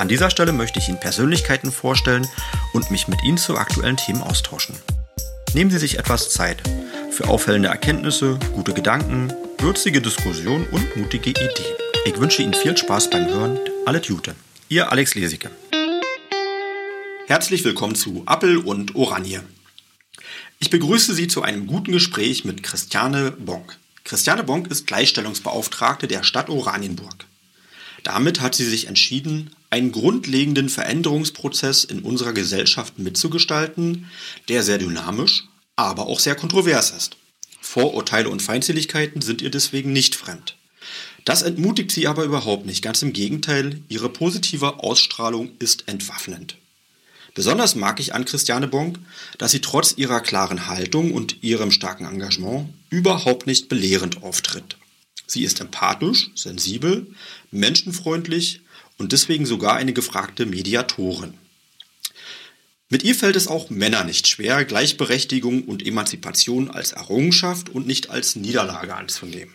[0.00, 2.26] An dieser Stelle möchte ich Ihnen Persönlichkeiten vorstellen
[2.72, 4.74] und mich mit Ihnen zu aktuellen Themen austauschen.
[5.52, 6.62] Nehmen Sie sich etwas Zeit
[7.10, 11.50] für auffällende Erkenntnisse, gute Gedanken, würzige Diskussionen und mutige Ideen.
[12.06, 13.58] Ich wünsche Ihnen viel Spaß beim Hören.
[13.84, 14.34] Alles Gute.
[14.70, 15.50] Ihr Alex Lesicke.
[17.26, 19.42] Herzlich willkommen zu Appel und Oranje.
[20.60, 23.76] Ich begrüße Sie zu einem guten Gespräch mit Christiane Bonk.
[24.04, 27.26] Christiane Bonk ist Gleichstellungsbeauftragte der Stadt Oranienburg.
[28.02, 34.10] Damit hat sie sich entschieden, einen grundlegenden Veränderungsprozess in unserer Gesellschaft mitzugestalten,
[34.48, 35.44] der sehr dynamisch,
[35.76, 37.16] aber auch sehr kontrovers ist.
[37.60, 40.56] Vorurteile und Feindseligkeiten sind ihr deswegen nicht fremd.
[41.24, 46.56] Das entmutigt sie aber überhaupt nicht, ganz im Gegenteil, ihre positive Ausstrahlung ist entwaffnend.
[47.34, 48.98] Besonders mag ich an Christiane Bonk,
[49.38, 54.76] dass sie trotz ihrer klaren Haltung und ihrem starken Engagement überhaupt nicht belehrend auftritt.
[55.26, 57.06] Sie ist empathisch, sensibel,
[57.52, 58.62] menschenfreundlich
[59.00, 61.34] und deswegen sogar eine gefragte Mediatorin.
[62.90, 68.10] Mit ihr fällt es auch Männer nicht schwer, Gleichberechtigung und Emanzipation als Errungenschaft und nicht
[68.10, 69.54] als Niederlage anzunehmen.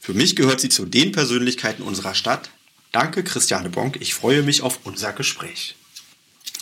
[0.00, 2.50] Für mich gehört sie zu den Persönlichkeiten unserer Stadt.
[2.90, 3.96] Danke, Christiane Bonk.
[4.00, 5.76] Ich freue mich auf unser Gespräch.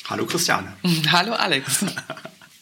[0.04, 0.76] Hallo, Christiane.
[1.10, 1.84] Hallo, Alex.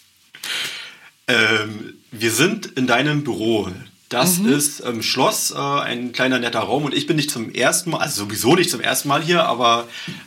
[1.27, 3.71] ähm, wir sind in deinem Büro.
[4.09, 4.53] Das mhm.
[4.53, 7.99] ist im Schloss, äh, ein kleiner netter Raum und ich bin nicht zum ersten Mal,
[7.99, 9.87] also sowieso nicht zum ersten Mal hier, aber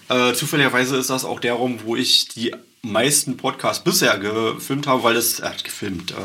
[0.10, 5.04] äh, zufälligerweise ist das auch der Raum, wo ich die meisten Podcasts bisher gefilmt habe,
[5.04, 6.16] weil es, äh, gefilmt, äh,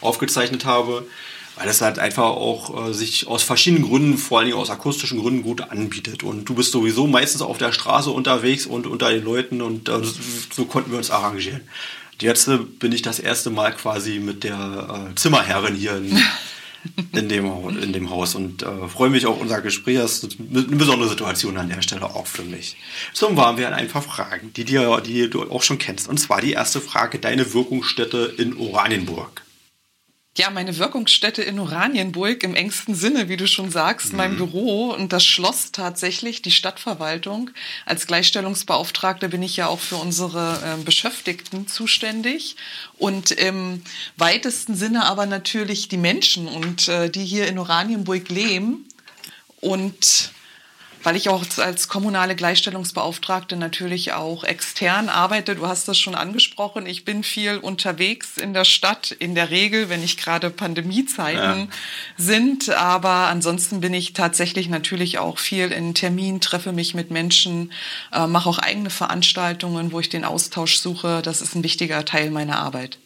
[0.00, 1.06] aufgezeichnet habe,
[1.56, 5.20] weil es halt einfach auch äh, sich aus verschiedenen Gründen, vor allen Dingen aus akustischen
[5.20, 6.24] Gründen, gut anbietet.
[6.24, 10.00] Und du bist sowieso meistens auf der Straße unterwegs und unter den Leuten und äh,
[10.52, 11.62] so konnten wir uns arrangieren.
[12.20, 16.16] Jetzt äh, bin ich das erste Mal quasi mit der äh, Zimmerherrin hier in,
[17.12, 17.46] in dem,
[17.80, 19.98] in dem Haus und äh, freue mich auf unser Gespräch.
[19.98, 22.76] Das ist eine besondere Situation an der Stelle auch für mich.
[23.12, 26.08] So waren wir ein paar Fragen, die, dir, die du auch schon kennst.
[26.08, 29.43] Und zwar die erste Frage, deine Wirkungsstätte in Oranienburg.
[30.36, 34.16] Ja, meine Wirkungsstätte in Oranienburg im engsten Sinne, wie du schon sagst, mhm.
[34.16, 37.50] mein Büro und das Schloss tatsächlich, die Stadtverwaltung.
[37.86, 42.56] Als Gleichstellungsbeauftragte bin ich ja auch für unsere äh, Beschäftigten zuständig
[42.98, 43.82] und im
[44.16, 48.88] weitesten Sinne aber natürlich die Menschen und äh, die hier in Oranienburg leben
[49.60, 50.32] und
[51.04, 55.54] weil ich auch als kommunale Gleichstellungsbeauftragte natürlich auch extern arbeite.
[55.54, 56.86] Du hast das schon angesprochen.
[56.86, 61.66] Ich bin viel unterwegs in der Stadt, in der Regel, wenn nicht gerade Pandemiezeiten ja.
[62.16, 62.70] sind.
[62.70, 67.70] Aber ansonsten bin ich tatsächlich natürlich auch viel in Terminen, treffe mich mit Menschen,
[68.10, 71.20] äh, mache auch eigene Veranstaltungen, wo ich den Austausch suche.
[71.22, 72.98] Das ist ein wichtiger Teil meiner Arbeit.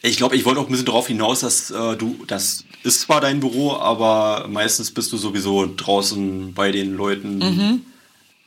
[0.00, 3.20] Ich glaube, ich wollte auch ein bisschen darauf hinaus, dass äh, du, das ist zwar
[3.20, 7.38] dein Büro, aber meistens bist du sowieso draußen bei den Leuten.
[7.38, 7.86] Mhm.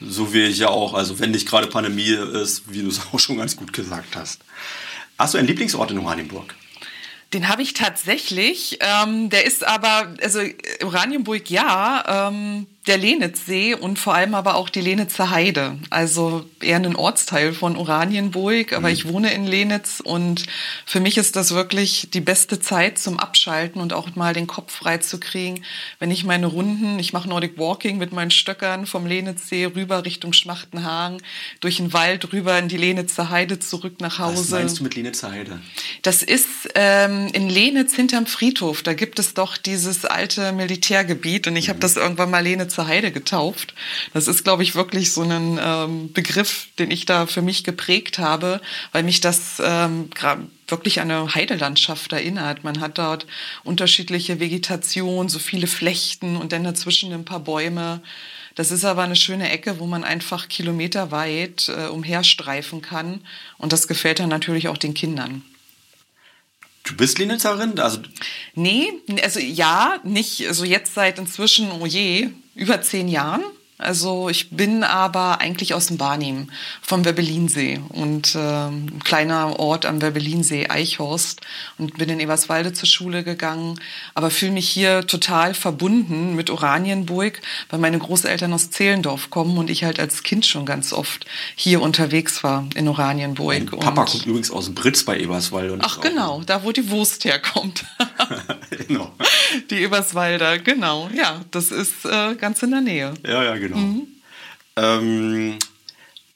[0.02, 0.94] So wie ich ja auch.
[0.94, 4.42] Also wenn nicht gerade Pandemie ist, wie du es auch schon ganz gut gesagt hast.
[5.18, 6.56] Hast du einen Lieblingsort in Oranienburg?
[7.34, 8.80] Den habe ich tatsächlich.
[8.82, 10.42] Ähm, der ist aber, also
[10.84, 12.30] Oranienburg ja.
[12.30, 15.78] Ähm, der Lenitzsee und vor allem aber auch die Lenitzer Heide.
[15.90, 18.94] Also eher ein Ortsteil von Oranienburg, aber mhm.
[18.94, 20.44] ich wohne in Lenitz und
[20.86, 24.76] für mich ist das wirklich die beste Zeit zum Abschalten und auch mal den Kopf
[24.76, 25.64] frei zu kriegen,
[26.00, 30.34] wenn ich meine Runden, ich mache Nordic Walking mit meinen Stöckern vom Lenitzsee rüber Richtung
[30.34, 31.22] Schmachtenhagen,
[31.62, 34.38] durch den Wald rüber in die Lenitzer Heide zurück nach Hause.
[34.38, 35.60] Was meinst du mit Lenitzer Heide?
[36.04, 38.84] Das ist ähm, in Lenitz hinterm Friedhof.
[38.84, 41.70] Da gibt es doch dieses alte Militärgebiet und ich mhm.
[41.70, 43.74] habe das irgendwann mal Lenitz Schwarze Heide getauft.
[44.14, 48.20] Das ist, glaube ich, wirklich so ein ähm, Begriff, den ich da für mich geprägt
[48.20, 48.62] habe,
[48.92, 50.10] weil mich das ähm,
[50.68, 52.64] wirklich an eine Heidelandschaft erinnert.
[52.64, 53.26] Man hat dort
[53.64, 58.02] unterschiedliche Vegetation, so viele Flechten und dann dazwischen ein paar Bäume.
[58.56, 63.22] Das ist aber eine schöne Ecke, wo man einfach kilometerweit äh, umherstreifen kann.
[63.58, 65.44] Und das gefällt dann natürlich auch den Kindern.
[66.86, 67.80] Du bist Linitzerin?
[67.80, 68.00] Also
[68.54, 68.94] nee,
[69.24, 73.44] also ja, nicht, also jetzt seit inzwischen, oh je, über zehn Jahren.
[73.78, 76.50] Also ich bin aber eigentlich aus dem Barnim,
[76.82, 81.42] vom Werbelinsee und äh, ein kleiner Ort am Werbelinsee, Eichhorst
[81.78, 83.78] und bin in Eberswalde zur Schule gegangen,
[84.14, 89.70] aber fühle mich hier total verbunden mit Oranienburg, weil meine Großeltern aus Zehlendorf kommen und
[89.70, 91.26] ich halt als Kind schon ganz oft
[91.56, 93.72] hier unterwegs war in Oranienburg.
[93.72, 95.80] Mein Papa kommt übrigens aus Britz bei Eberswalde.
[95.82, 97.84] Ach genau, da wo die Wurst herkommt.
[98.88, 99.14] genau.
[99.70, 101.10] Die Eberswalder, genau.
[101.14, 103.14] Ja, das ist äh, ganz in der Nähe.
[103.26, 103.65] Ja, ja, genau.
[103.74, 104.08] Mhm.
[104.78, 105.60] Ähm,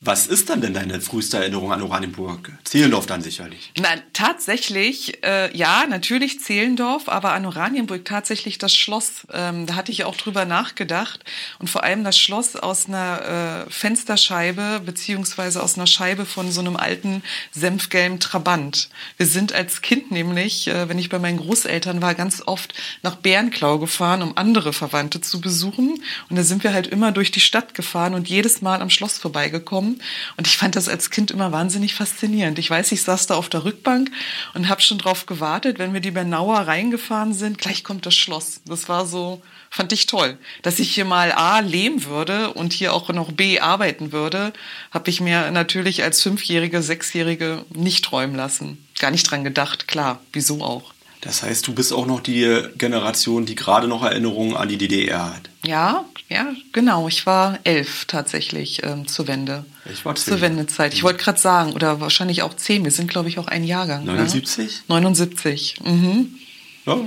[0.01, 2.53] was ist dann denn deine früheste Erinnerung an Oranienburg?
[2.63, 3.73] Zehlendorf dann sicherlich.
[3.77, 9.27] Nein, tatsächlich, äh, ja, natürlich Zehlendorf, aber an Oranienburg tatsächlich das Schloss.
[9.33, 11.25] Ähm, da hatte ich auch drüber nachgedacht.
[11.59, 16.61] Und vor allem das Schloss aus einer äh, Fensterscheibe beziehungsweise aus einer Scheibe von so
[16.61, 18.89] einem alten senfgelben Trabant.
[19.17, 22.73] Wir sind als Kind nämlich, äh, wenn ich bei meinen Großeltern war, ganz oft
[23.03, 26.01] nach Bärenklau gefahren, um andere Verwandte zu besuchen.
[26.29, 29.17] Und da sind wir halt immer durch die Stadt gefahren und jedes Mal am Schloss
[29.17, 29.88] vorbeigekommen
[30.37, 32.59] und ich fand das als Kind immer wahnsinnig faszinierend.
[32.59, 34.11] Ich weiß, ich saß da auf der Rückbank
[34.53, 38.61] und habe schon drauf gewartet, wenn wir die Bernauer reingefahren sind, gleich kommt das Schloss.
[38.65, 40.37] Das war so, fand ich toll.
[40.61, 44.53] Dass ich hier mal A leben würde und hier auch noch B arbeiten würde,
[44.91, 48.85] habe ich mir natürlich als Fünfjährige, Sechsjährige nicht träumen lassen.
[48.99, 50.93] Gar nicht dran gedacht, klar, wieso auch.
[51.21, 55.35] Das heißt, du bist auch noch die Generation, die gerade noch Erinnerungen an die DDR
[55.35, 55.49] hat.
[55.65, 57.09] Ja, ja, genau.
[57.09, 59.65] Ich war elf tatsächlich ähm, zur Wende.
[59.91, 60.33] Ich war zehn.
[60.33, 60.93] Zur Wendezeit.
[60.93, 62.85] Ich wollte gerade sagen, oder wahrscheinlich auch zehn.
[62.85, 64.05] Wir sind, glaube ich, auch ein Jahrgang.
[64.05, 64.83] 79?
[64.87, 64.95] Ne?
[64.95, 65.75] 79.
[65.83, 66.39] Mhm.
[66.85, 66.97] Ja,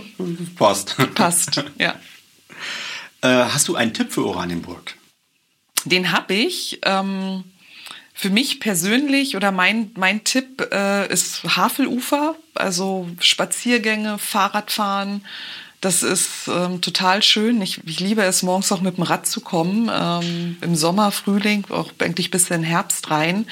[0.56, 0.96] passt.
[1.14, 1.94] Passt, ja.
[3.24, 4.96] Äh, hast du einen Tipp für Oranienburg?
[5.84, 6.80] Den habe ich.
[6.82, 7.44] Ähm,
[8.14, 15.24] für mich persönlich oder mein, mein Tipp äh, ist Havelufer, also Spaziergänge, Fahrradfahren,
[15.82, 17.60] das ist ähm, total schön.
[17.60, 19.90] Ich, ich liebe es, morgens auch mit dem Rad zu kommen.
[19.92, 23.46] Ähm, Im Sommer, Frühling, auch eigentlich bis in den Herbst rein,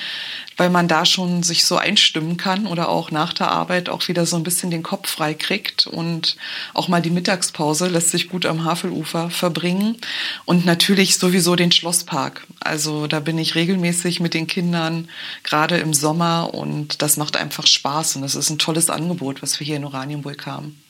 [0.57, 4.27] weil man da schon sich so einstimmen kann oder auch nach der Arbeit auch wieder
[4.27, 5.89] so ein bisschen den Kopf frei kriegt.
[5.89, 6.37] Und
[6.73, 9.97] auch mal die Mittagspause lässt sich gut am Havelufer verbringen.
[10.45, 12.47] Und natürlich sowieso den Schlosspark.
[12.61, 15.09] Also da bin ich regelmäßig mit den Kindern,
[15.43, 16.55] gerade im Sommer.
[16.55, 18.15] Und das macht einfach Spaß.
[18.15, 20.81] Und das ist ein tolles Angebot, was wir hier in Oranienburg haben.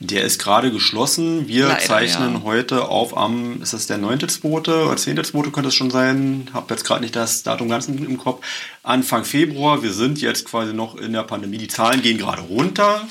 [0.00, 1.48] Der ist gerade geschlossen.
[1.48, 2.42] Wir Leider, zeichnen ja.
[2.44, 4.44] heute auf am, ist das der 9.2.
[4.44, 5.50] oder 10.2.
[5.50, 6.48] könnte es schon sein.
[6.52, 8.44] Habe jetzt gerade nicht das Datum ganz im Kopf.
[8.84, 9.82] Anfang Februar.
[9.82, 11.58] Wir sind jetzt quasi noch in der Pandemie.
[11.58, 13.08] Die Zahlen gehen gerade runter.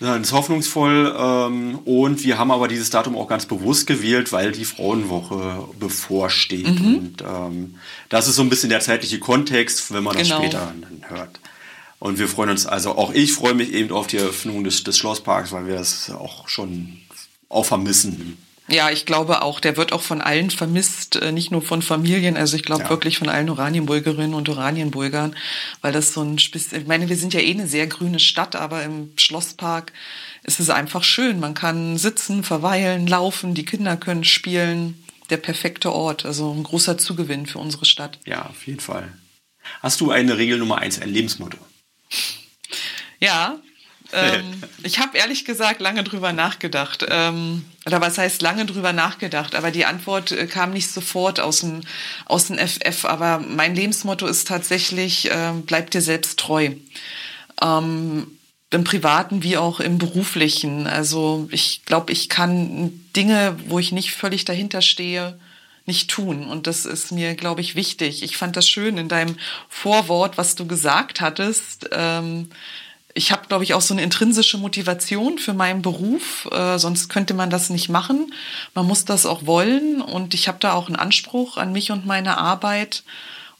[0.00, 1.14] Das ist hoffnungsvoll.
[1.16, 6.80] Ähm, und wir haben aber dieses Datum auch ganz bewusst gewählt, weil die Frauenwoche bevorsteht.
[6.80, 6.94] Mhm.
[6.96, 7.74] Und ähm,
[8.08, 10.40] das ist so ein bisschen der zeitliche Kontext, wenn man das genau.
[10.40, 11.38] später hört.
[12.02, 14.98] Und wir freuen uns, also auch ich freue mich eben auf die Eröffnung des, des
[14.98, 16.98] Schlossparks, weil wir es auch schon
[17.48, 18.38] auch vermissen.
[18.66, 22.36] Ja, ich glaube auch, der wird auch von allen vermisst, äh, nicht nur von Familien,
[22.36, 22.90] also ich glaube ja.
[22.90, 25.36] wirklich von allen Oranienburgerinnen und Oranienburgern,
[25.80, 28.82] weil das so ein, ich meine, wir sind ja eh eine sehr grüne Stadt, aber
[28.82, 29.92] im Schlosspark
[30.42, 31.38] ist es einfach schön.
[31.38, 35.04] Man kann sitzen, verweilen, laufen, die Kinder können spielen.
[35.30, 38.18] Der perfekte Ort, also ein großer Zugewinn für unsere Stadt.
[38.26, 39.12] Ja, auf jeden Fall.
[39.80, 41.58] Hast du eine Regel Nummer eins, ein Lebensmotto?
[43.20, 43.58] Ja,
[44.12, 47.06] ähm, ich habe ehrlich gesagt lange drüber nachgedacht.
[47.08, 49.54] Ähm, oder was heißt lange drüber nachgedacht?
[49.54, 51.80] Aber die Antwort äh, kam nicht sofort aus dem,
[52.26, 53.04] aus dem FF.
[53.04, 56.70] Aber mein Lebensmotto ist tatsächlich, äh, bleib dir selbst treu.
[57.60, 58.26] Ähm,
[58.70, 60.86] Im privaten wie auch im beruflichen.
[60.86, 65.38] Also ich glaube, ich kann Dinge, wo ich nicht völlig dahinter stehe,
[65.86, 66.46] nicht tun.
[66.46, 68.22] Und das ist mir, glaube ich, wichtig.
[68.22, 69.36] Ich fand das schön in deinem
[69.68, 71.88] Vorwort, was du gesagt hattest.
[71.92, 72.50] Ähm,
[73.14, 77.34] ich habe, glaube ich, auch so eine intrinsische Motivation für meinen Beruf, äh, sonst könnte
[77.34, 78.32] man das nicht machen.
[78.74, 82.06] Man muss das auch wollen und ich habe da auch einen Anspruch an mich und
[82.06, 83.04] meine Arbeit.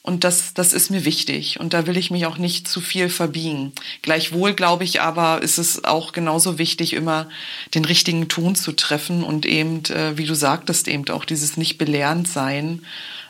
[0.05, 1.61] Und das, das ist mir wichtig.
[1.61, 3.73] Und da will ich mich auch nicht zu viel verbiegen.
[4.03, 7.29] Gleichwohl glaube ich aber, ist es auch genauso wichtig, immer
[7.75, 11.79] den richtigen Ton zu treffen und eben, äh, wie du sagtest, eben auch dieses nicht
[11.79, 12.85] belehrend sein.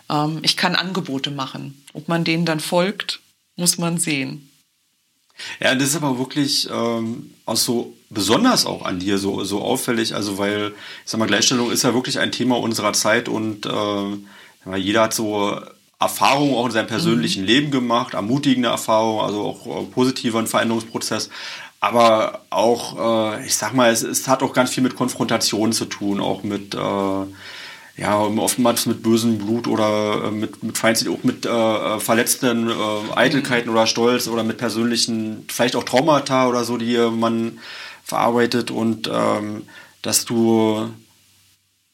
[0.09, 1.83] Ähm, ich kann Angebote machen.
[1.93, 3.21] Ob man denen dann folgt,
[3.57, 4.49] muss man sehen.
[5.61, 10.15] Ja, das ist aber wirklich ähm, auch so besonders auch an dir so, so auffällig.
[10.15, 10.73] Also, weil,
[11.05, 15.15] ich sag mal, Gleichstellung ist ja wirklich ein Thema unserer Zeit und äh, jeder hat
[15.15, 15.61] so
[16.03, 17.49] Erfahrungen auch in seinem persönlichen mhm.
[17.49, 21.31] Leben gemacht, ermutigende Erfahrungen, also auch äh, positiver Veränderungsprozess.
[21.81, 25.87] Aber auch, äh, ich sag mal, es, es, hat auch ganz viel mit Konfrontation zu
[25.87, 26.79] tun, auch mit, äh,
[27.97, 32.75] ja, oftmals mit bösem Blut oder äh, mit, mit Feindsinn, auch mit äh, verletzten äh,
[33.17, 33.77] Eitelkeiten mhm.
[33.77, 37.59] oder Stolz oder mit persönlichen, vielleicht auch Traumata oder so, die man
[38.05, 39.65] verarbeitet und ähm,
[40.03, 40.89] dass du,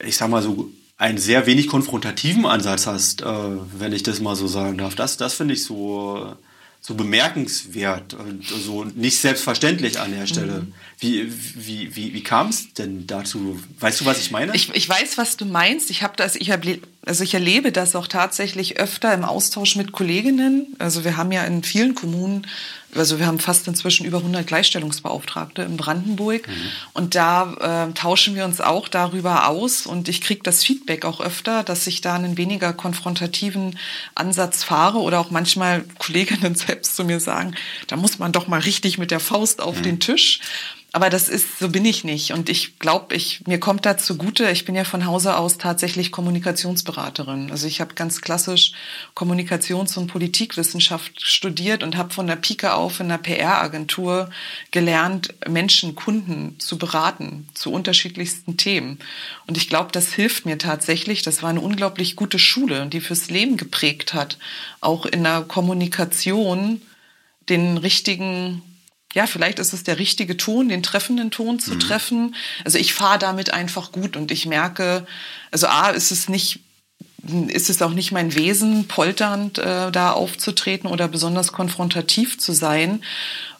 [0.02, 4.34] ich sag mal so, einen sehr wenig konfrontativen Ansatz hast, äh, wenn ich das mal
[4.34, 4.96] so sagen darf.
[4.96, 6.36] Das, das finde ich so,
[6.80, 10.62] so bemerkenswert und so nicht selbstverständlich an der Stelle.
[10.62, 10.74] Mhm.
[10.98, 13.60] Wie, wie, wie, wie kam es denn dazu?
[13.78, 14.54] Weißt du, was ich meine?
[14.56, 15.90] Ich, ich weiß, was du meinst.
[15.90, 16.64] Ich habe das, ich hab,
[17.06, 20.76] also ich erlebe das auch tatsächlich öfter im Austausch mit Kolleginnen.
[20.78, 22.46] Also wir haben ja in vielen Kommunen
[22.94, 26.52] also wir haben fast inzwischen über 100 Gleichstellungsbeauftragte in Brandenburg mhm.
[26.94, 31.20] und da äh, tauschen wir uns auch darüber aus und ich kriege das Feedback auch
[31.20, 33.78] öfter, dass ich da einen weniger konfrontativen
[34.14, 37.54] Ansatz fahre oder auch manchmal Kolleginnen selbst zu mir sagen,
[37.88, 39.82] da muss man doch mal richtig mit der Faust auf mhm.
[39.82, 40.40] den Tisch.
[40.92, 42.32] Aber das ist, so bin ich nicht.
[42.32, 46.10] Und ich glaube, ich, mir kommt da zugute, ich bin ja von Hause aus tatsächlich
[46.10, 47.50] Kommunikationsberaterin.
[47.50, 48.72] Also ich habe ganz klassisch
[49.14, 54.30] Kommunikations- und Politikwissenschaft studiert und habe von der Pike auf in der PR-Agentur
[54.70, 58.98] gelernt, Menschen, Kunden zu beraten zu unterschiedlichsten Themen.
[59.46, 61.20] Und ich glaube, das hilft mir tatsächlich.
[61.20, 64.38] Das war eine unglaublich gute Schule, die fürs Leben geprägt hat.
[64.80, 66.80] Auch in der Kommunikation
[67.50, 68.62] den richtigen
[69.14, 71.80] ja, vielleicht ist es der richtige Ton, den treffenden Ton zu mhm.
[71.80, 72.34] treffen.
[72.64, 75.06] Also ich fahre damit einfach gut und ich merke,
[75.50, 76.60] also A, ist es nicht
[77.48, 83.02] ist es auch nicht mein Wesen, polternd äh, da aufzutreten oder besonders konfrontativ zu sein.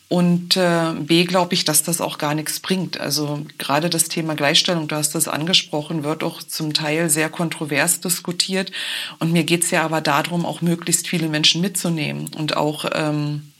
[0.09, 2.99] Und äh, B, glaube ich, dass das auch gar nichts bringt.
[2.99, 8.01] Also gerade das Thema Gleichstellung, du hast das angesprochen, wird auch zum Teil sehr kontrovers
[8.01, 8.73] diskutiert.
[9.19, 13.53] Und mir geht's ja aber darum, auch möglichst viele Menschen mitzunehmen und auch ähm,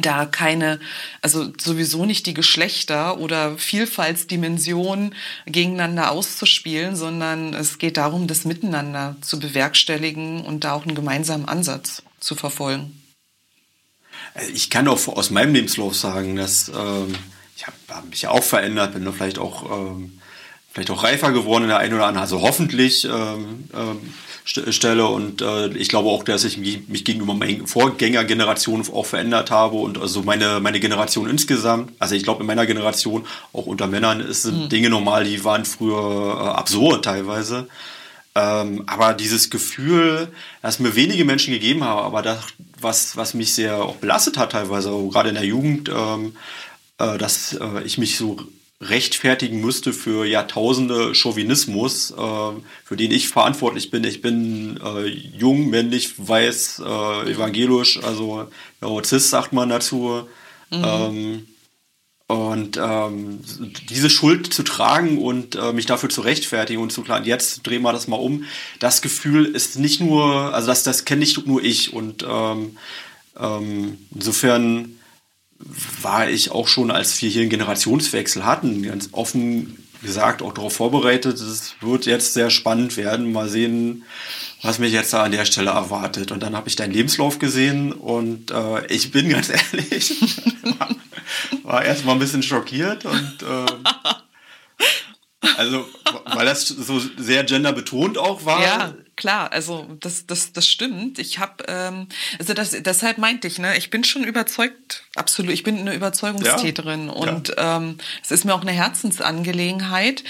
[0.00, 0.80] da keine,
[1.20, 5.14] also sowieso nicht die Geschlechter oder Vielfaltsdimensionen
[5.46, 11.46] gegeneinander auszuspielen, sondern es geht darum, das Miteinander zu bewerkstelligen und da auch einen gemeinsamen
[11.46, 13.02] Ansatz zu verfolgen.
[14.54, 17.14] Ich kann auch aus meinem Lebenslauf sagen, dass ähm,
[17.56, 20.21] ich habe hab mich ja auch verändert, bin da vielleicht auch ähm,
[20.72, 24.14] vielleicht auch reifer geworden in der einen oder anderen, also hoffentlich ähm, ähm,
[24.44, 25.06] stelle.
[25.06, 29.98] Und äh, ich glaube auch, dass ich mich, gegenüber meinen Vorgängergenerationen auch verändert habe und
[29.98, 34.46] also meine, meine Generation insgesamt, also ich glaube in meiner Generation, auch unter Männern, ist
[34.46, 34.68] mhm.
[34.68, 37.68] Dinge normal, die waren früher äh, absurd teilweise.
[38.34, 40.28] Ähm, aber dieses Gefühl,
[40.62, 42.38] das mir wenige Menschen gegeben haben, aber das,
[42.80, 46.34] was, was mich sehr auch belastet hat teilweise, gerade in der Jugend, ähm,
[46.96, 48.38] äh, dass äh, ich mich so
[48.82, 52.14] rechtfertigen müsste für Jahrtausende Chauvinismus, äh,
[52.84, 54.04] für den ich verantwortlich bin.
[54.04, 58.48] Ich bin äh, jung, männlich, weiß, äh, evangelisch, also
[59.04, 60.26] cis sagt man dazu.
[60.70, 60.84] Mhm.
[60.84, 61.46] Ähm,
[62.26, 63.40] und ähm,
[63.90, 67.82] diese Schuld zu tragen und äh, mich dafür zu rechtfertigen und zu klar, jetzt drehen
[67.82, 68.44] wir das mal um,
[68.78, 71.92] das Gefühl ist nicht nur, also das, das kenne nicht nur ich.
[71.92, 72.78] Und ähm,
[73.38, 74.96] ähm insofern
[76.02, 80.74] war ich auch schon, als wir hier einen Generationswechsel hatten, ganz offen gesagt auch darauf
[80.74, 81.40] vorbereitet.
[81.40, 83.32] Es wird jetzt sehr spannend werden.
[83.32, 84.04] Mal sehen,
[84.62, 86.32] was mich jetzt da an der Stelle erwartet.
[86.32, 90.14] Und dann habe ich deinen Lebenslauf gesehen und äh, ich bin ganz ehrlich,
[90.78, 90.88] war,
[91.62, 93.66] war erst mal ein bisschen schockiert und äh,
[95.56, 95.86] also,
[96.26, 98.62] weil das so sehr genderbetont auch war.
[98.62, 101.20] Ja, klar, also das, das, das stimmt.
[101.20, 102.08] Ich habe, ähm,
[102.40, 107.06] also das, deshalb meinte ich, ne, ich bin schon überzeugt, absolut, ich bin eine Überzeugungstäterin
[107.06, 107.76] ja, und ja.
[107.76, 110.24] Ähm, es ist mir auch eine Herzensangelegenheit.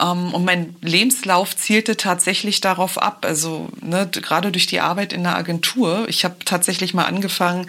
[0.00, 3.24] Ähm, und mein Lebenslauf zielte tatsächlich darauf ab.
[3.26, 6.06] Also ne, gerade durch die Arbeit in der Agentur.
[6.08, 7.68] Ich habe tatsächlich mal angefangen,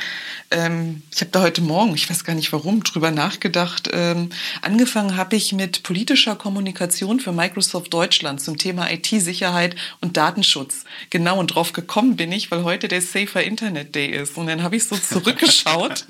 [0.52, 3.90] ähm, ich habe da heute Morgen, ich weiß gar nicht warum, drüber nachgedacht.
[3.92, 4.30] Ähm,
[4.62, 10.86] angefangen habe ich mit politischer Kommunikation für Microsoft Deutschland zum Thema IT-Sicherheit und Datenschutz.
[11.10, 14.38] Genau, und drauf gekommen bin ich, weil heute der Safer Internet Day ist.
[14.38, 16.06] Und dann habe ich so zurückgeschaut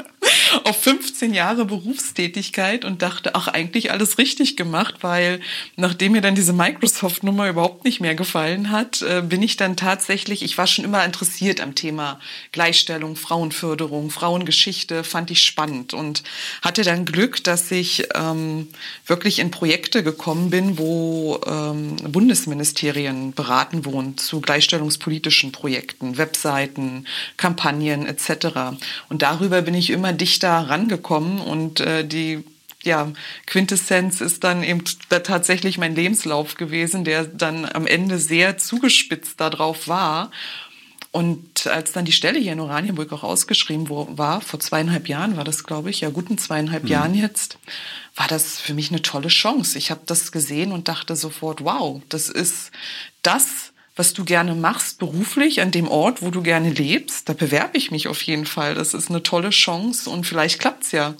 [0.64, 5.40] auf 15 Jahre Berufstätigkeit und dachte, ach, eigentlich alles richtig gemacht, weil
[5.76, 10.44] nachdem mir dann diese Microsoft-Nummer überhaupt nicht mehr gefallen hat, äh, bin ich dann tatsächlich,
[10.44, 12.20] ich war schon immer interessiert am Thema
[12.52, 16.24] Gleichstellung, Frauenförderung, Frauengeschichte, fand ich spannend und
[16.62, 18.68] hatte dann Glück, dass ich ähm,
[19.08, 27.06] wirklich in Projekte gekommen bin, wo ähm, Bundesministerien beraten wurden zu gleichstellungspolitischen Projekten, Webseiten,
[27.38, 28.78] Kampagnen etc.
[29.10, 32.44] Und darüber bin ich immer dichter rangekommen und äh, die
[32.84, 33.12] ja,
[33.46, 39.88] Quintessenz ist dann eben tatsächlich mein Lebenslauf gewesen, der dann am Ende sehr zugespitzt darauf
[39.88, 40.32] war.
[41.12, 45.44] Und als dann die Stelle hier in Oranienburg auch ausgeschrieben war, vor zweieinhalb Jahren war
[45.44, 46.90] das, glaube ich, ja guten zweieinhalb mhm.
[46.90, 47.60] Jahren jetzt,
[48.16, 49.78] war das für mich eine tolle Chance.
[49.78, 52.72] Ich habe das gesehen und dachte sofort, wow, das ist
[53.22, 57.30] das, was du gerne machst beruflich an dem Ort, wo du gerne lebst.
[57.30, 58.74] Da bewerbe ich mich auf jeden Fall.
[58.74, 61.16] Das ist eine tolle Chance und vielleicht klappt's ja.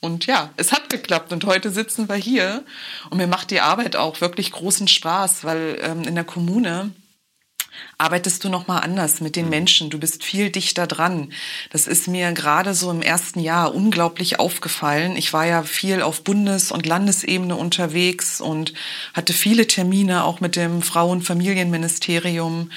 [0.00, 2.64] Und ja, es hat geklappt und heute sitzen wir hier
[3.10, 6.92] und mir macht die Arbeit auch wirklich großen Spaß, weil ähm, in der Kommune
[7.98, 9.50] arbeitest du noch mal anders mit den mhm.
[9.50, 9.90] Menschen.
[9.90, 11.32] Du bist viel dichter dran.
[11.70, 15.16] Das ist mir gerade so im ersten Jahr unglaublich aufgefallen.
[15.16, 18.74] Ich war ja viel auf Bundes- und Landesebene unterwegs und
[19.14, 22.70] hatte viele Termine auch mit dem Frauen- und Familienministerium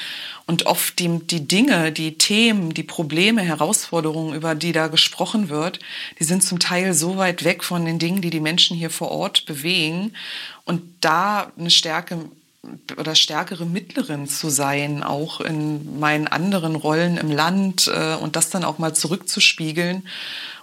[0.50, 5.80] und oft die, die Dinge, die Themen, die Probleme, Herausforderungen, über die da gesprochen wird,
[6.18, 9.12] die sind zum Teil so weit weg von den Dingen, die die Menschen hier vor
[9.12, 10.14] Ort bewegen.
[10.66, 12.32] Und da eine Stärke
[12.98, 18.50] oder stärkere Mittlerin zu sein, auch in meinen anderen Rollen im Land äh, und das
[18.50, 20.04] dann auch mal zurückzuspiegeln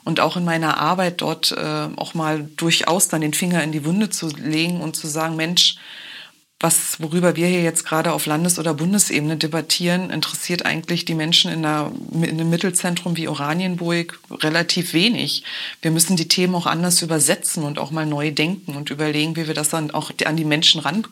[0.05, 3.85] und auch in meiner Arbeit dort äh, auch mal durchaus dann den Finger in die
[3.85, 5.77] Wunde zu legen und zu sagen, Mensch,
[6.59, 11.53] was, worüber wir hier jetzt gerade auf Landes- oder Bundesebene debattieren, interessiert eigentlich die Menschen
[11.53, 15.45] in, einer, in einem Mittelzentrum wie Oranienburg relativ wenig.
[15.83, 19.47] Wir müssen die Themen auch anders übersetzen und auch mal neu denken und überlegen, wie
[19.47, 21.07] wir das dann auch an die Menschen ran,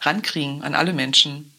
[0.00, 1.52] rankriegen, an alle Menschen.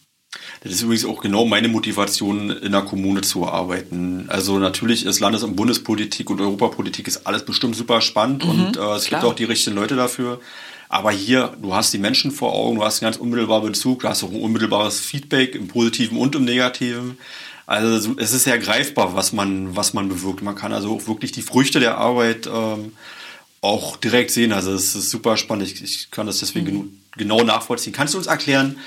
[0.62, 4.26] Das ist übrigens auch genau meine Motivation, in der Kommune zu arbeiten.
[4.28, 8.78] Also natürlich ist Landes- und Bundespolitik und Europapolitik ist alles bestimmt super spannend mhm, und
[8.78, 9.22] äh, es klar.
[9.22, 10.40] gibt auch die richtigen Leute dafür.
[10.92, 14.10] Aber hier, du hast die Menschen vor Augen, du hast einen ganz unmittelbaren Bezug, du
[14.10, 17.20] hast auch ein unmittelbares Feedback im Positiven und im Negativen.
[17.68, 20.42] Also es ist sehr greifbar, was man, was man bewirkt.
[20.42, 22.94] Man kann also auch wirklich die Früchte der Arbeit ähm,
[23.62, 24.52] auch direkt sehen.
[24.52, 25.68] Also es ist super spannend.
[25.68, 27.00] Ich, ich kann das deswegen mhm.
[27.16, 27.94] genau nachvollziehen.
[27.94, 28.80] Kannst du uns erklären,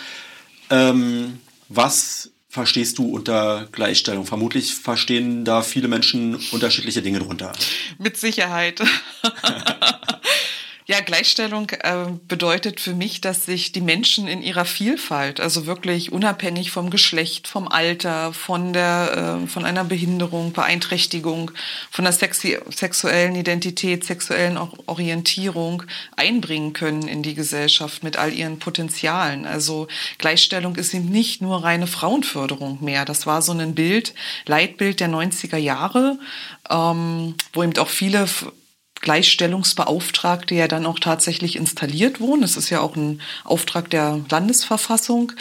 [0.71, 4.27] ähm, was verstehst du unter Gleichstellung?
[4.27, 7.53] Vermutlich verstehen da viele Menschen unterschiedliche Dinge drunter.
[7.99, 8.83] Mit Sicherheit.
[10.85, 16.11] Ja, Gleichstellung äh, bedeutet für mich, dass sich die Menschen in ihrer Vielfalt, also wirklich
[16.11, 21.53] unabhängig vom Geschlecht, vom Alter, von der, äh, von einer Behinderung, Beeinträchtigung,
[21.89, 25.85] von der sexi sexuellen Identität, sexuellen Orientierung
[26.17, 29.47] einbringen können in die Gesellschaft mit all ihren Potenzialen.
[29.47, 29.87] Also
[30.19, 33.05] Gleichstellung ist eben nicht nur reine Frauenförderung mehr.
[33.05, 34.15] Das war so ein Bild,
[34.47, 36.19] Leitbild der 90er Jahre,
[36.69, 38.27] ähm, wo eben auch viele
[39.03, 42.43] Gleichstellungsbeauftragte ja dann auch tatsächlich installiert wurden.
[42.43, 45.33] Das ist ja auch ein Auftrag der Landesverfassung.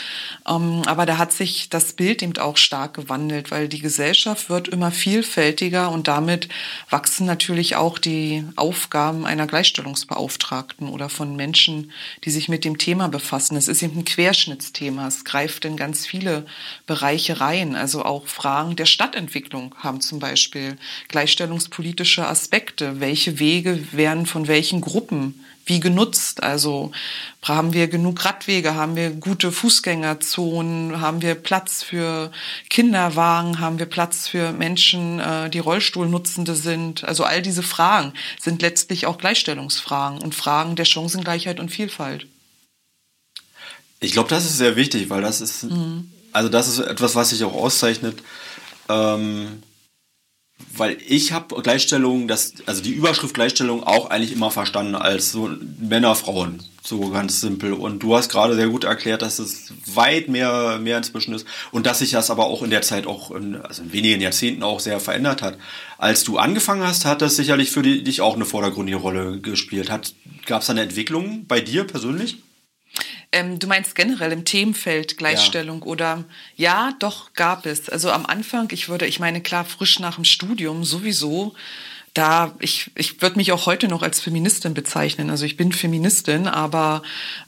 [0.50, 4.68] Ähm, aber da hat sich das Bild eben auch stark gewandelt, weil die Gesellschaft wird
[4.68, 6.50] immer vielfältiger und damit
[6.90, 11.92] wachsen natürlich auch die Aufgaben einer Gleichstellungsbeauftragten oder von Menschen,
[12.26, 13.58] die sich mit dem Thema befassen.
[13.58, 15.08] Es ist eben ein Querschnittsthema.
[15.08, 16.48] Es greift in ganz viele
[16.88, 17.76] Bereiche rein.
[17.76, 20.78] Also auch Fragen der Stadtentwicklung haben zum Beispiel
[21.10, 23.00] gleichstellungspolitische Aspekte.
[23.00, 26.42] Welche Wege Wege werden von welchen Gruppen wie genutzt?
[26.42, 26.92] Also
[27.44, 32.32] haben wir genug Radwege, haben wir gute Fußgängerzonen, haben wir Platz für
[32.70, 37.04] Kinderwagen, haben wir Platz für Menschen, äh, die Rollstuhlnutzende sind?
[37.04, 42.28] Also all diese Fragen sind letztlich auch Gleichstellungsfragen und Fragen der Chancengleichheit und Vielfalt.
[44.00, 46.10] Ich glaube, das ist sehr wichtig, weil das ist, mhm.
[46.32, 48.24] also das ist etwas, was sich auch auszeichnet.
[48.90, 49.62] Ähm,
[50.78, 55.50] weil ich habe Gleichstellung, das, also die Überschrift Gleichstellung auch eigentlich immer verstanden als so
[55.80, 57.74] Männer, Frauen, so ganz simpel.
[57.74, 61.86] Und du hast gerade sehr gut erklärt, dass es weit mehr, mehr inzwischen ist und
[61.86, 64.80] dass sich das aber auch in der Zeit auch, in, also in wenigen Jahrzehnten auch
[64.80, 65.58] sehr verändert hat.
[65.98, 69.90] Als du angefangen hast, hat das sicherlich für dich auch eine vordergründige Rolle gespielt.
[70.46, 72.38] Gab es da eine Entwicklung bei dir persönlich?
[73.32, 75.86] Ähm, du meinst generell im Themenfeld Gleichstellung ja.
[75.86, 76.24] oder
[76.56, 77.90] ja, doch gab es.
[77.90, 81.54] Also am Anfang, ich würde, ich meine, klar, frisch nach dem Studium sowieso.
[82.14, 85.30] Da, ich, ich würde mich auch heute noch als Feministin bezeichnen.
[85.30, 87.04] Also ich bin Feministin, aber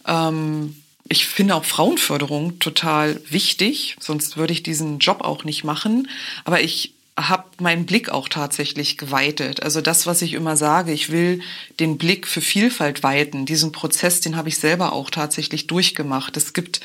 [0.08, 0.76] ähm,
[1.10, 6.08] ich finde auch Frauenförderung total wichtig, sonst würde ich diesen Job auch nicht machen.
[6.46, 9.62] Aber ich habe meinen Blick auch tatsächlich geweitet.
[9.62, 11.42] Also das, was ich immer sage, ich will
[11.80, 13.46] den Blick für Vielfalt weiten.
[13.46, 16.36] Diesen Prozess, den habe ich selber auch tatsächlich durchgemacht.
[16.38, 16.82] Es gibt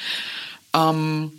[0.75, 1.33] ähm,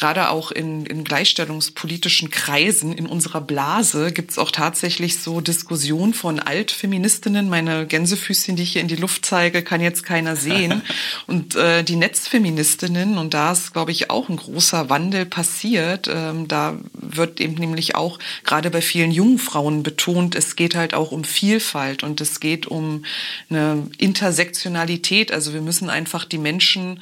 [0.00, 6.14] gerade auch in, in gleichstellungspolitischen Kreisen in unserer Blase gibt es auch tatsächlich so Diskussionen
[6.14, 7.50] von Altfeministinnen.
[7.50, 10.80] Meine Gänsefüßchen, die ich hier in die Luft zeige, kann jetzt keiner sehen.
[11.26, 16.08] und äh, die Netzfeministinnen, und da ist, glaube ich, auch ein großer Wandel passiert.
[16.10, 20.94] Ähm, da wird eben nämlich auch gerade bei vielen jungen Frauen betont, es geht halt
[20.94, 23.04] auch um Vielfalt und es geht um
[23.50, 25.30] eine Intersektionalität.
[25.30, 27.00] Also wir müssen einfach die Menschen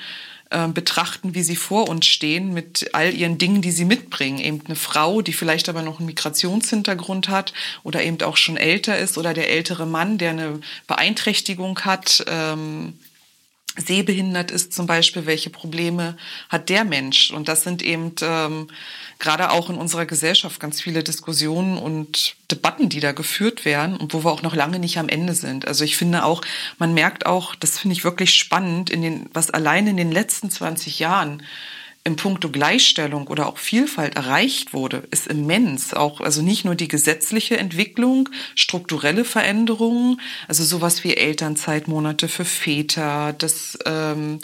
[0.50, 4.38] äh, betrachten, wie sie vor uns stehen mit all ihren Dingen, die sie mitbringen.
[4.38, 8.98] Eben eine Frau, die vielleicht aber noch einen Migrationshintergrund hat oder eben auch schon älter
[8.98, 12.24] ist oder der ältere Mann, der eine Beeinträchtigung hat.
[12.28, 12.94] Ähm,
[13.78, 16.16] sehbehindert ist zum Beispiel, welche Probleme
[16.48, 17.30] hat der Mensch?
[17.30, 18.68] Und das sind eben ähm,
[19.18, 24.14] gerade auch in unserer Gesellschaft ganz viele Diskussionen und Debatten, die da geführt werden und
[24.14, 25.66] wo wir auch noch lange nicht am Ende sind.
[25.66, 26.42] Also ich finde auch,
[26.78, 30.50] man merkt auch, das finde ich wirklich spannend, in den, was allein in den letzten
[30.50, 31.42] 20 Jahren
[32.08, 35.92] im Punkto Gleichstellung oder auch Vielfalt erreicht wurde, ist immens.
[35.94, 43.34] Auch, also nicht nur die gesetzliche Entwicklung, strukturelle Veränderungen, also sowas wie Elternzeitmonate für Väter,
[43.36, 44.38] das, ähm,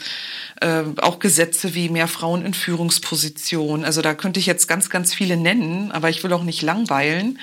[0.60, 3.86] äh, auch Gesetze wie mehr Frauen in Führungspositionen.
[3.86, 7.38] Also da könnte ich jetzt ganz, ganz viele nennen, aber ich will auch nicht langweilen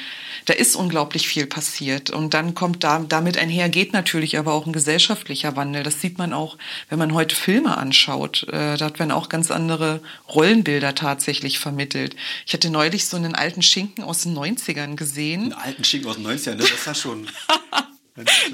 [0.45, 2.09] da ist unglaublich viel passiert.
[2.09, 5.83] Und dann kommt da, damit einher geht natürlich aber auch ein gesellschaftlicher Wandel.
[5.83, 6.57] Das sieht man auch,
[6.89, 8.47] wenn man heute Filme anschaut.
[8.49, 12.15] Äh, da werden auch ganz andere Rollenbilder tatsächlich vermittelt.
[12.45, 15.43] Ich hatte neulich so einen alten Schinken aus den 90ern gesehen.
[15.43, 17.27] Einen alten Schinken aus den 90ern, das ist ja schon...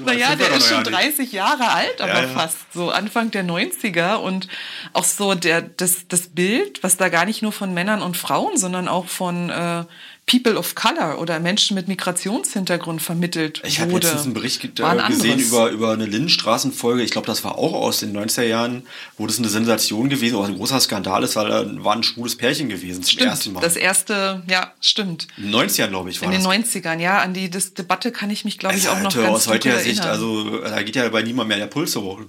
[0.04, 2.28] naja, der ist schon 30 Jahre alt, aber ja, ja.
[2.28, 4.48] fast so Anfang der 90er und
[4.92, 8.56] auch so der, das, das Bild, was da gar nicht nur von Männern und Frauen,
[8.56, 9.84] sondern auch von äh,
[10.28, 13.72] People of Color oder Menschen mit Migrationshintergrund vermittelt ich wurde.
[13.72, 17.02] Ich habe letztens einen Bericht äh, gesehen über, über eine Lindenstraßenfolge.
[17.02, 18.86] Ich glaube, das war auch aus den 90er Jahren,
[19.16, 22.36] wo das eine Sensation gewesen oder ein großer Skandal ist, weil da war ein schwules
[22.36, 23.60] Pärchen gewesen zum stimmt, ersten Mal.
[23.60, 25.26] Das erste, ja, stimmt.
[25.38, 27.18] In den 90ern, glaube ich, war In den 90ern, ja.
[27.18, 30.02] An die das Debatte kann ich mich, glaube ich, auch noch ganz Aus heutiger Sicht,
[30.02, 32.20] also da geht ja bei niemand mehr der Puls hoch.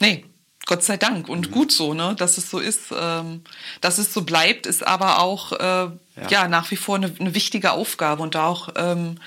[0.00, 0.24] Nee,
[0.66, 1.52] Gott sei Dank und mhm.
[1.52, 3.42] gut so, ne, dass es so ist, ähm,
[3.80, 5.90] dass es so bleibt, ist aber auch äh, ja.
[6.28, 6.48] ja.
[6.48, 9.18] nach wie vor eine, eine, wichtige Aufgabe und da auch ähm,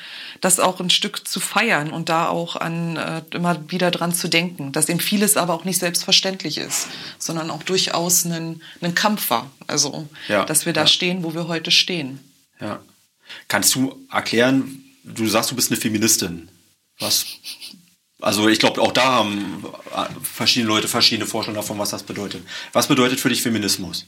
[0.41, 4.27] das auch ein Stück zu feiern und da auch an äh, immer wieder dran zu
[4.27, 9.29] denken, dass eben vieles aber auch nicht selbstverständlich ist, sondern auch durchaus ein, ein Kampf
[9.29, 9.49] war.
[9.65, 10.43] Also, ja.
[10.43, 10.87] dass wir da ja.
[10.87, 12.19] stehen, wo wir heute stehen.
[12.59, 12.81] Ja.
[13.47, 16.49] Kannst du erklären, du sagst, du bist eine Feministin.
[16.99, 17.25] Was
[18.21, 19.63] also ich glaube, auch da haben
[19.95, 22.43] äh, verschiedene Leute verschiedene Vorstellungen davon, was das bedeutet.
[22.73, 24.05] Was bedeutet für dich Feminismus?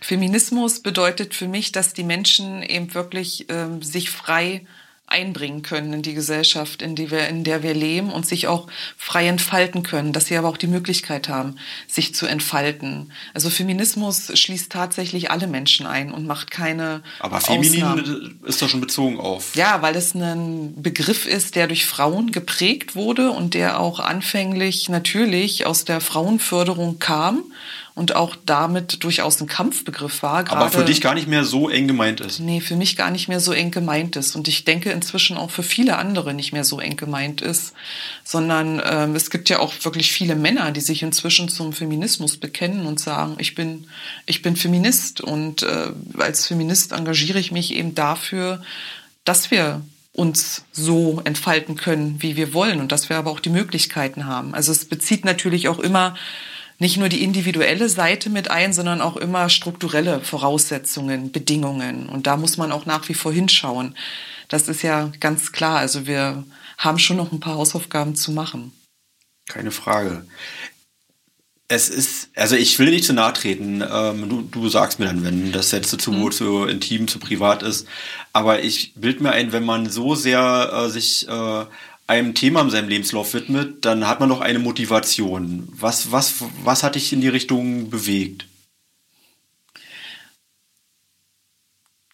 [0.00, 4.66] Feminismus bedeutet für mich, dass die Menschen eben wirklich ähm, sich frei
[5.06, 8.66] einbringen können in die Gesellschaft, in, die wir, in der wir leben und sich auch
[8.96, 13.12] frei entfalten können, dass sie aber auch die Möglichkeit haben, sich zu entfalten.
[13.32, 18.40] Also Feminismus schließt tatsächlich alle Menschen ein und macht keine Aber feminin Ausnahmen.
[18.44, 19.54] ist doch schon bezogen auf.
[19.54, 24.88] Ja, weil es ein Begriff ist, der durch Frauen geprägt wurde und der auch anfänglich
[24.88, 27.44] natürlich aus der Frauenförderung kam
[27.94, 30.42] und auch damit durchaus ein Kampfbegriff war.
[30.42, 32.40] Grade, Aber für dich gar nicht mehr so eng gemeint ist.
[32.40, 34.34] Nee, für mich gar nicht mehr so eng gemeint ist.
[34.34, 37.72] Und ich denke inzwischen auch für viele andere nicht mehr so eng gemeint ist.
[38.24, 42.86] Sondern ähm, es gibt ja auch wirklich viele Männer, die sich inzwischen zum Feminismus bekennen
[42.86, 43.86] und sagen, ich bin,
[44.26, 45.20] ich bin Feminist.
[45.20, 48.60] Und äh, als Feminist engagiere ich mich eben dafür,
[49.24, 53.50] dass wir uns so entfalten können, wie wir wollen und dass wir aber auch die
[53.50, 54.52] Möglichkeiten haben.
[54.52, 56.14] Also es bezieht natürlich auch immer
[56.78, 62.08] nicht nur die individuelle Seite mit ein, sondern auch immer strukturelle Voraussetzungen, Bedingungen.
[62.08, 63.94] Und da muss man auch nach wie vor hinschauen.
[64.48, 65.78] Das ist ja ganz klar.
[65.78, 66.44] Also wir
[66.78, 68.72] haben schon noch ein paar Hausaufgaben zu machen.
[69.46, 70.26] Keine Frage.
[71.68, 73.82] Es ist, also ich will nicht zu nahe treten.
[73.88, 76.30] Ähm, du, du sagst mir dann, wenn das jetzt zu, mhm.
[76.30, 77.86] zu intim, zu privat ist.
[78.32, 81.64] Aber ich bild mir ein, wenn man so sehr äh, sich äh,
[82.06, 85.68] einem Thema in seinem Lebenslauf widmet, dann hat man doch eine Motivation.
[85.72, 88.46] Was, was, was hat dich in die Richtung bewegt?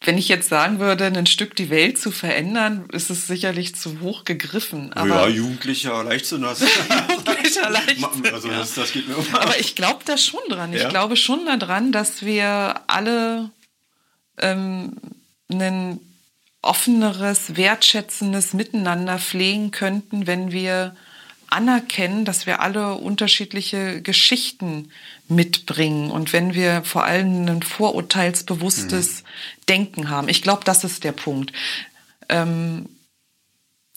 [0.02, 4.00] Wenn ich jetzt sagen würde, ein Stück die Welt zu verändern, ist es sicherlich zu
[4.00, 4.94] hoch gegriffen.
[4.94, 6.40] Aber ja, jugendlicher Leichtsinn.
[7.10, 8.32] jugendlicher Leichtsinn.
[8.32, 9.42] Also das, das geht mir immer.
[9.42, 10.72] Aber ich glaube da schon dran.
[10.72, 10.84] Ja?
[10.84, 13.50] Ich glaube schon daran, dass wir alle
[14.38, 14.92] ähm,
[15.50, 16.00] einen
[16.62, 20.94] offeneres, wertschätzendes Miteinander pflegen könnten, wenn wir
[21.48, 24.90] anerkennen, dass wir alle unterschiedliche Geschichten
[25.28, 29.26] mitbringen und wenn wir vor allem ein vorurteilsbewusstes mhm.
[29.68, 30.28] Denken haben.
[30.28, 31.52] Ich glaube, das ist der Punkt.
[32.28, 32.88] Ähm,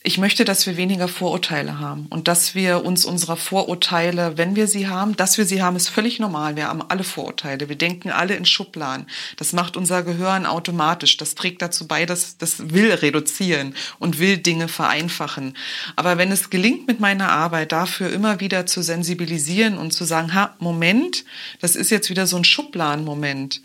[0.05, 4.67] ich möchte, dass wir weniger Vorurteile haben und dass wir uns unserer Vorurteile, wenn wir
[4.67, 6.57] sie haben, dass wir sie haben, ist völlig normal.
[6.57, 7.69] Wir haben alle Vorurteile.
[7.69, 9.07] Wir denken alle in Schubladen.
[9.37, 11.15] Das macht unser Gehirn automatisch.
[11.15, 15.55] Das trägt dazu bei, dass das will reduzieren und will Dinge vereinfachen.
[15.95, 20.33] Aber wenn es gelingt mit meiner Arbeit dafür immer wieder zu sensibilisieren und zu sagen,
[20.33, 21.23] ha, Moment,
[21.61, 23.61] das ist jetzt wieder so ein Schubladenmoment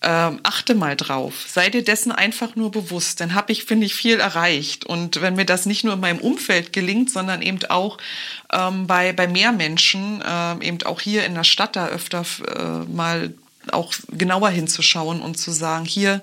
[0.00, 1.46] ähm, achte mal drauf.
[1.48, 3.20] Sei dir dessen einfach nur bewusst.
[3.20, 4.86] Dann habe ich, finde ich, viel erreicht.
[4.86, 7.98] Und wenn mir das nicht nur in meinem Umfeld gelingt, sondern eben auch
[8.52, 12.90] ähm, bei, bei mehr Menschen, äh, eben auch hier in der Stadt da öfter äh,
[12.90, 13.34] mal
[13.72, 16.22] auch genauer hinzuschauen und zu sagen, hier,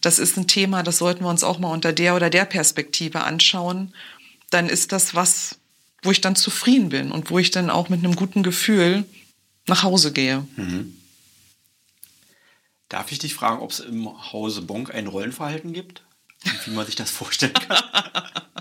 [0.00, 3.22] das ist ein Thema, das sollten wir uns auch mal unter der oder der Perspektive
[3.22, 3.94] anschauen,
[4.50, 5.56] dann ist das was,
[6.02, 9.04] wo ich dann zufrieden bin und wo ich dann auch mit einem guten Gefühl
[9.66, 10.46] nach Hause gehe.
[10.56, 10.96] Mhm.
[12.88, 16.02] Darf ich dich fragen, ob es im Hause Bonk ein Rollenverhalten gibt?
[16.44, 17.78] Und wie man sich das vorstellen kann?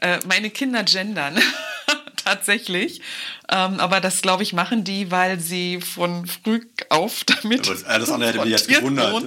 [0.00, 1.38] äh, meine Kinder gendern.
[2.24, 3.00] Tatsächlich.
[3.48, 7.68] Ähm, aber das, glaube ich, machen die, weil sie von früh auf damit.
[7.68, 9.24] Aber alles andere hätte mich jetzt gewundert.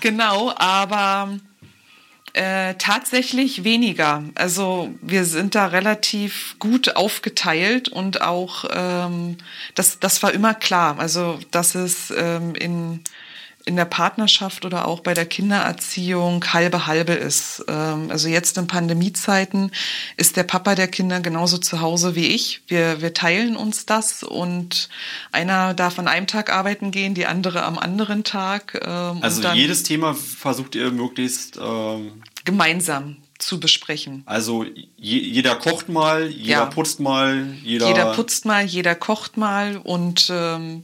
[0.00, 1.38] genau, aber
[2.34, 4.22] äh, tatsächlich weniger.
[4.34, 9.38] Also wir sind da relativ gut aufgeteilt und auch ähm,
[9.74, 10.98] das, das war immer klar.
[10.98, 13.00] Also dass es ähm, in
[13.68, 17.64] in der Partnerschaft oder auch bei der Kindererziehung halbe halbe ist.
[17.68, 19.70] Ähm, also jetzt in Pandemiezeiten
[20.16, 22.62] ist der Papa der Kinder genauso zu Hause wie ich.
[22.66, 24.88] Wir, wir teilen uns das und
[25.30, 28.80] einer darf an einem Tag arbeiten gehen, die andere am anderen Tag.
[28.84, 34.22] Ähm, also jedes Thema versucht ihr möglichst ähm gemeinsam zu besprechen.
[34.24, 36.66] Also je, jeder kocht mal, jeder ja.
[36.66, 37.88] putzt mal, jeder.
[37.88, 40.82] Jeder putzt mal, jeder kocht mal und ähm,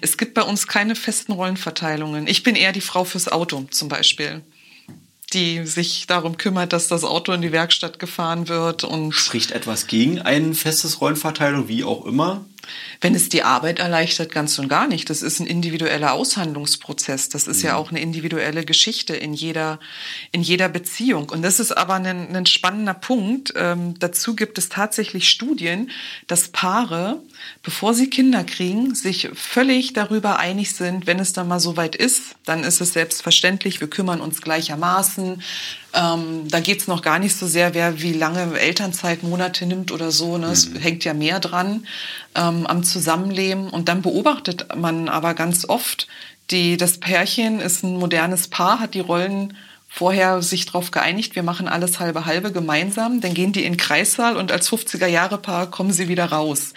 [0.00, 2.26] es gibt bei uns keine festen Rollenverteilungen.
[2.26, 4.42] Ich bin eher die Frau fürs Auto zum Beispiel,
[5.32, 9.86] die sich darum kümmert, dass das Auto in die Werkstatt gefahren wird und spricht etwas
[9.86, 12.44] gegen ein festes Rollenverteilung, wie auch immer.
[13.00, 15.10] Wenn es die Arbeit erleichtert, ganz und gar nicht.
[15.10, 17.28] Das ist ein individueller Aushandlungsprozess.
[17.28, 17.66] Das ist mhm.
[17.66, 19.78] ja auch eine individuelle Geschichte in jeder,
[20.32, 21.30] in jeder Beziehung.
[21.30, 23.52] Und das ist aber ein, ein spannender Punkt.
[23.56, 25.90] Ähm, dazu gibt es tatsächlich Studien,
[26.26, 27.22] dass Paare,
[27.62, 31.96] bevor sie Kinder kriegen, sich völlig darüber einig sind, wenn es dann mal so weit
[31.96, 35.42] ist, dann ist es selbstverständlich, wir kümmern uns gleichermaßen.
[35.94, 40.10] Ähm, da geht's noch gar nicht so sehr, wer wie lange Elternzeit, Monate nimmt oder
[40.10, 40.36] so.
[40.36, 40.48] Ne?
[40.48, 40.76] Es mhm.
[40.76, 41.86] hängt ja mehr dran
[42.34, 43.70] ähm, am Zusammenleben.
[43.70, 46.06] Und dann beobachtet man aber ganz oft,
[46.50, 49.56] die, das Pärchen ist ein modernes Paar, hat die Rollen
[49.90, 54.36] vorher sich darauf geeinigt, wir machen alles halbe halbe gemeinsam, dann gehen die in Kreissaal
[54.36, 56.74] und als 50er-Jahre-Paar kommen sie wieder raus.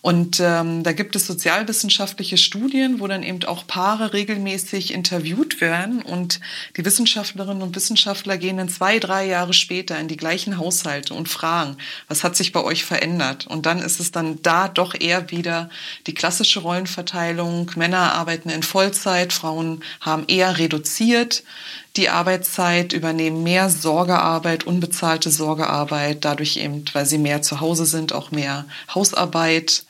[0.00, 6.00] Und ähm, da gibt es sozialwissenschaftliche Studien, wo dann eben auch Paare regelmäßig interviewt werden
[6.00, 6.40] und
[6.76, 11.28] die Wissenschaftlerinnen und Wissenschaftler gehen dann zwei, drei Jahre später in die gleichen Haushalte und
[11.28, 11.76] fragen,
[12.08, 13.46] was hat sich bei euch verändert?
[13.46, 15.68] Und dann ist es dann da doch eher wieder
[16.06, 17.70] die klassische Rollenverteilung.
[17.76, 21.44] Männer arbeiten in Vollzeit, Frauen haben eher reduziert
[21.96, 28.12] die Arbeitszeit, übernehmen mehr Sorgearbeit, unbezahlte Sorgearbeit, dadurch eben, weil sie mehr zu Hause sind,
[28.12, 29.84] auch mehr Hausarbeit.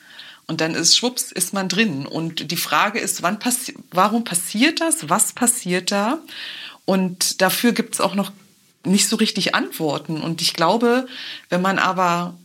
[0.47, 2.05] Und dann ist schwupps, ist man drin.
[2.05, 5.09] Und die Frage ist, wann passi warum passiert das?
[5.09, 6.19] Was passiert da?
[6.85, 8.31] Und dafür gibt es auch noch
[8.85, 10.21] nicht so richtig Antworten.
[10.21, 11.07] Und ich glaube,
[11.49, 12.35] wenn man aber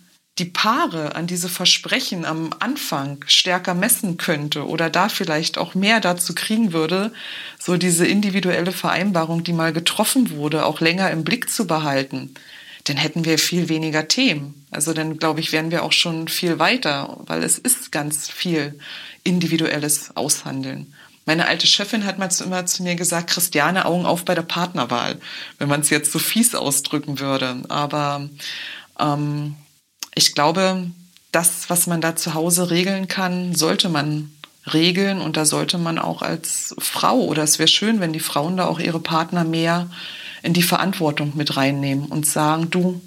[0.40, 6.00] die Paare an diese Versprechen am Anfang stärker messen könnte oder da vielleicht auch mehr
[6.00, 7.12] dazu kriegen würde,
[7.58, 12.34] so diese individuelle Vereinbarung, die mal getroffen wurde, auch länger im Blick zu behalten,
[12.84, 14.66] dann hätten wir viel weniger Themen.
[14.70, 18.78] Also dann, glaube ich, wären wir auch schon viel weiter, weil es ist ganz viel
[19.22, 20.94] individuelles Aushandeln.
[21.26, 25.20] Meine alte Chefin hat mal immer zu mir gesagt, Christiane, Augen auf bei der Partnerwahl,
[25.58, 27.62] wenn man es jetzt so fies ausdrücken würde.
[27.68, 28.28] Aber
[28.98, 29.54] ähm,
[30.14, 30.90] ich glaube,
[31.32, 34.30] das, was man da zu Hause regeln kann, sollte man
[34.72, 38.56] regeln und da sollte man auch als Frau oder es wäre schön, wenn die Frauen
[38.56, 39.90] da auch ihre Partner mehr
[40.42, 43.00] in die Verantwortung mit reinnehmen und sagen, du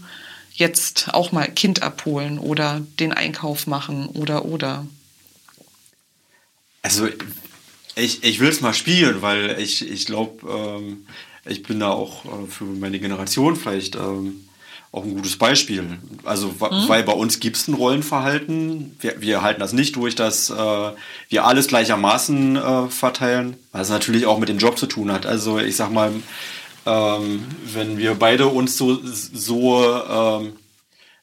[0.54, 4.86] jetzt auch mal Kind abholen oder den Einkauf machen oder oder.
[6.82, 7.08] Also
[7.96, 11.08] ich, ich will es mal spielen, weil ich, ich glaube, ähm,
[11.46, 14.48] ich bin da auch äh, für meine Generation vielleicht ähm,
[14.94, 15.84] auch ein gutes Beispiel.
[16.24, 16.88] Also, mhm.
[16.88, 18.96] weil bei uns gibt es ein Rollenverhalten.
[19.02, 20.92] Wir, wir, halten das nicht durch, dass äh,
[21.30, 25.26] wir alles gleichermaßen äh, verteilen, was natürlich auch mit dem Job zu tun hat.
[25.26, 26.14] Also, ich sag mal,
[26.86, 30.54] ähm, wenn wir beide uns so, so ähm,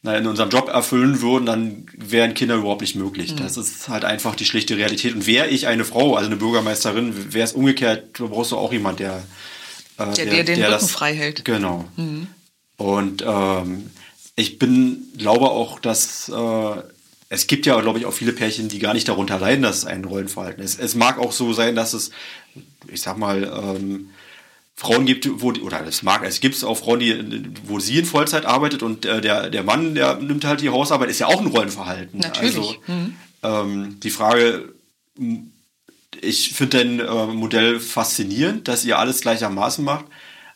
[0.03, 3.35] na, in unserem Job erfüllen würden, dann wären Kinder überhaupt nicht möglich.
[3.35, 3.37] Mhm.
[3.37, 5.15] Das ist halt einfach die schlichte Realität.
[5.15, 8.73] Und wäre ich eine Frau, also eine Bürgermeisterin, wäre es umgekehrt, du brauchst du auch
[8.73, 9.23] jemand, der,
[9.97, 11.45] äh, der, der, den der Rücken das, frei hält.
[11.45, 11.85] Genau.
[11.97, 12.27] Mhm.
[12.81, 13.91] Und ähm,
[14.37, 16.83] ich bin, glaube auch, dass äh,
[17.29, 19.85] es gibt ja, glaube ich, auch viele Pärchen, die gar nicht darunter leiden, dass es
[19.85, 20.81] ein Rollenverhalten ist.
[20.81, 22.11] Es mag auch so sein, dass es,
[22.89, 24.09] ich sag mal, ähm,
[24.77, 28.47] Frauen gibt, wo, oder es mag, es gibt auch Frauen, die, wo sie in Vollzeit
[28.47, 31.49] arbeitet und äh, der, der Mann, der nimmt halt die Hausarbeit, ist ja auch ein
[31.49, 32.19] Rollenverhalten.
[32.19, 32.57] Natürlich.
[32.57, 33.17] Also, mhm.
[33.43, 34.73] ähm, die Frage,
[36.19, 40.07] ich finde dein äh, Modell faszinierend, dass ihr alles gleichermaßen macht.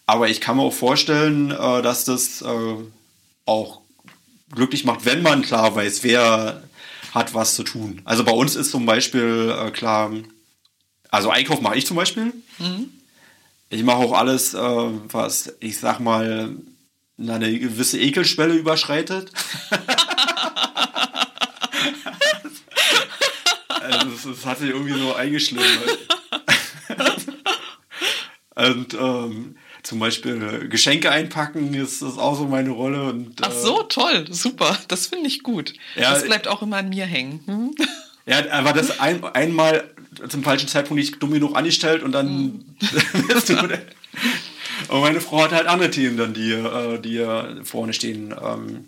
[0.06, 2.76] Aber ich kann mir auch vorstellen, äh, dass das äh,
[3.46, 3.80] auch
[4.50, 6.62] glücklich macht, wenn man klar weiß, wer
[7.12, 8.02] hat was zu tun.
[8.04, 10.12] Also bei uns ist zum Beispiel äh, klar,
[11.10, 12.32] also Einkauf mache ich zum Beispiel.
[12.58, 12.90] Mhm.
[13.70, 16.54] Ich mache auch alles, was ich sag mal
[17.18, 19.32] eine gewisse Ekelschwelle überschreitet.
[23.68, 25.98] also das hat sich irgendwie so eingeschliffen.
[28.54, 33.04] und ähm, zum Beispiel Geschenke einpacken ist das auch so meine Rolle.
[33.10, 34.76] Und, Ach so, äh, toll, super.
[34.88, 35.74] Das finde ich gut.
[35.94, 37.40] Ja, das bleibt auch immer an mir hängen.
[37.46, 37.74] Hm?
[38.26, 39.90] Ja, aber das ein, einmal
[40.28, 43.78] zum falschen Zeitpunkt nicht dumm genug angestellt und dann hm.
[44.88, 48.34] Und meine Frau hat halt andere Themen dann, die, äh, die vorne stehen.
[48.42, 48.84] Ähm.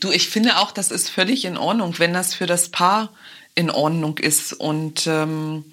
[0.00, 3.12] Du, ich finde auch, das ist völlig in Ordnung, wenn das für das Paar
[3.54, 4.52] in Ordnung ist.
[4.52, 5.64] Und ähm,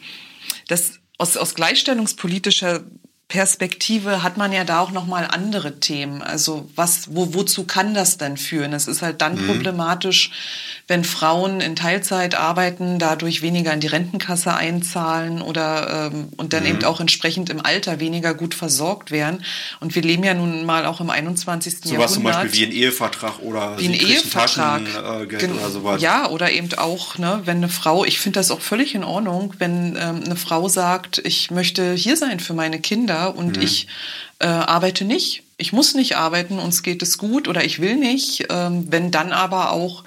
[0.67, 2.83] das aus, aus gleichstellungspolitischer
[3.29, 6.21] Perspektive hat man ja da auch noch mal andere Themen.
[6.21, 8.73] Also was, wo, wozu kann das denn führen?
[8.73, 9.47] Es ist halt dann mhm.
[9.47, 10.29] problematisch,
[10.87, 16.63] wenn Frauen in Teilzeit arbeiten, dadurch weniger in die Rentenkasse einzahlen oder ähm, und dann
[16.63, 16.69] mhm.
[16.69, 19.43] eben auch entsprechend im Alter weniger gut versorgt werden.
[19.79, 21.77] Und wir leben ja nun mal auch im 21.
[21.85, 22.09] So Jahrhundert.
[22.09, 24.81] Sowas zum Beispiel wie ein Ehevertrag oder wie ein Ehevertrag
[25.31, 26.01] äh, oder sowas.
[26.01, 29.55] Ja, oder eben auch, ne, wenn eine Frau, ich finde das auch völlig in Ordnung,
[29.57, 33.63] wenn ähm, eine Frau sagt, ich möchte hier sein für meine Kinder und mhm.
[33.63, 33.87] ich
[34.39, 38.47] äh, arbeite nicht ich muss nicht arbeiten, uns geht es gut oder ich will nicht.
[38.49, 40.03] Ähm, wenn dann aber auch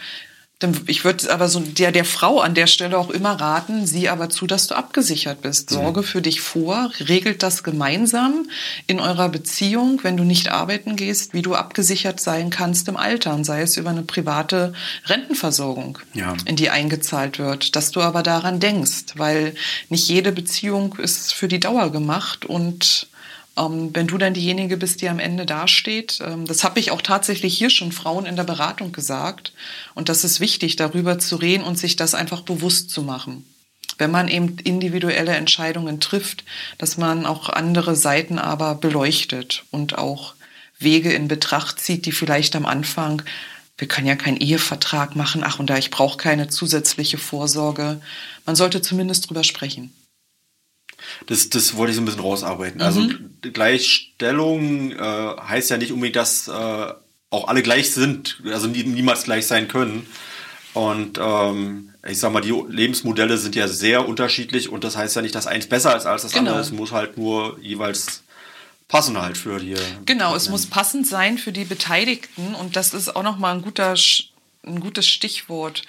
[0.87, 4.31] ich würde aber so der, der Frau an der Stelle auch immer raten, sieh aber
[4.31, 5.71] zu, dass du abgesichert bist.
[5.71, 5.75] Mhm.
[5.75, 8.49] Sorge für dich vor, regelt das gemeinsam
[8.87, 13.35] in eurer Beziehung, wenn du nicht arbeiten gehst, wie du abgesichert sein kannst im Alter,
[13.35, 14.73] und sei es über eine private
[15.05, 16.35] Rentenversorgung, ja.
[16.47, 19.55] in die eingezahlt wird, dass du aber daran denkst, weil
[19.91, 23.09] nicht jede Beziehung ist für die Dauer gemacht und
[23.57, 27.03] ähm, wenn du dann diejenige bist, die am Ende dasteht, ähm, das habe ich auch
[27.03, 29.53] tatsächlich hier schon Frauen in der Beratung gesagt.
[29.95, 33.45] Und das ist wichtig, darüber zu reden und sich das einfach bewusst zu machen.
[33.99, 36.45] Wenn man eben individuelle Entscheidungen trifft,
[36.77, 40.35] dass man auch andere Seiten aber beleuchtet und auch
[40.79, 43.23] Wege in Betracht zieht, die vielleicht am Anfang
[43.79, 48.01] wir können ja keinen Ehevertrag machen, ach und da ich brauche keine zusätzliche Vorsorge.
[48.47, 49.93] Man sollte zumindest drüber sprechen.
[51.27, 52.81] Das, das wollte ich so ein bisschen rausarbeiten.
[52.81, 53.31] Also mhm.
[53.43, 56.93] Also Gleichstellung äh, heißt ja nicht unbedingt, dass äh,
[57.31, 60.07] auch alle gleich sind, also nie, niemals gleich sein können.
[60.75, 65.23] Und ähm, ich sag mal, die Lebensmodelle sind ja sehr unterschiedlich und das heißt ja
[65.23, 66.51] nicht, dass eins besser ist als das genau.
[66.51, 66.61] andere.
[66.61, 68.23] Es muss halt nur jeweils
[68.89, 69.75] passen halt für die.
[70.05, 73.95] Genau, es muss passend sein für die Beteiligten und das ist auch nochmal ein guter,
[74.65, 75.83] ein gutes Stichwort.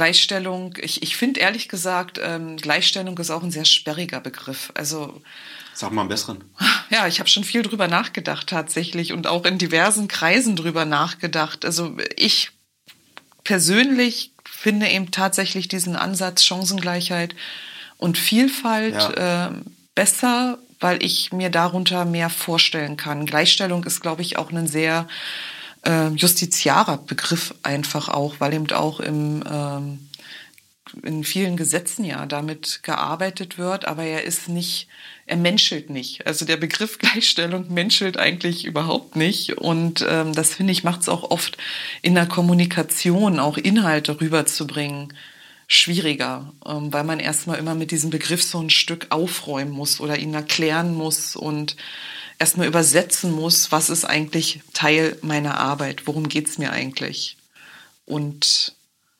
[0.00, 4.72] Gleichstellung, ich, ich finde ehrlich gesagt, ähm, Gleichstellung ist auch ein sehr sperriger Begriff.
[4.72, 5.20] Also
[5.74, 6.42] Sag mal am besseren.
[6.90, 11.66] Ja, ich habe schon viel drüber nachgedacht tatsächlich und auch in diversen Kreisen drüber nachgedacht.
[11.66, 12.50] Also ich
[13.44, 17.36] persönlich finde eben tatsächlich diesen Ansatz Chancengleichheit
[17.98, 19.48] und Vielfalt ja.
[19.48, 19.52] äh,
[19.94, 23.26] besser, weil ich mir darunter mehr vorstellen kann.
[23.26, 25.06] Gleichstellung ist, glaube ich, auch ein sehr
[25.84, 29.98] äh, justiziarer Begriff einfach auch, weil eben auch im, ähm,
[31.02, 34.88] in vielen Gesetzen ja damit gearbeitet wird, aber er ist nicht,
[35.26, 36.26] er menschelt nicht.
[36.26, 39.58] Also der Begriff Gleichstellung menschelt eigentlich überhaupt nicht.
[39.58, 41.56] Und ähm, das finde ich macht es auch oft
[42.02, 45.12] in der Kommunikation, auch Inhalte rüberzubringen,
[45.68, 50.18] schwieriger, ähm, weil man erstmal immer mit diesem Begriff so ein Stück aufräumen muss oder
[50.18, 51.76] ihn erklären muss und
[52.40, 57.36] erstmal übersetzen muss, was ist eigentlich Teil meiner Arbeit, worum geht es mir eigentlich.
[58.06, 58.74] Und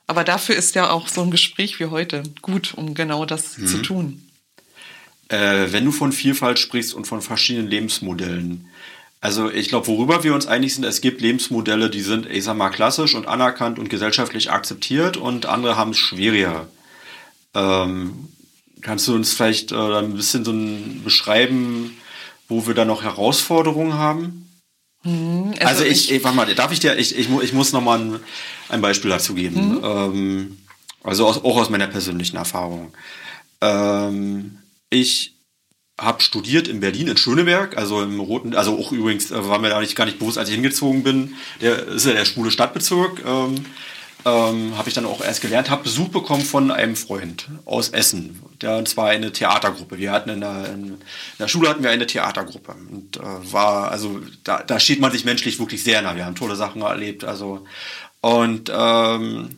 [0.09, 3.67] aber dafür ist ja auch so ein Gespräch wie heute gut, um genau das mhm.
[3.69, 4.23] zu tun.
[5.29, 8.67] Äh, wenn du von Vielfalt sprichst und von verschiedenen Lebensmodellen,
[9.21, 12.57] also ich glaube, worüber wir uns einig sind, es gibt Lebensmodelle, die sind, ich sag
[12.57, 16.67] mal, klassisch und anerkannt und gesellschaftlich akzeptiert und andere haben es schwieriger.
[17.55, 18.31] Ähm,
[18.81, 21.99] kannst du uns vielleicht äh, ein bisschen so ein beschreiben,
[22.51, 24.51] wo wir da noch Herausforderungen haben?
[25.05, 27.81] Mhm, also, also, ich, ich, warte mal, darf ich dir, ich, ich, ich muss noch
[27.81, 28.21] mal ein,
[28.69, 29.79] ein Beispiel dazu geben.
[29.79, 29.81] Mhm.
[29.83, 30.59] Ähm,
[31.03, 32.93] also aus, auch aus meiner persönlichen Erfahrung.
[33.63, 34.59] Ähm,
[34.91, 35.37] ich
[35.99, 39.69] habe studiert in Berlin, in Schöneberg, also im Roten, also auch übrigens äh, war mir
[39.69, 41.35] da nicht, gar nicht bewusst, als ich hingezogen bin.
[41.61, 43.23] Der ist ja der schwule Stadtbezirk.
[43.27, 43.65] Ähm,
[44.25, 48.43] ähm, habe ich dann auch erst gelernt, habe Besuch bekommen von einem Freund aus Essen.
[48.61, 49.99] Der und zwar eine Theatergruppe.
[49.99, 50.99] Wir hatten in der, in
[51.39, 55.25] der Schule hatten wir eine Theatergruppe und äh, war also da, da steht man sich
[55.25, 56.17] menschlich wirklich sehr nah.
[56.17, 57.25] Wir haben tolle Sachen erlebt.
[57.25, 57.65] Also
[58.21, 59.57] und ähm,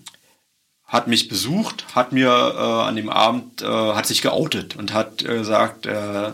[0.86, 5.22] hat mich besucht, hat mir äh, an dem Abend äh, hat sich geoutet und hat
[5.22, 6.32] äh, gesagt, äh,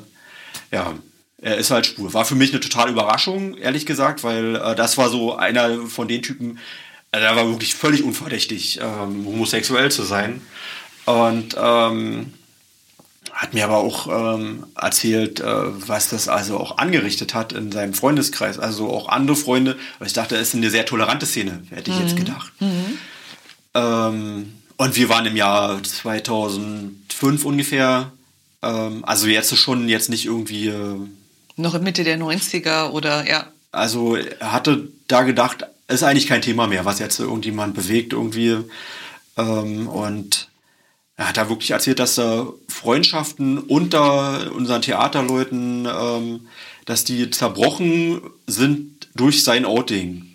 [0.72, 0.94] ja,
[1.40, 2.12] er ist halt schwul.
[2.12, 6.08] War für mich eine totale Überraschung, ehrlich gesagt, weil äh, das war so einer von
[6.08, 6.58] den Typen,
[7.10, 10.42] also er war wirklich völlig unverdächtig, ähm, homosexuell zu sein.
[11.06, 12.34] Und ähm,
[13.32, 17.94] hat mir aber auch ähm, erzählt, äh, was das also auch angerichtet hat in seinem
[17.94, 18.58] Freundeskreis.
[18.58, 19.76] Also auch andere Freunde.
[20.04, 22.02] Ich dachte, es ist eine sehr tolerante Szene, hätte ich mhm.
[22.02, 22.52] jetzt gedacht.
[22.60, 22.98] Mhm.
[23.74, 28.12] Ähm, Und wir waren im Jahr 2005 ungefähr.
[28.62, 30.68] Ähm, also jetzt schon jetzt nicht irgendwie.
[30.68, 30.96] Äh,
[31.56, 33.46] Noch Mitte der 90er oder ja.
[33.70, 38.58] Also er hatte da gedacht, ist eigentlich kein Thema mehr, was jetzt irgendjemand bewegt irgendwie.
[39.36, 40.48] Ähm, und
[41.16, 46.48] er hat da wirklich erzählt, dass äh, Freundschaften unter unseren Theaterleuten, ähm,
[46.84, 50.26] dass die zerbrochen sind durch sein Outing.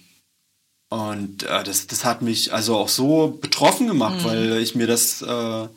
[0.89, 4.25] Und äh, das, das hat mich also auch so betroffen gemacht, mhm.
[4.25, 5.67] weil ich mir das, äh,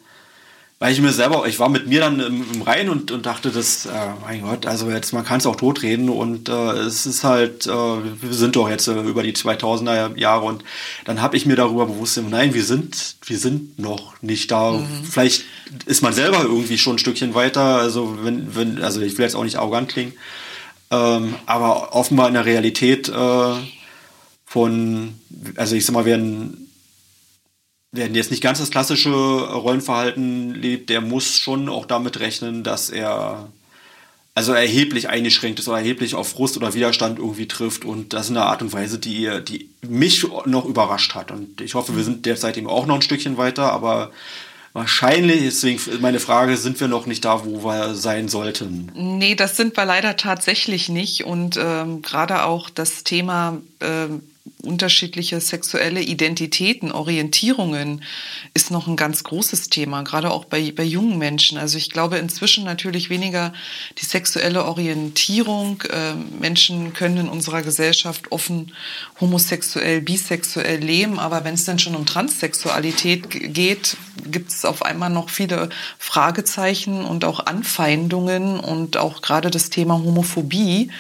[0.79, 3.51] weil ich mir selber, ich war mit mir dann im, im Rhein und, und dachte,
[3.51, 7.25] das, äh, mein Gott, also jetzt, man kann es auch totreden und äh, es ist
[7.25, 10.65] halt, äh, wir sind doch jetzt äh, über die 2000er Jahre und
[11.07, 14.73] dann habe ich mir darüber bewusst, nein, wir sind, wir sind noch nicht da.
[14.73, 14.87] Mhm.
[15.11, 15.45] Vielleicht
[15.87, 19.35] ist man selber irgendwie schon ein Stückchen weiter, also wenn, wenn, also ich will jetzt
[19.35, 20.13] auch nicht arrogant klingen,
[20.91, 23.55] ähm, aber offenbar in der Realität äh,
[24.45, 25.15] von,
[25.57, 26.66] also ich sag mal, werden,
[27.97, 32.91] werden jetzt nicht ganz das klassische Rollenverhalten lebt, der muss schon auch damit rechnen, dass
[32.91, 33.49] er
[34.37, 38.37] also erheblich eingeschränkt ist oder erheblich auf Frust oder Widerstand irgendwie trifft und das in
[38.37, 41.31] einer Art und Weise, die, die mich noch überrascht hat.
[41.31, 44.11] Und ich hoffe, wir sind derzeit eben auch noch ein Stückchen weiter, aber
[44.75, 48.93] wahrscheinlich, deswegen meine Frage, sind wir noch nicht da, wo wir sein sollten?
[48.95, 51.25] Nee, das sind wir leider tatsächlich nicht.
[51.25, 54.21] Und ähm, gerade auch das Thema ähm,
[54.67, 58.03] unterschiedliche sexuelle Identitäten, Orientierungen
[58.55, 61.59] ist noch ein ganz großes Thema, gerade auch bei, bei jungen Menschen.
[61.59, 63.53] Also ich glaube inzwischen natürlich weniger
[63.99, 65.83] die sexuelle Orientierung.
[65.83, 68.73] Äh, Menschen können in unserer Gesellschaft offen
[69.21, 75.11] homosexuell, bisexuell leben, aber wenn es dann schon um Transsexualität geht, gibt es auf einmal
[75.11, 80.91] noch viele Fragezeichen und auch Anfeindungen und auch gerade das Thema Homophobie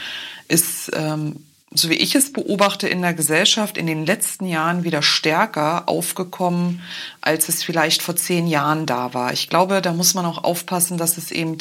[0.48, 1.36] ist ähm,
[1.78, 6.82] so wie ich es beobachte, in der Gesellschaft in den letzten Jahren wieder stärker aufgekommen,
[7.20, 9.32] als es vielleicht vor zehn Jahren da war.
[9.32, 11.58] Ich glaube, da muss man auch aufpassen, dass es eben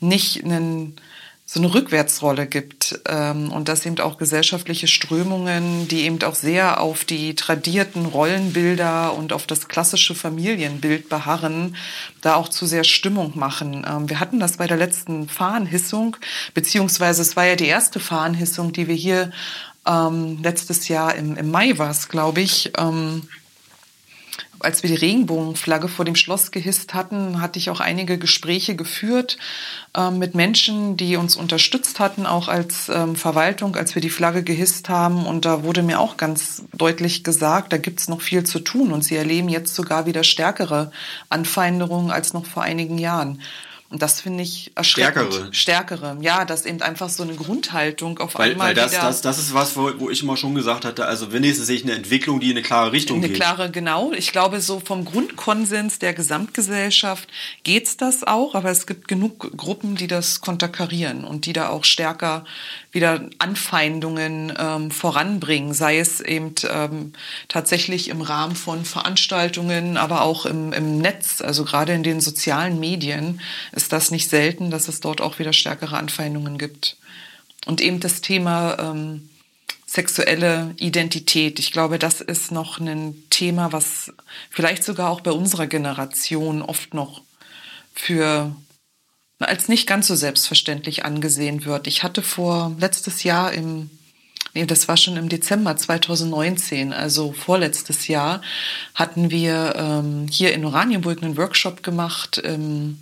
[0.00, 0.96] nicht einen
[1.52, 6.80] so eine Rückwärtsrolle gibt ähm, und dass eben auch gesellschaftliche Strömungen, die eben auch sehr
[6.80, 11.76] auf die tradierten Rollenbilder und auf das klassische Familienbild beharren,
[12.22, 13.84] da auch zu sehr Stimmung machen.
[13.86, 16.16] Ähm, wir hatten das bei der letzten Fahnenhissung,
[16.54, 19.30] beziehungsweise es war ja die erste Fahnenhissung, die wir hier
[19.86, 23.28] ähm, letztes Jahr im, im Mai war es, glaube ich, ähm,
[24.62, 29.38] als wir die Regenbogenflagge vor dem Schloss gehisst hatten, hatte ich auch einige Gespräche geführt
[29.96, 34.42] äh, mit Menschen, die uns unterstützt hatten, auch als ähm, Verwaltung, als wir die Flagge
[34.42, 35.26] gehisst haben.
[35.26, 38.92] Und da wurde mir auch ganz deutlich gesagt, da gibt es noch viel zu tun.
[38.92, 40.90] Und sie erleben jetzt sogar wieder stärkere
[41.28, 43.40] Anfeindungen als noch vor einigen Jahren.
[43.92, 45.34] Und das finde ich erschreckend.
[45.34, 45.54] Stärkere.
[45.54, 46.18] Stärkere.
[46.22, 49.02] Ja, dass eben einfach so eine Grundhaltung auf weil, einmal weil das, wieder...
[49.02, 51.82] Das, das ist was, wo, wo ich immer schon gesagt hatte, also wenigstens sehe ich
[51.82, 53.42] eine Entwicklung, die in eine klare Richtung eine geht.
[53.42, 54.12] Eine klare, genau.
[54.12, 57.28] Ich glaube, so vom Grundkonsens der Gesamtgesellschaft
[57.64, 61.84] geht's das auch, aber es gibt genug Gruppen, die das konterkarieren und die da auch
[61.84, 62.46] stärker
[62.92, 67.14] wieder Anfeindungen ähm, voranbringen, sei es eben ähm,
[67.48, 72.78] tatsächlich im Rahmen von Veranstaltungen, aber auch im, im Netz, also gerade in den sozialen
[72.78, 73.40] Medien
[73.72, 76.98] ist das nicht selten, dass es dort auch wieder stärkere Anfeindungen gibt.
[77.64, 79.28] Und eben das Thema ähm,
[79.86, 81.58] sexuelle Identität.
[81.58, 84.12] Ich glaube, das ist noch ein Thema, was
[84.50, 87.22] vielleicht sogar auch bei unserer Generation oft noch
[87.94, 88.54] für
[89.42, 91.86] als nicht ganz so selbstverständlich angesehen wird.
[91.86, 93.90] Ich hatte vor letztes Jahr im
[94.54, 98.42] Nee, das war schon im Dezember 2019, also vorletztes Jahr,
[98.94, 102.98] hatten wir ähm, hier in Oranienburg einen Workshop gemacht ähm,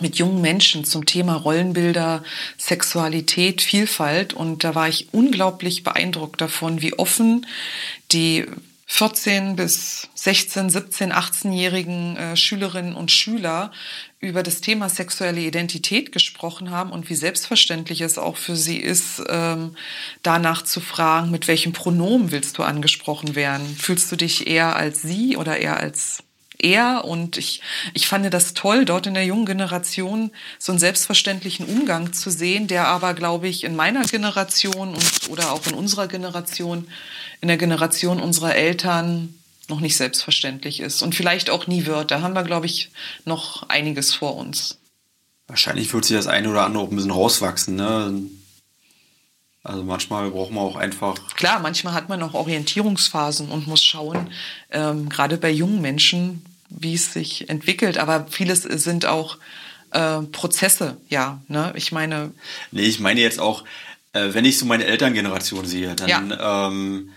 [0.00, 2.22] mit jungen Menschen zum Thema Rollenbilder,
[2.58, 4.34] Sexualität, Vielfalt.
[4.34, 7.46] Und da war ich unglaublich beeindruckt davon, wie offen
[8.12, 8.44] die
[8.86, 13.72] 14 bis 16, 17, 18-jährigen äh, Schülerinnen und Schüler
[14.24, 19.22] über das Thema sexuelle Identität gesprochen haben und wie selbstverständlich es auch für sie ist,
[19.28, 19.76] ähm,
[20.22, 23.66] danach zu fragen, mit welchem Pronomen willst du angesprochen werden?
[23.76, 26.22] Fühlst du dich eher als sie oder eher als
[26.58, 27.04] er?
[27.04, 27.60] Und ich,
[27.92, 32.66] ich fand das toll, dort in der jungen Generation so einen selbstverständlichen Umgang zu sehen,
[32.66, 36.88] der aber, glaube ich, in meiner Generation und, oder auch in unserer Generation,
[37.42, 39.34] in der Generation unserer Eltern
[39.68, 42.10] noch nicht selbstverständlich ist und vielleicht auch nie wird.
[42.10, 42.90] Da haben wir, glaube ich,
[43.24, 44.78] noch einiges vor uns.
[45.46, 47.76] Wahrscheinlich wird sich das eine oder andere auch ein bisschen rauswachsen.
[47.76, 48.22] Ne?
[49.62, 51.14] Also manchmal braucht man auch einfach.
[51.36, 54.30] Klar, manchmal hat man auch Orientierungsphasen und muss schauen,
[54.70, 57.98] ähm, gerade bei jungen Menschen, wie es sich entwickelt.
[57.98, 59.38] Aber vieles sind auch
[59.90, 61.40] äh, Prozesse, ja.
[61.48, 61.72] Ne?
[61.76, 62.32] Ich meine.
[62.72, 63.64] Nee, ich meine jetzt auch,
[64.12, 66.08] äh, wenn ich so meine Elterngeneration sehe, dann.
[66.30, 66.68] Ja.
[66.68, 67.10] Ähm,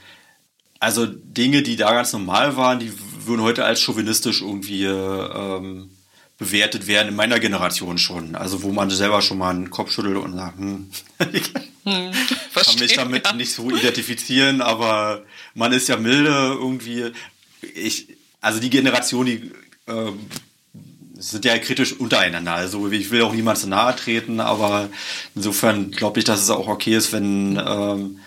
[0.80, 2.92] also Dinge, die da ganz normal waren, die
[3.26, 5.90] würden heute als chauvinistisch irgendwie ähm,
[6.38, 8.36] bewertet werden, in meiner Generation schon.
[8.36, 10.90] Also wo man selber schon mal einen Kopf schüttelt und sagt, hm,
[11.84, 12.12] hm,
[12.54, 13.34] kann mich damit ja.
[13.34, 15.24] nicht so identifizieren, aber
[15.56, 17.12] man ist ja milde irgendwie.
[17.62, 18.08] Ich,
[18.40, 19.52] also die Generation, die
[19.88, 20.12] äh,
[21.16, 22.54] sind ja kritisch untereinander.
[22.54, 24.90] Also ich will auch niemand zu nahe treten, aber
[25.34, 28.20] insofern glaube ich, dass es auch okay ist, wenn ähm,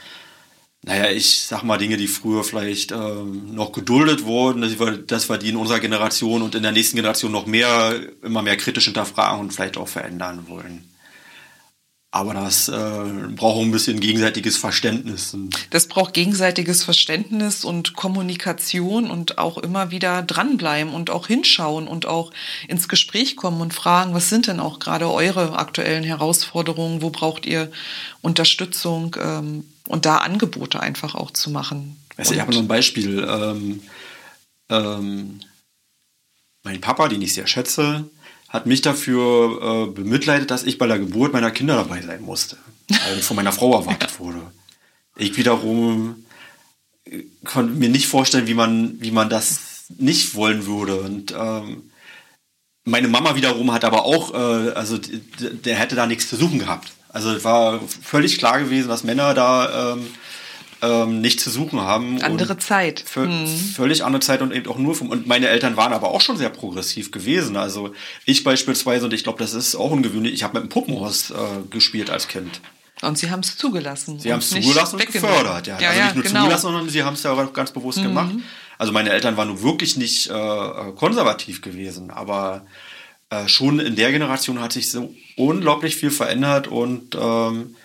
[0.82, 5.28] naja, ich sag mal Dinge, die früher vielleicht ähm, noch geduldet wurden, dass wir, dass
[5.28, 8.86] wir die in unserer Generation und in der nächsten Generation noch mehr, immer mehr kritisch
[8.86, 10.88] hinterfragen und vielleicht auch verändern wollen.
[12.12, 12.72] Aber das äh,
[13.36, 15.36] braucht ein bisschen gegenseitiges Verständnis.
[15.70, 22.06] Das braucht gegenseitiges Verständnis und Kommunikation und auch immer wieder dranbleiben und auch hinschauen und
[22.06, 22.32] auch
[22.66, 27.46] ins Gespräch kommen und fragen, was sind denn auch gerade eure aktuellen Herausforderungen, wo braucht
[27.46, 27.70] ihr
[28.22, 31.96] Unterstützung ähm, und da Angebote einfach auch zu machen.
[32.16, 33.24] Also ich habe noch ein Beispiel.
[33.28, 33.82] Ähm,
[34.68, 35.40] ähm,
[36.64, 38.04] mein Papa, den ich sehr schätze,
[38.50, 42.58] hat mich dafür äh, bemitleidet, dass ich bei der Geburt meiner Kinder dabei sein musste,
[42.88, 44.42] weil von meiner Frau erwartet wurde.
[45.16, 46.26] Ich wiederum
[47.04, 50.96] äh, konnte mir nicht vorstellen, wie man, wie man das nicht wollen würde.
[51.00, 51.90] Und ähm,
[52.84, 56.92] meine Mama wiederum hat aber auch, äh, also der hätte da nichts zu suchen gehabt.
[57.08, 60.06] Also es war völlig klar gewesen, dass Männer da ähm,
[60.82, 62.22] ähm, nicht zu suchen haben.
[62.22, 63.04] Andere Zeit.
[63.14, 63.46] Hm.
[63.46, 65.10] Völlig andere Zeit und eben auch nur vom.
[65.10, 67.56] Und meine Eltern waren aber auch schon sehr progressiv gewesen.
[67.56, 67.92] Also
[68.24, 71.34] ich beispielsweise, und ich glaube, das ist auch ungewöhnlich, ich habe mit dem Puppenhaus äh,
[71.70, 72.60] gespielt als Kind.
[73.02, 74.18] Und sie haben es zugelassen.
[74.20, 75.80] Sie haben es zugelassen und gefördert, ja.
[75.80, 76.40] ja also ja, nicht nur genau.
[76.40, 78.02] zugelassen, sondern sie haben es ja auch ganz bewusst mhm.
[78.04, 78.34] gemacht.
[78.76, 82.66] Also meine Eltern waren nun wirklich nicht äh, konservativ gewesen, aber
[83.30, 87.76] äh, schon in der Generation hat sich so unglaublich viel verändert und ähm,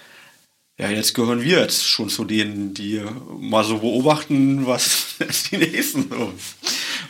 [0.78, 3.02] ja, jetzt gehören wir jetzt schon zu denen, die
[3.40, 5.16] mal so beobachten, was
[5.52, 6.34] die nächsten so.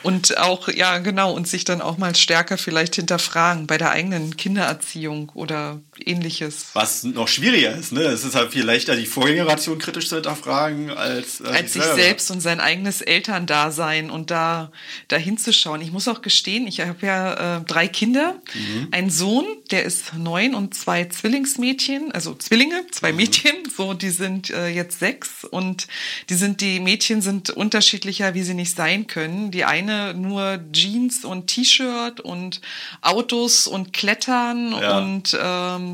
[0.03, 4.37] Und auch, ja, genau, und sich dann auch mal stärker vielleicht hinterfragen bei der eigenen
[4.37, 6.67] Kindererziehung oder ähnliches.
[6.73, 8.01] Was noch schwieriger ist, ne?
[8.01, 12.31] Es ist halt viel leichter, die Vorgeneration kritisch zu hinterfragen, als, äh, als sich selbst
[12.31, 14.71] und sein eigenes Elterndasein und da,
[15.07, 15.81] da hinzuschauen.
[15.81, 18.87] Ich muss auch gestehen, ich habe ja äh, drei Kinder, mhm.
[18.91, 23.17] einen Sohn, der ist neun und zwei Zwillingsmädchen, also Zwillinge, zwei mhm.
[23.17, 25.87] Mädchen, so, die sind äh, jetzt sechs und
[26.29, 29.51] die sind, die Mädchen sind unterschiedlicher, wie sie nicht sein können.
[29.51, 32.61] Die eine nur Jeans und T-Shirt und
[33.01, 34.97] Autos und Klettern ja.
[34.97, 35.84] und ähm,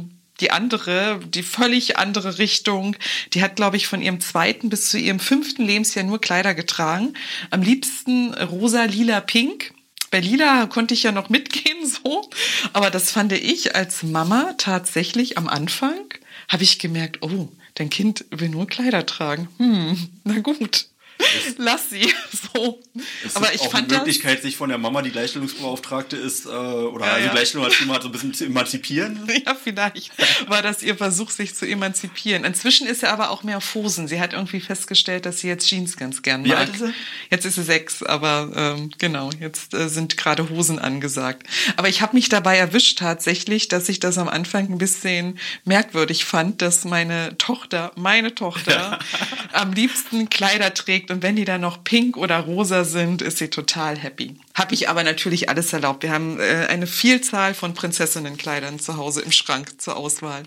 [0.41, 2.95] die andere, die völlig andere Richtung,
[3.33, 7.13] die hat, glaube ich, von ihrem zweiten bis zu ihrem fünften Lebensjahr nur Kleider getragen.
[7.51, 9.73] Am liebsten rosa, lila, pink.
[10.09, 12.29] Bei Lila konnte ich ja noch mitgehen, so.
[12.73, 16.13] Aber das fand ich als Mama tatsächlich am Anfang,
[16.49, 19.47] habe ich gemerkt, oh, dein Kind will nur Kleider tragen.
[19.57, 20.90] Hm, na gut.
[21.57, 22.13] Lass sie.
[22.53, 22.79] So.
[23.25, 26.45] Es Aber ich auch fand die Möglichkeit, das, sich von der Mama, die Gleichstellungsbeauftragte ist,
[26.45, 27.31] äh, oder ja, also ja.
[27.31, 29.19] Gleichstellung als Thema so ein bisschen zu emanzipieren.
[29.45, 30.11] Ja, vielleicht
[30.49, 32.43] war das ihr Versuch, sich zu emanzipieren.
[32.43, 34.07] Inzwischen ist sie aber auch mehr auf Hosen.
[34.07, 36.49] Sie hat irgendwie festgestellt, dass sie jetzt Jeans ganz gern mag.
[36.49, 36.93] Wie alt ist sie?
[37.31, 41.47] Jetzt ist sie sechs, aber ähm, genau, jetzt äh, sind gerade Hosen angesagt.
[41.77, 46.25] Aber ich habe mich dabei erwischt tatsächlich, dass ich das am Anfang ein bisschen merkwürdig
[46.25, 48.99] fand, dass meine Tochter, meine Tochter,
[49.53, 53.49] am liebsten Kleider trägt und wenn die dann noch pink oder rosa sind, ist sie
[53.49, 54.35] total happy.
[54.53, 56.03] Habe ich aber natürlich alles erlaubt.
[56.03, 60.43] Wir haben äh, eine Vielzahl von Prinzessinnenkleidern zu Hause im Schrank zur Auswahl.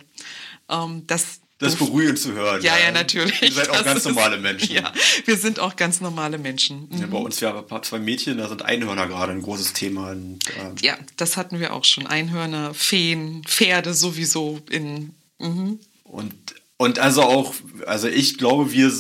[0.69, 2.63] Ähm, das das beruhigend zu hören.
[2.63, 3.41] Ja, ja, natürlich.
[3.41, 4.75] Ihr seid auch das ganz normale Menschen.
[4.75, 4.93] Ja,
[5.25, 6.89] wir sind auch ganz normale Menschen.
[6.91, 6.99] Mhm.
[6.99, 10.11] Ja, bei uns ja zwei Mädchen, da sind Einhörner gerade ein großes Thema.
[10.11, 12.07] Und, ähm ja, das hatten wir auch schon.
[12.07, 15.15] Einhörner, Feen, Pferde sowieso in.
[15.39, 15.79] Mhm.
[16.03, 16.35] Und,
[16.77, 17.55] und also auch,
[17.87, 18.93] also ich glaube, wir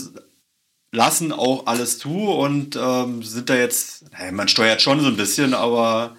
[0.94, 5.16] lassen auch alles zu und ähm, sind da jetzt, naja, man steuert schon so ein
[5.16, 6.16] bisschen, aber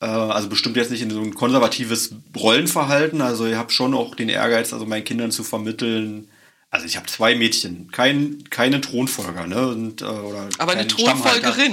[0.00, 3.20] äh, also bestimmt jetzt nicht in so ein konservatives Rollenverhalten.
[3.22, 6.28] Also ich habe schon auch den Ehrgeiz, also meinen Kindern zu vermitteln.
[6.70, 9.68] Also ich habe zwei Mädchen, kein, keine Thronfolger, ne?
[9.68, 11.72] Und, äh, oder aber eine Thronfolgerin.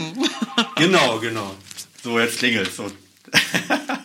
[0.76, 1.56] genau, genau.
[2.04, 2.86] So, jetzt klingelt so.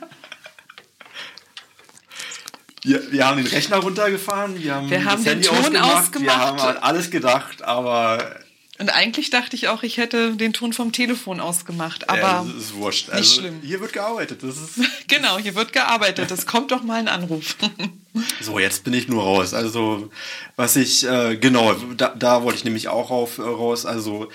[2.87, 6.23] Wir, wir haben den Rechner runtergefahren, wir haben, wir haben den Handy Ton ausgemacht, ausgemacht,
[6.25, 8.37] wir haben an alles gedacht, aber
[8.79, 12.65] und eigentlich dachte ich auch, ich hätte den Ton vom Telefon ausgemacht, aber ja, das
[12.65, 13.09] ist wurscht.
[13.09, 13.61] Nicht also, schlimm.
[13.63, 14.43] Hier wird gearbeitet.
[14.43, 16.31] Das ist genau, hier wird gearbeitet.
[16.31, 17.57] Es kommt doch mal ein Anruf.
[18.41, 19.55] so, jetzt bin ich nur raus.
[19.55, 20.11] Also
[20.57, 23.87] was ich äh, genau, da, da wollte ich nämlich auch auf, äh, raus.
[23.87, 24.29] Also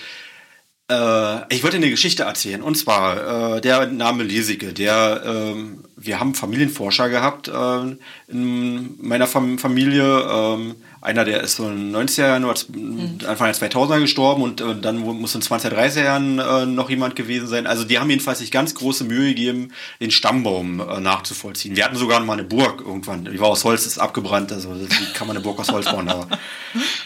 [0.92, 2.62] Äh, ich wollte eine Geschichte erzählen.
[2.62, 4.72] Und zwar äh, der Name Lesige.
[4.72, 7.96] Der, ähm, wir haben Familienforscher gehabt äh,
[8.28, 10.04] in meiner Fam Familie.
[10.04, 13.18] Ähm, einer, der ist so in den 90er Jahren, mhm.
[13.26, 17.16] Anfang der 2000er gestorben und äh, dann muss in 20er, 30er Jahren äh, noch jemand
[17.16, 17.66] gewesen sein.
[17.66, 21.74] Also die haben jedenfalls sich ganz große Mühe gegeben, den Stammbaum äh, nachzuvollziehen.
[21.74, 23.24] Wir hatten sogar mal eine Burg irgendwann.
[23.24, 26.08] Die war aus Holz, ist abgebrannt, also wie kann man eine Burg aus Holz bauen.
[26.08, 26.28] Aber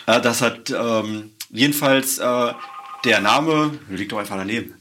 [0.20, 2.52] das hat ähm, jedenfalls äh,
[3.04, 4.74] der Name, liegt doch einfach daneben.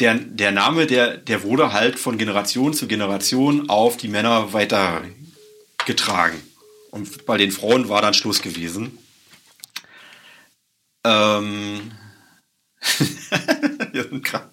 [0.00, 6.42] Der, der Name, der, der wurde halt von Generation zu Generation auf die Männer weitergetragen.
[6.90, 8.98] Und bei den Frauen war dann Schluss gewesen.
[11.04, 11.92] Ähm.
[13.92, 14.50] Wir sind krank.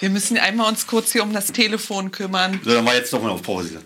[0.00, 2.60] Wir müssen einmal uns kurz hier um das Telefon kümmern.
[2.64, 3.82] So, dann war jetzt doch mal auf Pause.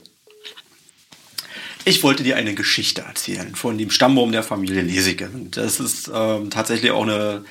[1.84, 5.30] Ich wollte dir eine Geschichte erzählen von dem Stammbaum der Familie Lesige.
[5.50, 7.44] Das ist ähm, tatsächlich auch eine,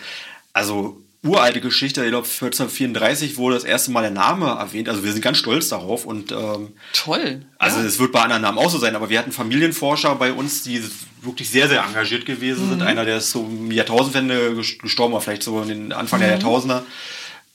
[0.53, 2.03] also uralte Geschichte.
[2.03, 4.89] Ich glaube, 1434 wurde das erste Mal der Name erwähnt.
[4.89, 6.05] Also wir sind ganz stolz darauf.
[6.05, 7.45] Und, ähm, Toll.
[7.57, 10.63] Also es wird bei anderen Namen auch so sein, aber wir hatten Familienforscher bei uns,
[10.63, 10.83] die
[11.21, 12.69] wirklich sehr, sehr engagiert gewesen mhm.
[12.71, 12.81] sind.
[12.81, 16.23] Einer, der ist so im Jahrtausendwende gestorben, war vielleicht so in den Anfang mhm.
[16.23, 16.85] der Jahrtausender.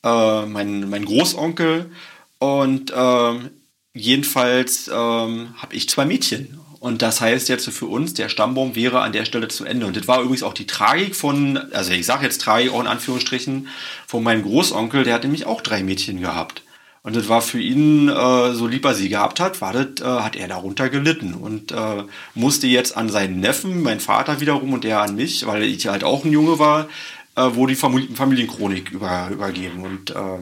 [0.02, 1.90] Äh, mein, mein Großonkel.
[2.38, 3.50] Und ähm,
[3.92, 6.57] jedenfalls ähm, habe ich zwei Mädchen.
[6.80, 9.86] Und das heißt jetzt für uns, der Stammbaum wäre an der Stelle zu Ende.
[9.86, 12.86] Und das war übrigens auch die Tragik von, also ich sage jetzt Tragik auch in
[12.86, 13.68] Anführungsstrichen,
[14.06, 16.62] von meinem Großonkel, der hat nämlich auch drei Mädchen gehabt.
[17.02, 20.22] Und das war für ihn, äh, so lieb er sie gehabt hat, war das, äh,
[20.22, 22.04] hat er darunter gelitten und äh,
[22.34, 26.04] musste jetzt an seinen Neffen, mein Vater wiederum und der an mich, weil ich halt
[26.04, 26.88] auch ein Junge war,
[27.36, 29.84] äh, wo die Famili Familienchronik über, übergeben.
[29.84, 30.38] Und äh,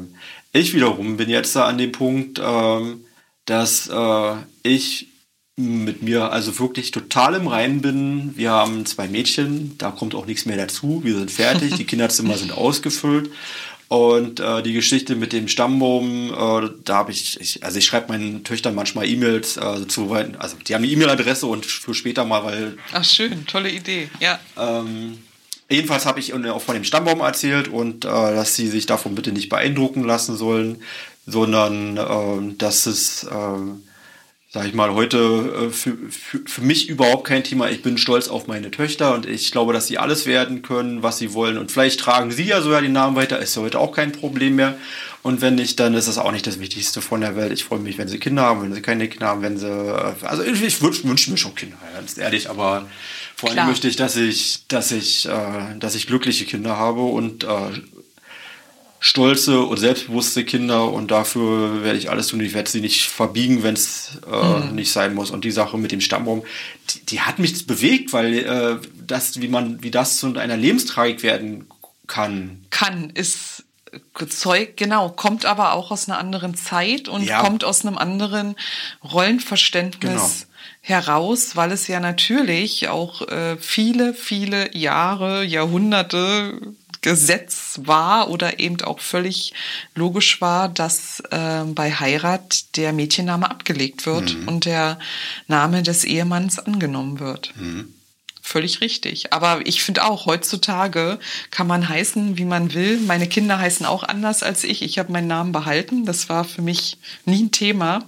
[0.53, 2.97] ich wiederum bin jetzt da an dem Punkt, äh,
[3.45, 5.09] dass äh, ich
[5.57, 8.37] mit mir also wirklich total im Reinen bin.
[8.37, 11.01] Wir haben zwei Mädchen, da kommt auch nichts mehr dazu.
[11.03, 13.31] Wir sind fertig, die Kinderzimmer sind ausgefüllt.
[13.89, 18.09] Und äh, die Geschichte mit dem Stammbaum, äh, da habe ich, ich, also ich schreibe
[18.09, 22.45] meinen Töchtern manchmal E-Mails äh, zu, also die haben eine E-Mail-Adresse und für später mal,
[22.45, 22.77] weil.
[22.93, 24.41] Ach schön, tolle Idee, ja.
[24.59, 25.19] Ähm,
[25.71, 29.31] jedenfalls habe ich auch von dem Stammbaum erzählt und äh, dass sie sich davon bitte
[29.31, 30.83] nicht beeindrucken lassen sollen,
[31.25, 33.29] sondern äh, dass es äh,
[34.57, 37.69] sage ich mal, heute äh, für, für, für mich überhaupt kein Thema.
[37.69, 41.19] Ich bin stolz auf meine Töchter und ich glaube, dass sie alles werden können, was
[41.19, 41.59] sie wollen.
[41.59, 44.57] Und vielleicht tragen sie ja sogar den Namen weiter, ist ja heute auch kein Problem
[44.57, 44.79] mehr.
[45.23, 47.53] Und wenn nicht, dann ist das auch nicht das Wichtigste von der Welt.
[47.53, 49.69] Ich freue mich, wenn sie Kinder haben, wenn sie keine Kinder haben, wenn sie.
[49.69, 52.87] Äh, also ich, ich wünsche wünsch mir schon Kinder, ganz ehrlich, aber
[53.37, 57.45] vor allem möchte ich, dass ich, dass ich, äh, dass ich glückliche Kinder habe und
[57.45, 57.49] äh,
[58.99, 62.41] stolze und selbstbewusste Kinder und dafür werde ich alles tun.
[62.41, 64.75] Ich werde sie nicht verbiegen, wenn es äh, mhm.
[64.75, 65.31] nicht sein muss.
[65.31, 66.45] Und die Sache mit dem Stammbaum,
[66.91, 68.77] die, die hat mich bewegt, weil äh,
[69.07, 71.67] das, wie man, wie das zu einer Lebenstragik werden
[72.07, 72.65] kann.
[72.71, 73.65] Kann, ist
[74.29, 77.41] Zeug, genau, kommt aber auch aus einer anderen Zeit und ja.
[77.41, 78.57] kommt aus einem anderen
[79.03, 80.01] Rollenverständnis.
[80.01, 86.61] Genau heraus, weil es ja natürlich auch äh, viele, viele Jahre, Jahrhunderte
[87.07, 89.53] Gesetz war oder eben auch völlig
[89.95, 94.49] logisch war, dass äh, bei Heirat der Mädchenname abgelegt wird mhm.
[94.49, 94.99] und der
[95.47, 97.53] Name des Ehemanns angenommen wird.
[97.55, 97.95] Mhm.
[98.43, 99.33] Völlig richtig.
[99.33, 101.21] Aber ich finde auch, heutzutage
[101.53, 102.99] kann man heißen, wie man will.
[102.99, 104.83] Meine Kinder heißen auch anders als ich.
[104.83, 106.07] Ich habe meinen Namen behalten.
[106.07, 108.05] Das war für mich nie ein Thema.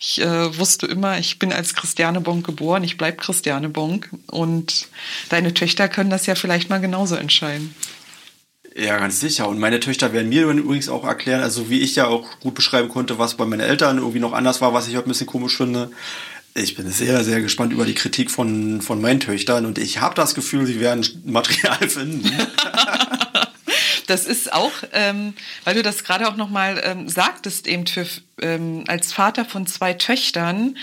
[0.00, 2.82] Ich äh, wusste immer, ich bin als Christiane Bonk geboren.
[2.82, 4.10] Ich bleibe Christiane Bonk.
[4.26, 4.88] Und
[5.28, 7.74] deine Töchter können das ja vielleicht mal genauso entscheiden.
[8.76, 9.48] Ja, ganz sicher.
[9.48, 12.88] Und meine Töchter werden mir übrigens auch erklären, also wie ich ja auch gut beschreiben
[12.88, 15.56] konnte, was bei meinen Eltern irgendwie noch anders war, was ich auch ein bisschen komisch
[15.56, 15.90] finde.
[16.54, 20.14] Ich bin sehr, sehr gespannt über die Kritik von, von meinen Töchtern und ich habe
[20.14, 22.30] das Gefühl, sie werden Material finden.
[24.10, 25.34] das ist auch, ähm,
[25.64, 28.06] weil du das gerade auch nochmal ähm, sagtest, eben für,
[28.42, 30.76] ähm, als Vater von zwei Töchtern,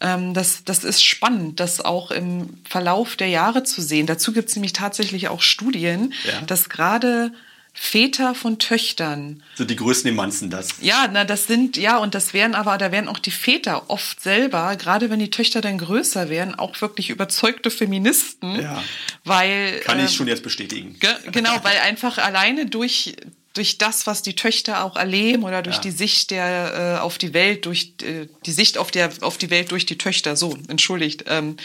[0.00, 4.06] ähm, das, das ist spannend, das auch im Verlauf der Jahre zu sehen.
[4.06, 6.40] Dazu gibt es nämlich tatsächlich auch Studien, ja.
[6.42, 7.32] dass gerade
[7.74, 9.42] Väter von Töchtern.
[9.54, 10.68] So die größten Emanzen das.
[10.82, 14.20] Ja, na, das sind, ja, und das wären aber, da wären auch die Väter oft
[14.20, 18.60] selber, gerade wenn die Töchter dann größer wären, auch wirklich überzeugte Feministen.
[18.60, 18.82] Ja.
[19.24, 19.80] Weil.
[19.80, 20.98] Kann ich ähm, schon jetzt bestätigen.
[21.00, 23.16] Ge genau, weil einfach alleine durch,
[23.54, 25.82] durch das, was die Töchter auch erleben oder durch ja.
[25.82, 29.48] die Sicht der äh, auf die Welt, durch äh, die Sicht auf der auf die
[29.48, 31.56] Welt durch die Töchter, so entschuldigt, ähm,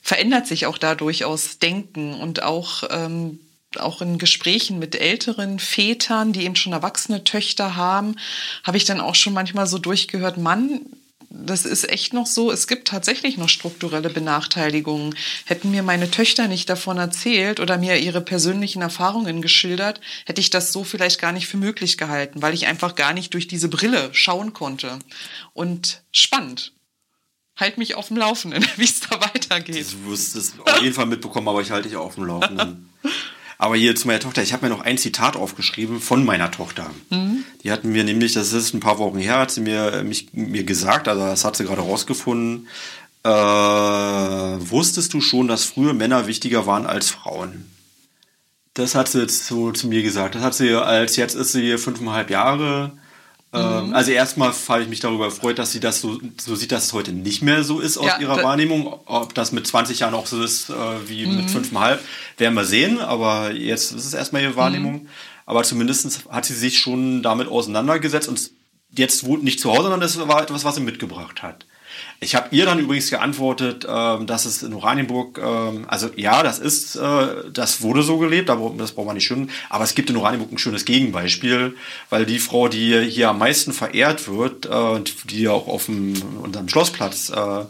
[0.00, 3.38] verändert sich auch da durchaus Denken und auch ähm,
[3.80, 8.16] auch in Gesprächen mit älteren Vätern, die eben schon erwachsene Töchter haben,
[8.64, 10.80] habe ich dann auch schon manchmal so durchgehört, Mann,
[11.34, 12.52] das ist echt noch so.
[12.52, 15.14] Es gibt tatsächlich noch strukturelle Benachteiligungen.
[15.46, 20.50] Hätten mir meine Töchter nicht davon erzählt oder mir ihre persönlichen Erfahrungen geschildert, hätte ich
[20.50, 23.68] das so vielleicht gar nicht für möglich gehalten, weil ich einfach gar nicht durch diese
[23.68, 24.98] Brille schauen konnte.
[25.54, 26.72] Und spannend.
[27.56, 29.86] Halt mich auf dem Laufenden, wie es da weitergeht.
[29.92, 32.90] Du wirst es auf jeden Fall mitbekommen, aber ich halte dich auf dem Laufenden.
[33.62, 36.90] Aber hier zu meiner Tochter, ich habe mir noch ein Zitat aufgeschrieben von meiner Tochter.
[37.10, 37.44] Mhm.
[37.62, 40.64] Die hatten mir nämlich, das ist ein paar Wochen her, hat sie mir, mich, mir
[40.64, 42.66] gesagt, also das hat sie gerade rausgefunden,
[43.22, 47.70] äh, wusstest du schon, dass früher Männer wichtiger waren als Frauen?
[48.74, 50.34] Das hat sie jetzt so zu mir gesagt.
[50.34, 52.90] Das hat sie als, jetzt ist sie fünfeinhalb Jahre,
[53.52, 53.94] mhm.
[53.94, 56.92] Also erstmal habe ich mich darüber gefreut, dass sie das so, so sieht, dass es
[56.92, 59.00] heute nicht mehr so ist aus ja, ihrer Wahrnehmung.
[59.06, 60.74] Ob das mit 20 Jahren auch so ist äh,
[61.06, 61.36] wie mhm.
[61.36, 62.02] mit fünfeinhalb,
[62.38, 62.98] werden wir sehen.
[62.98, 65.02] Aber jetzt ist es erstmal ihre Wahrnehmung.
[65.02, 65.08] Mhm.
[65.44, 68.50] Aber zumindest hat sie sich schon damit auseinandergesetzt und
[68.90, 71.66] jetzt wohnt nicht zu Hause, sondern das war etwas, was sie mitgebracht hat.
[72.22, 76.60] Ich habe ihr dann übrigens geantwortet, ähm, dass es in Oranienburg, ähm, also ja, das
[76.60, 79.50] ist, äh, das wurde so gelebt, aber das braucht man nicht schön.
[79.68, 81.74] Aber es gibt in Oranienburg ein schönes Gegenbeispiel,
[82.10, 86.68] weil die Frau, die hier am meisten verehrt wird, äh, die auch auf dem, unserem
[86.68, 87.64] Schlossplatz äh,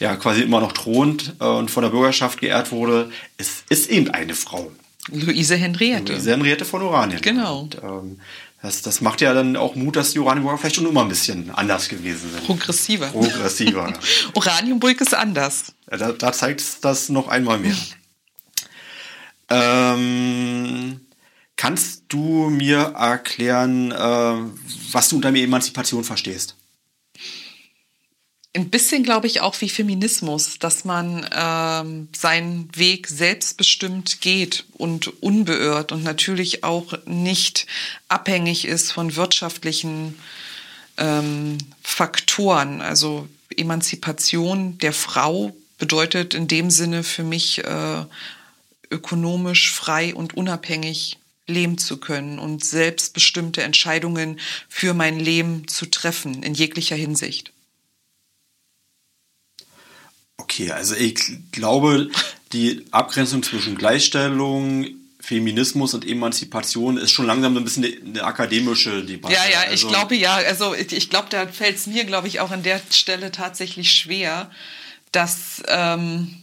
[0.00, 4.10] ja quasi immer noch thront äh, und von der Bürgerschaft geehrt wurde, ist, ist eben
[4.10, 4.70] eine Frau.
[5.12, 6.12] Luise Henriette.
[6.12, 7.20] Luise Henriette von Oranien.
[7.20, 7.60] Genau.
[7.60, 8.20] Und, ähm,
[8.64, 11.50] das, das macht ja dann auch Mut, dass die Oranienburger vielleicht schon immer ein bisschen
[11.50, 12.44] anders gewesen sind.
[12.44, 13.08] Progressiver.
[13.08, 13.92] Progressiver.
[14.32, 15.74] Oranienburg ist anders.
[15.86, 17.76] Da, da zeigt es das noch einmal mehr.
[19.50, 20.98] ähm,
[21.56, 24.34] kannst du mir erklären, äh,
[24.92, 26.56] was du unter Emanzipation verstehst?
[28.56, 35.22] Ein bisschen, glaube ich, auch wie Feminismus, dass man ähm, seinen Weg selbstbestimmt geht und
[35.22, 37.66] unbeirrt und natürlich auch nicht
[38.08, 40.16] abhängig ist von wirtschaftlichen
[40.98, 42.80] ähm, Faktoren.
[42.80, 48.04] Also Emanzipation der Frau bedeutet in dem Sinne für mich äh,
[48.88, 54.38] ökonomisch frei und unabhängig leben zu können und selbstbestimmte Entscheidungen
[54.68, 57.53] für mein Leben zu treffen in jeglicher Hinsicht.
[60.36, 61.16] Okay, also ich
[61.52, 62.10] glaube,
[62.52, 64.86] die Abgrenzung zwischen Gleichstellung,
[65.20, 69.34] Feminismus und Emanzipation ist schon langsam ein bisschen eine, akademische Debatte.
[69.34, 70.34] Ja, ja, also, ich glaube ja.
[70.34, 74.50] Also ich glaube, da fällt es mir, glaube ich, auch an der Stelle tatsächlich schwer,
[75.12, 76.42] dass ähm,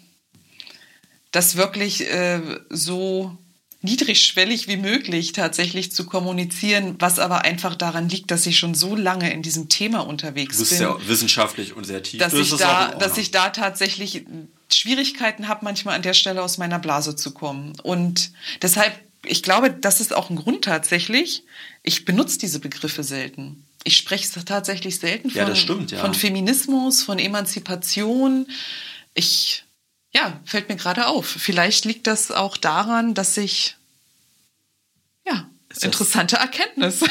[1.32, 3.38] das wirklich äh, so
[3.82, 8.96] niedrigschwellig wie möglich tatsächlich zu kommunizieren, was aber einfach daran liegt, dass ich schon so
[8.96, 10.66] lange in diesem Thema unterwegs bin.
[10.66, 12.20] Du bist bin, sehr wissenschaftlich und sehr tief.
[12.20, 14.26] Dass, ich da, dass ich da tatsächlich
[14.72, 17.74] Schwierigkeiten habe, manchmal an der Stelle aus meiner Blase zu kommen.
[17.82, 18.94] Und deshalb,
[19.26, 21.44] ich glaube, das ist auch ein Grund tatsächlich.
[21.82, 23.66] Ich benutze diese Begriffe selten.
[23.84, 26.00] Ich spreche tatsächlich selten von, ja, stimmt, ja.
[26.00, 28.46] von Feminismus, von Emanzipation.
[29.16, 29.64] Ich
[30.14, 31.26] ja, fällt mir gerade auf.
[31.28, 33.78] Vielleicht liegt das auch daran, dass ich
[35.26, 35.50] ja,
[35.82, 37.02] interessante Erkenntnis.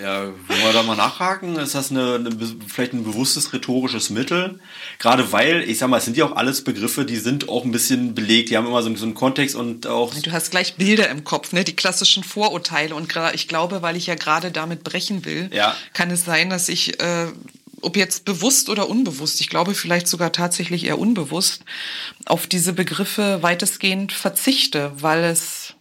[0.00, 1.56] Ja, wollen wir da mal nachhaken?
[1.56, 2.30] Ist das eine, eine,
[2.66, 4.60] vielleicht ein bewusstes rhetorisches Mittel?
[4.98, 7.72] Gerade weil, ich sag mal, es sind ja auch alles Begriffe, die sind auch ein
[7.72, 10.14] bisschen belegt, die haben immer so, so einen Kontext und auch.
[10.14, 11.64] Du hast gleich Bilder im Kopf, ne?
[11.64, 12.94] Die klassischen Vorurteile.
[12.94, 15.74] Und ich glaube, weil ich ja gerade damit brechen will, ja.
[15.92, 17.26] kann es sein, dass ich äh,
[17.80, 21.64] ob jetzt bewusst oder unbewusst, ich glaube vielleicht sogar tatsächlich eher unbewusst,
[22.26, 25.74] auf diese Begriffe weitestgehend verzichte, weil es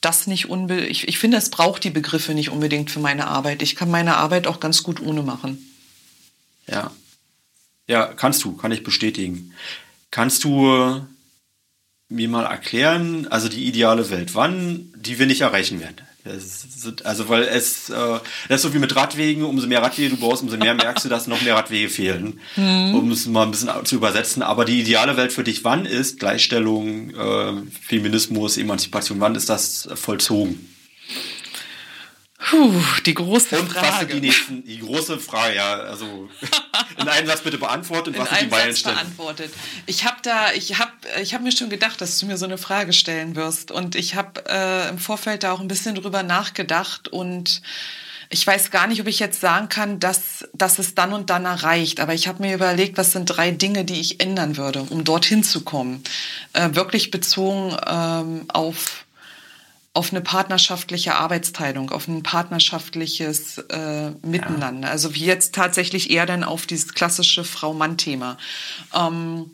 [0.00, 3.62] das nicht unbedingt, ich, ich finde, es braucht die Begriffe nicht unbedingt für meine Arbeit.
[3.62, 5.58] Ich kann meine Arbeit auch ganz gut ohne machen.
[6.66, 6.90] Ja.
[7.86, 9.52] Ja, kannst du, kann ich bestätigen.
[10.10, 11.04] Kannst du
[12.08, 15.96] mir mal erklären, also die ideale Welt, wann die wir nicht erreichen werden?
[17.04, 18.18] Also weil es äh,
[18.48, 21.08] das ist so wie mit Radwegen, umso mehr Radwege du brauchst, umso mehr merkst du,
[21.08, 22.94] dass noch mehr Radwege fehlen, mhm.
[22.94, 24.42] um es mal ein bisschen zu übersetzen.
[24.42, 29.88] Aber die ideale Welt für dich, wann ist Gleichstellung, äh, Feminismus, Emanzipation, wann ist das
[29.94, 30.68] vollzogen?
[32.42, 34.14] Puh, die große und Frage.
[34.14, 35.74] Die, nächsten, die, große Frage, ja.
[35.74, 36.28] Also
[36.98, 38.18] in einem Satz bitte beantwortet.
[38.18, 38.96] Was in sind die Meilensteine?
[38.96, 39.52] beantwortet.
[39.86, 42.56] Ich habe da, ich habe, ich habe mir schon gedacht, dass du mir so eine
[42.56, 47.08] Frage stellen wirst, und ich habe äh, im Vorfeld da auch ein bisschen drüber nachgedacht
[47.08, 47.60] und
[48.32, 51.44] ich weiß gar nicht, ob ich jetzt sagen kann, dass, dass es dann und dann
[51.44, 51.98] erreicht.
[51.98, 55.42] Aber ich habe mir überlegt, was sind drei Dinge, die ich ändern würde, um dorthin
[55.42, 56.04] zu kommen.
[56.52, 59.04] Äh, wirklich bezogen ähm, auf
[59.92, 64.88] auf eine partnerschaftliche Arbeitsteilung, auf ein partnerschaftliches äh, Miteinander.
[64.88, 64.92] Ja.
[64.92, 68.38] Also wie jetzt tatsächlich eher dann auf dieses klassische Frau-Mann-Thema.
[68.94, 69.50] Ähm,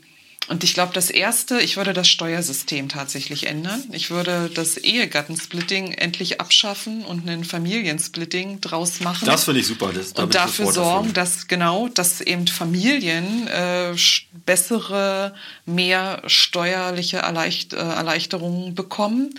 [0.49, 3.83] Und ich glaube, das Erste, ich würde das Steuersystem tatsächlich ändern.
[3.91, 9.27] Ich würde das Ehegattensplitting endlich abschaffen und einen Familiensplitting draus machen.
[9.27, 9.91] Das finde ich super.
[9.93, 11.15] Das, da und dafür sorgen, dafür.
[11.15, 13.97] dass genau, dass eben Familien äh,
[14.45, 15.35] bessere,
[15.65, 19.35] mehr steuerliche Erleicht äh, Erleichterungen bekommen.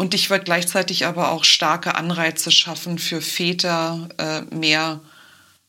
[0.00, 5.00] Und ich würde gleichzeitig aber auch starke Anreize schaffen für Väter, äh, mehr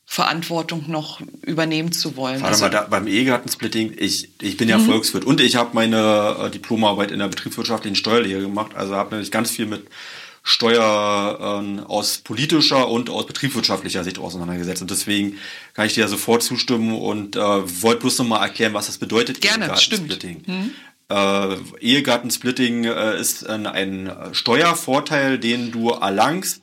[0.06, 2.40] Verantwortung noch übernehmen zu wollen.
[2.40, 4.86] Warte also, mal, da, beim Ehegattensplitting, ich, ich bin ja mhm.
[4.86, 9.32] Volkswirt und ich habe meine äh, Diplomarbeit in der betriebswirtschaftlichen Steuerlehre gemacht, also habe natürlich
[9.32, 9.88] ganz viel mit
[10.44, 14.82] Steuer äh, aus politischer und aus betriebswirtschaftlicher Sicht auseinandergesetzt.
[14.82, 15.40] Und deswegen
[15.74, 19.42] kann ich dir ja sofort zustimmen und äh, wollte bloß nochmal erklären, was das bedeutet.
[19.42, 20.24] Gerne, stimmt.
[20.48, 20.72] Mhm.
[21.12, 26.62] Äh, Ehegattensplitting äh, ist ein, ein Steuervorteil, den du erlangst,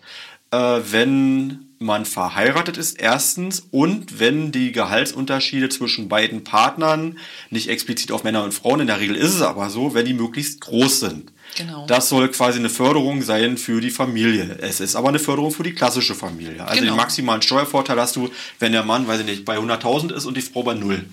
[0.51, 7.19] äh, wenn man verheiratet ist, erstens, und wenn die Gehaltsunterschiede zwischen beiden Partnern,
[7.51, 10.15] nicht explizit auf Männer und Frauen, in der Regel ist es aber so, wenn die
[10.15, 11.33] möglichst groß sind.
[11.57, 11.87] Genau.
[11.87, 14.59] Das soll quasi eine Förderung sein für die Familie.
[14.61, 16.63] Es ist aber eine Förderung für die klassische Familie.
[16.63, 16.93] Also genau.
[16.93, 18.29] den maximalen Steuervorteil hast du,
[18.59, 21.05] wenn der Mann, weiß ich nicht, bei 100.000 ist und die Frau bei null.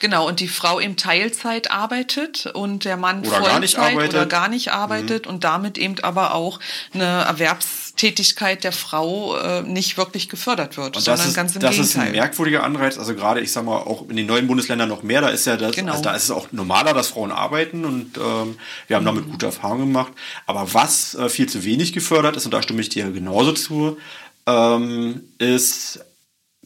[0.00, 4.14] Genau, und die Frau im Teilzeit arbeitet und der Mann oder Vollzeit gar nicht arbeitet.
[4.14, 5.32] oder gar nicht arbeitet mhm.
[5.32, 6.58] und damit eben aber auch
[6.94, 11.72] eine Erwerbstätigkeit der Frau äh, nicht wirklich gefördert wird, und sondern ist, ganz im das
[11.72, 11.84] Gegenteil.
[11.84, 14.88] Das ist ein merkwürdiger Anreiz, also gerade, ich sag mal, auch in den neuen Bundesländern
[14.88, 15.92] noch mehr, da ist ja das, genau.
[15.92, 19.06] also da ist es auch normaler, dass Frauen arbeiten und ähm, wir haben mhm.
[19.06, 20.12] damit gute Erfahrungen gemacht.
[20.46, 23.98] Aber was äh, viel zu wenig gefördert ist, und da stimme ich dir genauso zu,
[24.46, 26.00] ähm, ist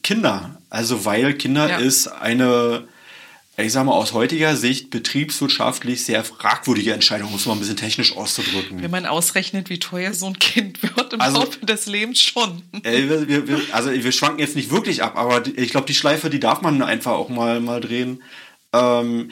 [0.04, 0.60] Kinder.
[0.70, 1.76] Also weil Kinder ja.
[1.78, 2.86] ist eine
[3.56, 8.16] ich sage mal, aus heutiger Sicht betriebswirtschaftlich sehr fragwürdige Entscheidung, muss man ein bisschen technisch
[8.16, 8.82] auszudrücken.
[8.82, 12.62] Wenn man ausrechnet, wie teuer so ein Kind wird im also, Laufe des Lebens schon.
[12.82, 16.30] Äh, wir, wir, also wir schwanken jetzt nicht wirklich ab, aber ich glaube, die Schleife,
[16.30, 18.22] die darf man einfach auch mal, mal drehen.
[18.72, 19.30] Ähm,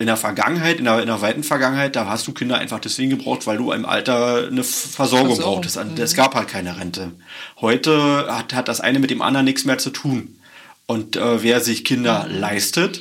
[0.00, 3.10] in der Vergangenheit, in der, in der weiten Vergangenheit, da hast du Kinder einfach deswegen
[3.10, 5.38] gebraucht, weil du im Alter eine Versorgung, Versorgung.
[5.38, 5.78] brauchtest.
[5.78, 5.98] Also, mhm.
[5.98, 7.12] Es gab halt keine Rente.
[7.60, 10.40] Heute hat, hat das eine mit dem anderen nichts mehr zu tun.
[10.86, 12.40] Und äh, wer sich Kinder mhm.
[12.40, 13.00] leistet,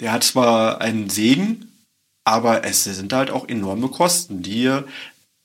[0.00, 1.72] der hat zwar einen Segen,
[2.24, 4.70] aber es sind halt auch enorme Kosten, die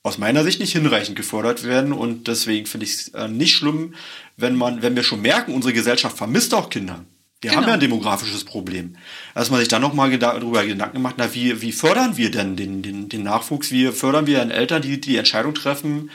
[0.02, 1.92] aus meiner Sicht nicht hinreichend gefordert werden.
[1.92, 3.94] Und deswegen finde ich es äh, nicht schlimm,
[4.36, 7.04] wenn man, wenn wir schon merken, unsere Gesellschaft vermisst auch Kinder.
[7.40, 7.62] Wir genau.
[7.62, 8.96] haben ja ein demografisches Problem.
[9.34, 12.82] Dass man sich dann nochmal darüber Gedanken macht, na, wie, wie fördern wir denn den,
[12.82, 13.72] den, den Nachwuchs?
[13.72, 16.10] Wie fördern wir dann Eltern, die die Entscheidung treffen,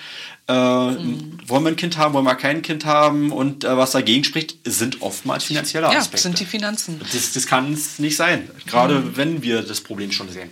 [0.47, 1.37] äh, mhm.
[1.45, 3.31] wollen wir ein Kind haben, wollen wir kein Kind haben?
[3.31, 6.17] Und äh, was dagegen spricht, sind oftmals finanzielle Aspekte.
[6.17, 7.01] Ja, sind die Finanzen.
[7.11, 9.17] Das, das kann es nicht sein, gerade mhm.
[9.17, 10.49] wenn wir das Problem schon sehen.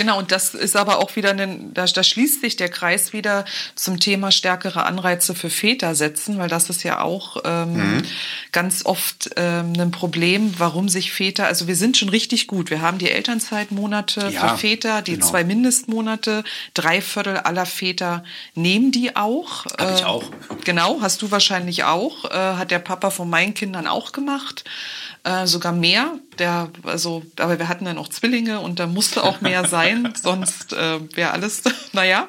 [0.00, 3.44] Genau, und das ist aber auch wieder, ein, da, da schließt sich der Kreis wieder
[3.74, 8.02] zum Thema stärkere Anreize für Väter setzen, weil das ist ja auch ähm, mhm.
[8.50, 12.70] ganz oft ähm, ein Problem, warum sich Väter, also wir sind schon richtig gut.
[12.70, 15.26] Wir haben die Elternzeitmonate ja, für Väter, die genau.
[15.26, 18.24] zwei Mindestmonate, drei Viertel aller Väter
[18.54, 19.66] nehmen die auch.
[19.66, 20.24] Hab ich äh, auch.
[20.64, 22.24] Genau, hast du wahrscheinlich auch.
[22.24, 24.64] Äh, hat der Papa von meinen Kindern auch gemacht.
[25.22, 26.18] Äh, sogar mehr.
[26.38, 30.72] Der, also, aber wir hatten dann auch Zwillinge und da musste auch mehr sein, sonst
[30.72, 31.62] äh, wäre alles,
[31.92, 32.28] naja.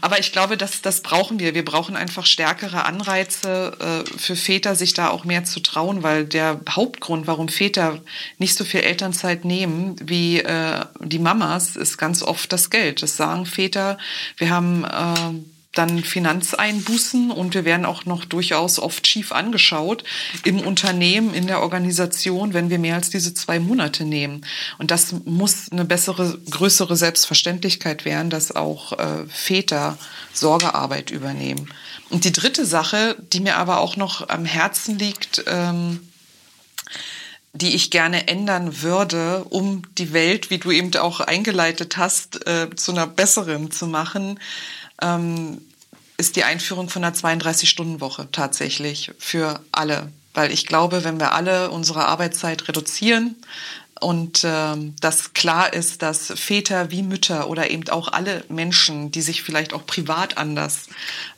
[0.00, 1.54] Aber ich glaube, das, das brauchen wir.
[1.54, 6.24] Wir brauchen einfach stärkere Anreize äh, für Väter, sich da auch mehr zu trauen, weil
[6.24, 7.98] der Hauptgrund, warum Väter
[8.38, 13.02] nicht so viel Elternzeit nehmen wie äh, die Mamas, ist ganz oft das Geld.
[13.02, 13.98] Das sagen Väter.
[14.36, 20.02] Wir haben äh, dann Finanzeinbußen und wir werden auch noch durchaus oft schief angeschaut
[20.44, 24.44] im Unternehmen, in der Organisation, wenn wir mehr als diese zwei Monate nehmen.
[24.78, 29.96] Und das muss eine bessere, größere Selbstverständlichkeit werden, dass auch äh, Väter
[30.32, 31.68] Sorgearbeit übernehmen.
[32.08, 36.00] Und die dritte Sache, die mir aber auch noch am Herzen liegt, ähm,
[37.52, 42.68] die ich gerne ändern würde, um die Welt, wie du eben auch eingeleitet hast, äh,
[42.74, 44.38] zu einer besseren zu machen,
[45.02, 45.60] ähm,
[46.16, 50.12] ist die Einführung von einer 32-Stunden-Woche tatsächlich für alle.
[50.34, 53.36] Weil ich glaube, wenn wir alle unsere Arbeitszeit reduzieren
[54.00, 59.22] und ähm, dass klar ist, dass Väter wie Mütter oder eben auch alle Menschen, die
[59.22, 60.88] sich vielleicht auch privat anders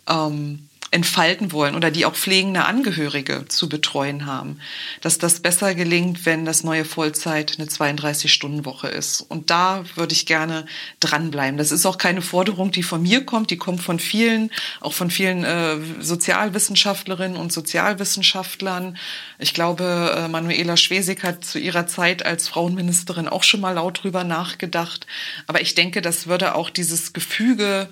[0.08, 4.58] ähm, entfalten wollen oder die auch pflegende Angehörige zu betreuen haben,
[5.00, 9.22] dass das besser gelingt, wenn das neue Vollzeit eine 32-Stunden-Woche ist.
[9.22, 10.66] Und da würde ich gerne
[11.00, 11.56] dranbleiben.
[11.56, 15.10] Das ist auch keine Forderung, die von mir kommt, die kommt von vielen, auch von
[15.10, 18.98] vielen äh, Sozialwissenschaftlerinnen und Sozialwissenschaftlern.
[19.38, 24.02] Ich glaube, äh, Manuela Schwesig hat zu ihrer Zeit als Frauenministerin auch schon mal laut
[24.04, 25.06] drüber nachgedacht.
[25.46, 27.88] Aber ich denke, das würde auch dieses Gefüge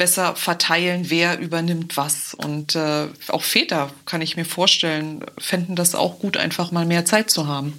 [0.00, 2.32] besser verteilen, wer übernimmt was.
[2.32, 7.04] Und äh, auch Väter, kann ich mir vorstellen, fänden das auch gut, einfach mal mehr
[7.04, 7.76] Zeit zu haben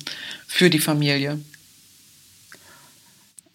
[0.47, 1.39] für die Familie.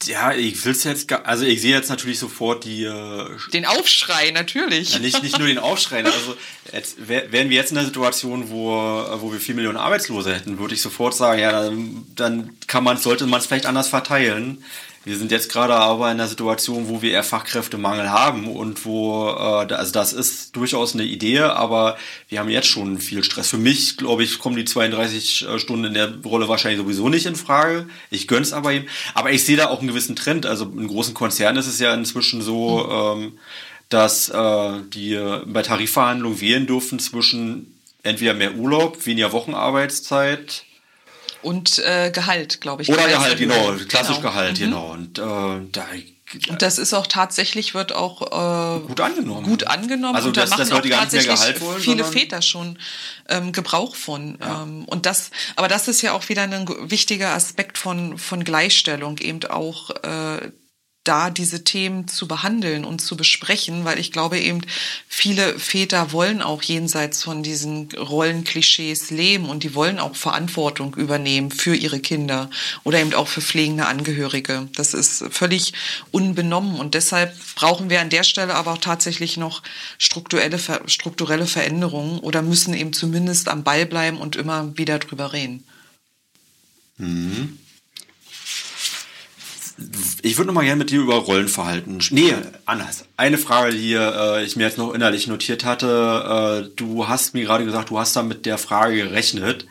[0.05, 2.83] Ja, ich will es jetzt, also ich sehe jetzt natürlich sofort die.
[2.83, 4.95] Äh, den Aufschrei, natürlich.
[4.95, 6.05] Ja, nicht, nicht nur den Aufschrei.
[6.05, 6.37] Also
[6.73, 10.75] jetzt, wären wir jetzt in einer Situation, wo, wo wir vier Millionen Arbeitslose hätten, würde
[10.75, 14.65] ich sofort sagen, ja, dann, dann kann man, sollte man es vielleicht anders verteilen.
[15.07, 19.29] Wir sind jetzt gerade aber in einer Situation, wo wir eher Fachkräftemangel haben und wo,
[19.29, 21.97] äh, also das ist durchaus eine Idee, aber
[22.29, 23.51] wir haben jetzt schon viel Stress.
[23.51, 27.25] Für mich, glaube ich, kommen die 32 äh, Stunden in der Rolle wahrscheinlich sowieso nicht
[27.25, 27.87] in Frage.
[28.11, 28.87] Ich gönn's aber ihm.
[29.15, 30.45] Aber ich sehe da auch einen gewissen Trend.
[30.45, 33.23] Also in großen Konzernen ist es ja inzwischen so, mhm.
[33.23, 33.39] ähm,
[33.89, 40.65] dass äh, die bei Tarifverhandlungen wählen dürfen zwischen entweder mehr Urlaub, weniger Wochenarbeitszeit,
[41.47, 42.89] und äh, Gehalt, glaube ich.
[42.89, 44.29] Oder Gehalt, genau, klassisch genau.
[44.29, 44.65] Gehalt, mhm.
[44.65, 44.93] genau.
[44.93, 45.23] Und äh,
[45.71, 45.87] da
[46.49, 49.47] und das ist auch tatsächlich, wird auch äh, gut angenommen.
[49.47, 50.17] Gut angenommen.
[50.17, 52.81] Also, und da machen auch tatsächlich wollen, viele Väter schon
[53.29, 54.37] ähm, Gebrauch von.
[54.41, 54.65] Ja.
[54.65, 59.19] Ähm, und das, aber das ist ja auch wieder ein wichtiger Aspekt von, von Gleichstellung,
[59.19, 60.51] eben auch äh,
[61.07, 64.61] da diese Themen zu behandeln und zu besprechen, weil ich glaube eben,
[65.09, 71.51] viele Väter wollen auch jenseits von diesen Rollenklischees leben und die wollen auch Verantwortung übernehmen
[71.51, 72.51] für ihre Kinder
[72.85, 74.69] oder eben auch für pflegende Angehörige.
[74.75, 75.73] Das ist völlig
[76.11, 79.63] unbenommen und deshalb brauchen wir an der Stelle aber auch tatsächlich noch
[79.99, 85.65] strukturelle, strukturelle Veränderungen oder müssen eben zumindest am Ball bleiben und immer wieder drüber reden.
[86.99, 87.59] Mhm.
[90.23, 92.01] Ich würde noch mal gerne mit dir über Rollenverhalten.
[92.11, 93.05] Nee, anders.
[93.17, 96.67] Eine Frage, die äh, ich mir jetzt noch innerlich notiert hatte.
[96.67, 99.67] Äh, du hast mir gerade gesagt, du hast da mit der Frage gerechnet.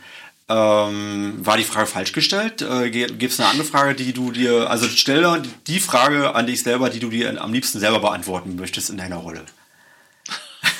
[0.47, 2.61] Ähm, war die Frage falsch gestellt?
[2.61, 6.61] Äh, Gibt es eine andere Frage, die du dir, also stell die Frage an dich
[6.61, 9.43] selber, die du dir am liebsten selber beantworten möchtest in deiner Rolle.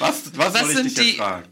[0.00, 1.44] was was, was soll ich dich jetzt fragen?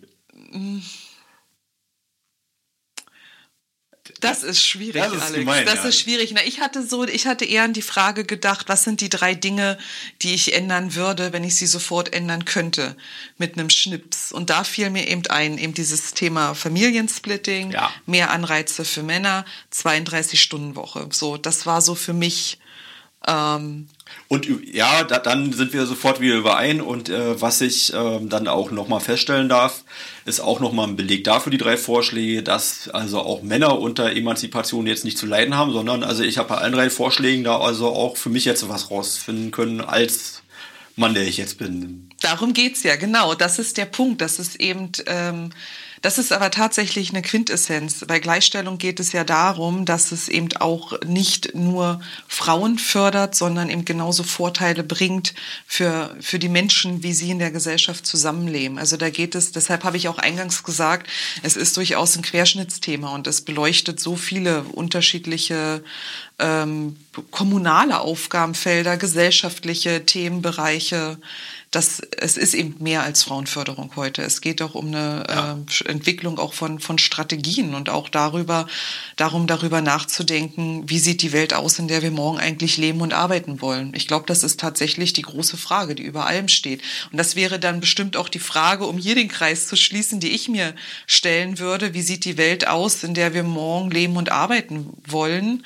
[4.20, 5.38] Das ist schwierig, das ist Alex.
[5.38, 5.88] Gemein, das ja.
[5.88, 6.32] ist schwierig.
[6.34, 9.34] Na, ich hatte so, ich hatte eher an die Frage gedacht, was sind die drei
[9.34, 9.78] Dinge,
[10.22, 12.96] die ich ändern würde, wenn ich sie sofort ändern könnte
[13.38, 14.32] mit einem Schnips.
[14.32, 17.90] Und da fiel mir eben ein, eben dieses Thema Familiensplitting, ja.
[18.06, 21.08] mehr Anreize für Männer, 32 Stunden Woche.
[21.10, 22.58] So, das war so für mich
[23.26, 23.88] ähm,
[24.28, 26.80] und ja, da, dann sind wir sofort wieder überein.
[26.80, 29.82] Und äh, was ich äh, dann auch nochmal feststellen darf,
[30.24, 34.86] ist auch nochmal ein Beleg dafür, die drei Vorschläge, dass also auch Männer unter Emanzipation
[34.86, 37.88] jetzt nicht zu leiden haben, sondern also ich habe bei allen drei Vorschlägen da also
[37.88, 40.42] auch für mich jetzt was rausfinden können als
[40.94, 42.08] Mann, der ich jetzt bin.
[42.20, 43.34] Darum geht's ja, genau.
[43.34, 44.20] Das ist der Punkt.
[44.20, 44.92] Das ist eben.
[45.06, 45.50] Ähm
[46.02, 48.04] das ist aber tatsächlich eine Quintessenz.
[48.06, 53.68] Bei Gleichstellung geht es ja darum, dass es eben auch nicht nur Frauen fördert, sondern
[53.68, 55.34] eben genauso Vorteile bringt
[55.66, 58.78] für, für die Menschen, wie sie in der Gesellschaft zusammenleben.
[58.78, 61.06] Also da geht es, deshalb habe ich auch eingangs gesagt,
[61.42, 65.84] es ist durchaus ein Querschnittsthema und es beleuchtet so viele unterschiedliche
[66.38, 66.96] ähm,
[67.30, 71.18] kommunale Aufgabenfelder, gesellschaftliche Themenbereiche
[71.70, 74.22] das, es ist eben mehr als Frauenförderung heute.
[74.22, 75.58] Es geht auch um eine ja.
[75.84, 78.66] äh, Entwicklung auch von, von Strategien und auch darüber,
[79.14, 83.12] darum, darüber nachzudenken, wie sieht die Welt aus, in der wir morgen eigentlich leben und
[83.12, 83.92] arbeiten wollen.
[83.94, 86.82] Ich glaube, das ist tatsächlich die große Frage, die über allem steht.
[87.12, 90.30] Und das wäre dann bestimmt auch die Frage, um hier den Kreis zu schließen, die
[90.30, 90.74] ich mir
[91.06, 91.94] stellen würde.
[91.94, 95.64] Wie sieht die Welt aus, in der wir morgen leben und arbeiten wollen?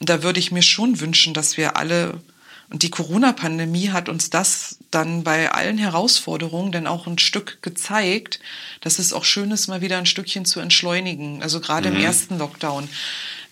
[0.00, 2.20] Und da würde ich mir schon wünschen, dass wir alle
[2.68, 8.40] und die Corona-Pandemie hat uns das dann bei allen Herausforderungen dann auch ein Stück gezeigt,
[8.80, 11.42] dass es auch schön ist, mal wieder ein Stückchen zu entschleunigen.
[11.42, 11.96] Also gerade mhm.
[11.96, 12.88] im ersten Lockdown.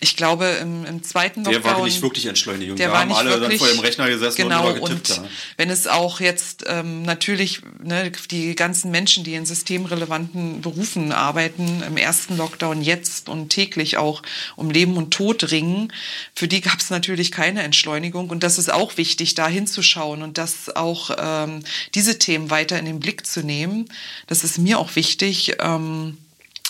[0.05, 1.63] Ich glaube, im, im zweiten Lockdown.
[1.63, 2.75] Der war nicht wirklich Entschleunigung.
[2.75, 5.17] Der da war haben nicht alle wirklich, dann vor dem Rechner gesessen genau, und getippt.
[5.17, 11.11] Und wenn es auch jetzt ähm, natürlich ne, die ganzen Menschen, die in systemrelevanten Berufen
[11.11, 14.21] arbeiten, im ersten Lockdown jetzt und täglich auch
[14.55, 15.91] um Leben und Tod ringen,
[16.35, 18.29] für die gab es natürlich keine Entschleunigung.
[18.29, 21.63] Und das ist auch wichtig, da hinzuschauen und das auch ähm,
[21.95, 23.89] diese Themen weiter in den Blick zu nehmen.
[24.27, 25.55] Das ist mir auch wichtig.
[25.59, 26.19] Ähm,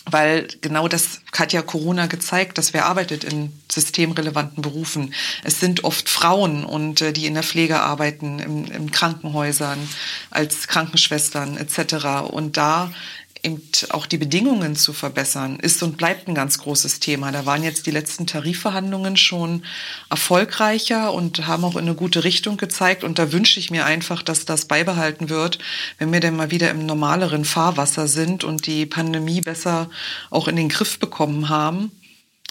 [0.09, 5.13] weil genau das hat ja Corona gezeigt, dass wer arbeitet in systemrelevanten Berufen.
[5.43, 9.79] Es sind oft Frauen und äh, die in der Pflege arbeiten, in, in Krankenhäusern,
[10.29, 12.29] als Krankenschwestern etc.
[12.29, 12.91] Und da
[13.45, 17.31] eben auch die Bedingungen zu verbessern, ist und bleibt ein ganz großes Thema.
[17.31, 19.63] Da waren jetzt die letzten Tarifverhandlungen schon
[20.09, 23.03] erfolgreicher und haben auch in eine gute Richtung gezeigt.
[23.03, 25.59] Und da wünsche ich mir einfach, dass das beibehalten wird,
[25.99, 29.89] wenn wir dann mal wieder im normaleren Fahrwasser sind und die Pandemie besser
[30.31, 31.91] auch in den Griff bekommen haben.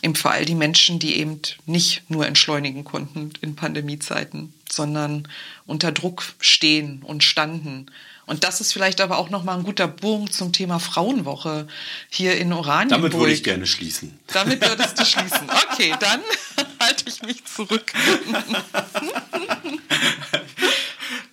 [0.03, 5.27] Eben vor allem die Menschen, die eben nicht nur entschleunigen konnten in Pandemiezeiten, sondern
[5.67, 7.87] unter Druck stehen und standen
[8.27, 11.67] und das ist vielleicht aber auch nochmal ein guter Bogen zum Thema Frauenwoche
[12.09, 13.03] hier in Oranienburg.
[13.03, 14.19] Damit würde ich gerne schließen.
[14.33, 15.49] Damit würdest du schließen.
[15.71, 16.21] Okay, dann
[16.81, 17.93] halte ich mich zurück.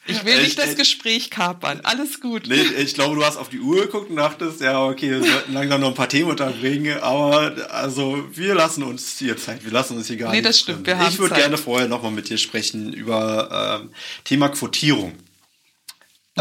[0.05, 1.79] Ich will nicht das Gespräch kapern.
[1.83, 2.47] Alles gut.
[2.47, 5.53] Nee, ich glaube, du hast auf die Uhr geguckt und dachtest, ja, okay, wir sollten
[5.53, 6.99] langsam noch ein paar Themen unterbringen.
[6.99, 9.63] Aber also, wir lassen uns hier Zeit.
[9.63, 10.43] Wir lassen uns hier gar nee, nicht.
[10.43, 10.85] Nee, das stimmt.
[10.85, 13.89] Wir haben ich würde gerne vorher nochmal mit dir sprechen über ähm,
[14.25, 15.13] Thema Quotierung.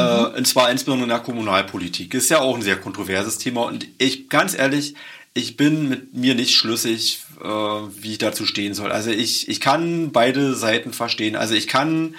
[0.00, 0.34] Mhm.
[0.36, 2.14] Und zwar insbesondere in der Kommunalpolitik.
[2.14, 3.62] Ist ja auch ein sehr kontroverses Thema.
[3.62, 4.94] Und ich, ganz ehrlich,
[5.34, 8.92] ich bin mit mir nicht schlüssig, äh, wie ich dazu stehen soll.
[8.92, 11.36] Also ich, ich kann beide Seiten verstehen.
[11.36, 12.14] Also ich kann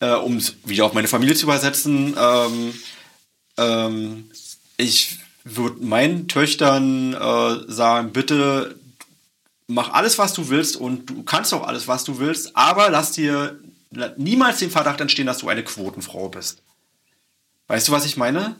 [0.00, 2.74] äh, um es wieder auf meine Familie zu übersetzen, ähm,
[3.56, 4.30] ähm,
[4.76, 8.78] ich würde meinen Töchtern äh, sagen, bitte
[9.66, 13.12] mach alles, was du willst und du kannst auch alles, was du willst, aber lass
[13.12, 13.58] dir
[14.16, 16.62] niemals den Verdacht entstehen, dass du eine Quotenfrau bist.
[17.68, 18.56] Weißt du, was ich meine?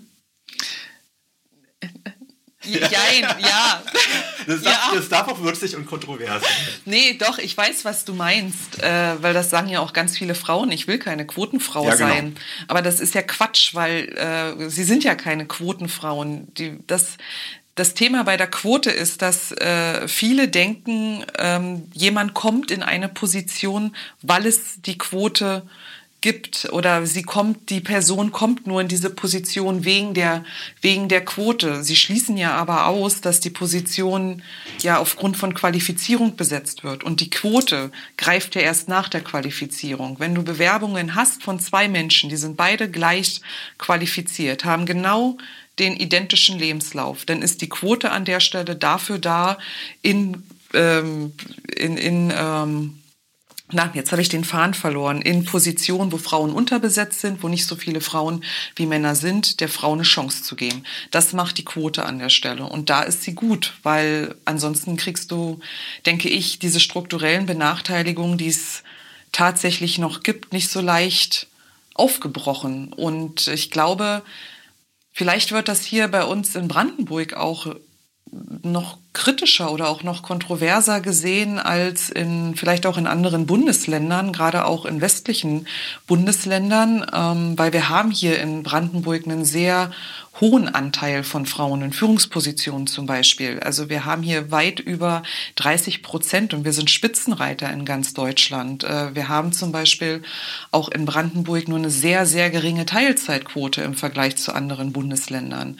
[2.63, 3.83] Jein, ja.
[4.47, 4.71] Das, ja.
[4.71, 6.53] Darf, das darf auch würzig und kontrovers sein.
[6.85, 10.35] Nee, doch, ich weiß, was du meinst, äh, weil das sagen ja auch ganz viele
[10.35, 12.09] Frauen, ich will keine Quotenfrau ja, genau.
[12.09, 12.37] sein.
[12.67, 16.53] Aber das ist ja Quatsch, weil äh, sie sind ja keine Quotenfrauen.
[16.55, 17.17] Die, das,
[17.75, 23.09] das Thema bei der Quote ist, dass äh, viele denken, ähm, jemand kommt in eine
[23.09, 25.71] Position, weil es die Quote äh,
[26.29, 30.45] gibt oder sie kommt, die Person kommt nur in diese Position wegen der,
[30.83, 31.83] wegen der Quote.
[31.83, 34.43] Sie schließen ja aber aus, dass die Position
[34.83, 37.03] ja aufgrund von Qualifizierung besetzt wird.
[37.03, 40.17] Und die Quote greift ja erst nach der Qualifizierung.
[40.19, 43.41] Wenn du Bewerbungen hast von zwei Menschen, die sind beide gleich
[43.79, 45.39] qualifiziert, haben genau
[45.79, 49.57] den identischen Lebenslauf, dann ist die Quote an der Stelle dafür da,
[50.03, 50.43] in,
[50.75, 51.33] ähm,
[51.75, 52.99] in, in ähm,
[53.71, 57.67] na, jetzt habe ich den Faden verloren, in Positionen, wo Frauen unterbesetzt sind, wo nicht
[57.67, 58.43] so viele Frauen
[58.77, 60.85] wie Männer sind, der Frau eine Chance zu geben.
[61.11, 62.65] Das macht die Quote an der Stelle.
[62.65, 65.61] Und da ist sie gut, weil ansonsten kriegst du,
[66.07, 68.83] denke ich, diese strukturellen Benachteiligungen, die es
[69.33, 71.49] tatsächlich noch gibt, nicht so leicht
[71.93, 72.95] aufgebrochen.
[72.95, 74.23] Und ich glaube,
[75.13, 77.75] vielleicht wird das hier bei uns in Brandenburg auch
[78.63, 84.65] noch kritischer oder auch noch kontroverser gesehen als in vielleicht auch in anderen Bundesländern, gerade
[84.65, 85.67] auch in westlichen
[86.07, 89.91] Bundesländern, ähm, weil wir haben hier in Brandenburg einen sehr
[90.41, 93.61] hohen Anteil von Frauen in Führungspositionen zum Beispiel.
[93.61, 95.23] Also wir haben hier weit über
[95.57, 98.85] 30 Prozent und wir sind Spitzenreiter in ganz Deutschland.
[98.85, 100.23] Äh, wir haben zum Beispiel
[100.71, 105.79] auch in Brandenburg nur eine sehr, sehr geringe Teilzeitquote im Vergleich zu anderen Bundesländern.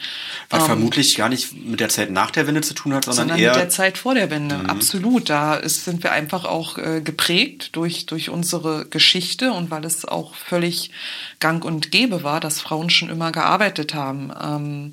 [0.49, 3.18] Was ähm, vermutlich gar nicht mit der Zeit nach der Wende zu tun hat, sondern,
[3.19, 4.57] sondern eher mit der Zeit vor der Wende.
[4.57, 4.65] Mhm.
[4.65, 5.29] Absolut.
[5.29, 10.05] Da ist, sind wir einfach auch äh, geprägt durch, durch unsere Geschichte und weil es
[10.05, 10.91] auch völlig
[11.39, 14.31] gang und gäbe war, dass Frauen schon immer gearbeitet haben.
[14.41, 14.91] Ähm,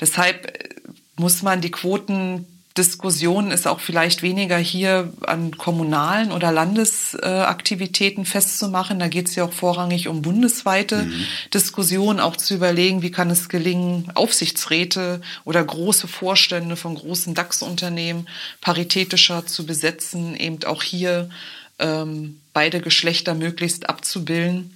[0.00, 0.76] deshalb
[1.16, 1.70] muss man die
[2.76, 8.98] Quotendiskussion ist auch vielleicht weniger hier an kommunalen oder Landesaktivitäten äh, festzumachen.
[8.98, 11.26] Da geht es ja auch vorrangig um bundesweite mhm.
[11.54, 18.28] Diskussionen, auch zu überlegen, wie kann es gelingen, Aufsichtsräte oder große Vorstände von großen DAX-Unternehmen
[18.60, 21.30] paritätischer zu besetzen, eben auch hier
[21.78, 24.72] ähm, beide Geschlechter möglichst abzubilden.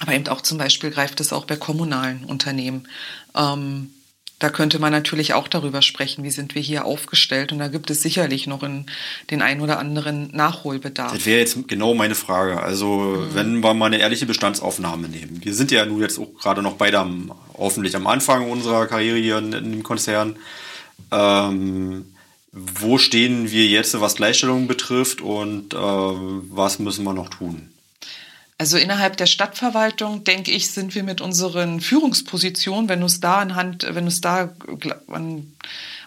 [0.00, 2.88] Aber eben auch zum Beispiel greift es auch bei kommunalen Unternehmen.
[3.36, 3.90] Ähm,
[4.38, 7.50] da könnte man natürlich auch darüber sprechen, wie sind wir hier aufgestellt.
[7.50, 8.86] Und da gibt es sicherlich noch in
[9.30, 11.12] den ein oder anderen Nachholbedarf.
[11.12, 12.60] Das wäre jetzt genau meine Frage.
[12.60, 13.34] Also, mhm.
[13.34, 15.40] wenn wir mal eine ehrliche Bestandsaufnahme nehmen.
[15.42, 19.18] Wir sind ja nun jetzt auch gerade noch beide am, hoffentlich am Anfang unserer Karriere
[19.18, 20.36] hier in, in dem Konzern.
[21.10, 22.06] Ähm,
[22.52, 27.70] wo stehen wir jetzt, was Gleichstellung betrifft und äh, was müssen wir noch tun?
[28.60, 33.36] Also innerhalb der Stadtverwaltung, denke ich, sind wir mit unseren Führungspositionen, wenn du es da
[33.36, 34.52] anhand, wenn du es da
[35.06, 35.52] an,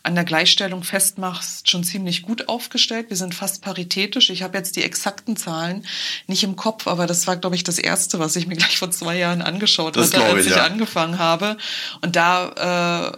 [0.03, 3.09] an der Gleichstellung festmachst, schon ziemlich gut aufgestellt.
[3.09, 4.29] Wir sind fast paritätisch.
[4.29, 5.85] Ich habe jetzt die exakten Zahlen
[6.27, 8.91] nicht im Kopf, aber das war, glaube ich, das erste, was ich mir gleich vor
[8.91, 10.65] zwei Jahren angeschaut das hatte, als ich, ja.
[10.65, 11.55] angefangen habe.
[12.01, 13.17] Und da äh,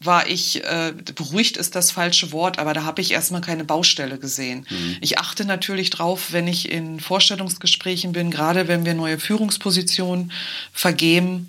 [0.00, 4.18] war ich, äh, beruhigt ist das falsche Wort, aber da habe ich erstmal keine Baustelle
[4.18, 4.66] gesehen.
[4.68, 4.96] Mhm.
[5.00, 10.32] Ich achte natürlich drauf, wenn ich in Vorstellungsgesprächen bin, gerade wenn wir neue Führungspositionen
[10.72, 11.48] vergeben,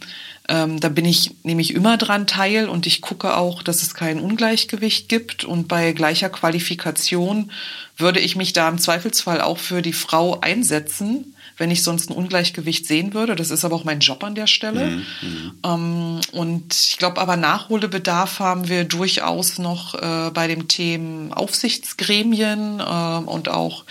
[0.50, 4.20] ähm, da bin ich nämlich immer dran teil und ich gucke auch, dass es kein
[4.20, 7.52] Ungleichgewicht gibt und bei gleicher Qualifikation
[7.98, 11.34] würde ich mich da im Zweifelsfall auch für die Frau einsetzen,
[11.64, 13.38] wenn ich sonst ein Ungleichgewicht sehen würde.
[13.38, 14.86] Das ist aber auch mein Job an der Stelle.
[14.88, 15.06] Mhm.
[15.22, 15.52] mhm.
[15.66, 22.82] Ähm, und ich glaube aber Nachholbedarf haben wir durchaus noch äh, bei dem Thema Aufsichtsgremien
[22.82, 23.86] äh, und auch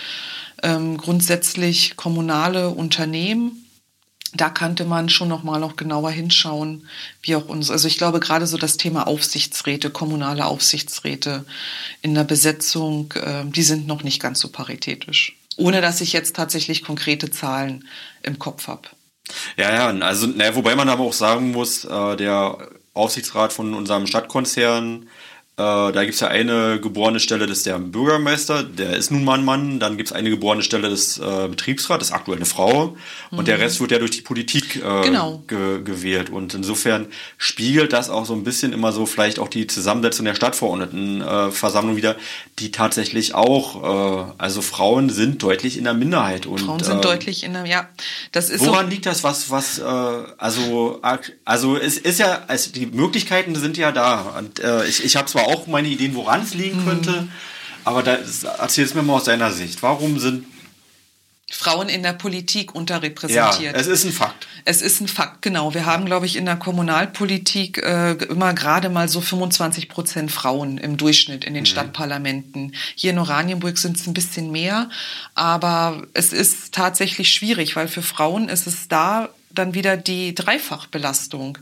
[0.62, 3.65] ähm, grundsätzlich kommunale Unternehmen
[4.35, 6.86] da könnte man schon noch mal noch genauer hinschauen,
[7.20, 7.70] wie auch uns.
[7.70, 11.44] Also ich glaube gerade so das Thema Aufsichtsräte, kommunale Aufsichtsräte
[12.01, 15.36] in der Besetzung, äh, die sind noch nicht ganz so paritätisch.
[15.57, 17.89] Ohne dass ich jetzt tatsächlich konkrete Zahlen
[18.23, 18.89] im Kopf habe.
[19.57, 24.07] Ja, ja, also, naja, wobei man aber auch sagen muss, äh, der Aufsichtsrat von unserem
[24.07, 25.09] Stadtkonzern
[25.57, 29.39] da gibt es ja eine geborene Stelle, das ist der Bürgermeister, der ist nun mal
[29.39, 29.79] ein Mann.
[29.79, 32.97] Dann gibt es eine geborene Stelle des äh, Betriebsrats, das ist aktuell eine Frau.
[33.31, 33.45] Und mhm.
[33.45, 35.43] der Rest wird ja durch die Politik äh, genau.
[35.47, 36.31] ge gewählt.
[36.31, 37.07] Und insofern
[37.37, 42.16] spiegelt das auch so ein bisschen immer so vielleicht auch die Zusammensetzung der Stadtverordnetenversammlung wieder,
[42.59, 46.47] die tatsächlich auch, äh, also Frauen sind deutlich in der Minderheit.
[46.47, 47.89] Und, Frauen sind äh, deutlich in der, ja.
[48.33, 51.01] Das ist woran so liegt das, was, was, äh, also,
[51.45, 54.35] also es ist ja, also die Möglichkeiten sind ja da.
[54.39, 56.89] Und äh, ich, ich habe zwar auch meine Ideen, woran es liegen mhm.
[56.89, 57.28] könnte.
[57.85, 58.19] Aber da,
[58.59, 59.82] erzähl es mir mal aus deiner Sicht.
[59.82, 60.44] Warum sind
[61.52, 63.74] Frauen in der Politik unterrepräsentiert.
[63.74, 64.47] Ja, es ist ein Fakt.
[64.64, 65.74] Es ist ein Fakt, genau.
[65.74, 70.78] Wir haben, glaube ich, in der Kommunalpolitik äh, immer gerade mal so 25 Prozent Frauen
[70.78, 71.66] im Durchschnitt in den mhm.
[71.66, 72.74] Stadtparlamenten.
[72.94, 74.89] Hier in Oranienburg sind es ein bisschen mehr,
[75.35, 81.59] aber es ist tatsächlich schwierig, weil für Frauen ist es da dann wieder die Dreifachbelastung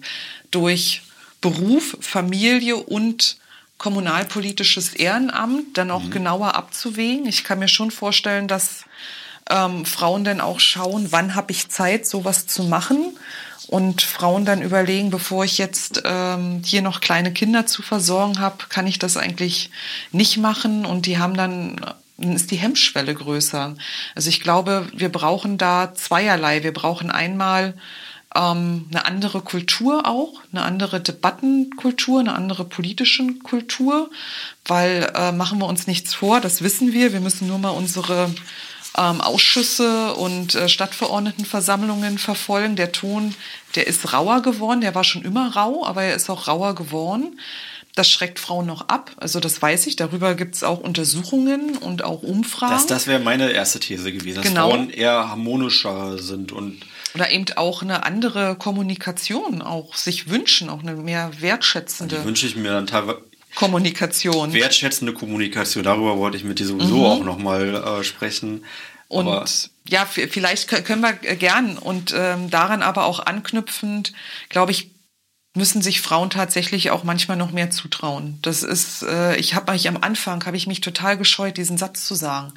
[0.52, 1.02] durch
[1.40, 3.38] Beruf, Familie und
[3.80, 6.10] kommunalpolitisches Ehrenamt dann auch mhm.
[6.10, 7.26] genauer abzuwägen.
[7.26, 8.84] Ich kann mir schon vorstellen, dass
[9.48, 13.16] ähm, Frauen dann auch schauen, wann habe ich Zeit, sowas zu machen.
[13.68, 18.66] Und Frauen dann überlegen, bevor ich jetzt ähm, hier noch kleine Kinder zu versorgen habe,
[18.68, 19.70] kann ich das eigentlich
[20.12, 20.84] nicht machen.
[20.84, 21.80] Und die haben dann
[22.18, 23.76] dann ist die Hemmschwelle größer.
[24.14, 26.62] Also ich glaube, wir brauchen da zweierlei.
[26.62, 27.72] Wir brauchen einmal
[28.34, 34.10] ähm, eine andere Kultur auch, eine andere Debattenkultur, eine andere politische Kultur,
[34.66, 38.30] weil äh, machen wir uns nichts vor, das wissen wir, wir müssen nur mal unsere
[38.96, 42.76] ähm, Ausschüsse und äh, Stadtverordnetenversammlungen verfolgen.
[42.76, 43.34] Der Ton,
[43.74, 47.38] der ist rauer geworden, der war schon immer rau, aber er ist auch rauer geworden.
[47.96, 49.10] Das schreckt Frauen noch ab.
[49.16, 49.96] Also das weiß ich.
[49.96, 52.72] Darüber gibt es auch Untersuchungen und auch Umfragen.
[52.72, 54.70] Das, das wäre meine erste These gewesen, dass genau.
[54.70, 56.80] Frauen eher harmonischer sind und
[57.14, 62.18] oder eben auch eine andere Kommunikation auch sich wünschen, auch eine mehr wertschätzende.
[62.18, 63.22] Die wünsche ich mir dann teilweise.
[63.56, 64.52] Kommunikation.
[64.52, 67.04] Wertschätzende Kommunikation, darüber wollte ich mit dir sowieso mhm.
[67.04, 68.64] auch nochmal äh, sprechen.
[69.08, 69.44] Und aber
[69.88, 74.12] ja, vielleicht können wir gern und ähm, daran aber auch anknüpfend,
[74.48, 74.92] glaube ich,
[75.56, 78.38] müssen sich Frauen tatsächlich auch manchmal noch mehr zutrauen.
[78.42, 82.06] Das ist, äh, ich habe mich am Anfang habe ich mich total gescheut, diesen Satz
[82.06, 82.52] zu sagen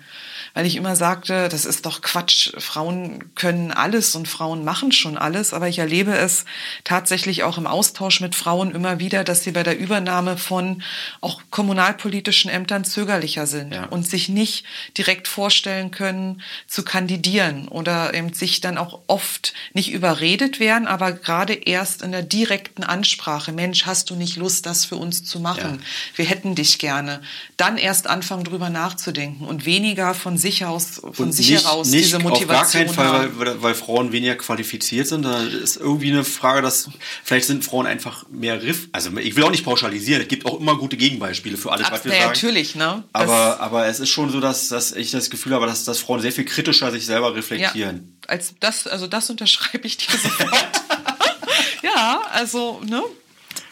[0.53, 2.51] weil ich immer sagte, das ist doch Quatsch.
[2.59, 5.51] Frauen können alles und Frauen machen schon alles.
[5.53, 6.45] Aber ich erlebe es
[6.84, 10.84] tatsächlich auch im Austausch mit Frauen immer wieder, dass sie bei der Übernahme von
[11.21, 13.85] auch kommunalpolitischen Ämtern zögerlicher sind ja.
[13.85, 14.65] und sich nicht
[14.95, 21.13] direkt vorstellen können, zu kandidieren oder eben sich dann auch oft nicht überredet werden, aber
[21.13, 25.39] gerade erst in der direkten Ansprache, Mensch, hast du nicht Lust, das für uns zu
[25.39, 25.80] machen?
[25.80, 25.85] Ja.
[26.15, 27.21] Wir hätten dich gerne.
[27.57, 32.06] Dann erst anfangen, drüber nachzudenken und weniger von sich aus, von sich nicht, heraus nicht
[32.06, 32.88] diese Motivation.
[32.88, 35.24] Auf gar keinen Fall, weil, weil, Frauen weniger qualifiziert sind.
[35.24, 36.90] Da ist irgendwie eine Frage, dass
[37.24, 38.90] vielleicht sind Frauen einfach mehr Riff.
[38.91, 40.22] Also ich will auch nicht pauschalisieren.
[40.22, 42.26] Es gibt auch immer gute Gegenbeispiele für alles, Ab, was wir sagen.
[42.26, 43.03] Natürlich, ne?
[43.14, 46.22] Aber, aber es ist schon so, dass, dass ich das Gefühl habe, dass, dass Frauen
[46.22, 48.15] sehr viel kritischer sich selber reflektieren.
[48.22, 50.53] Ja, als das, also das unterschreibe ich dir sofort.
[51.84, 53.02] ja, also, ne?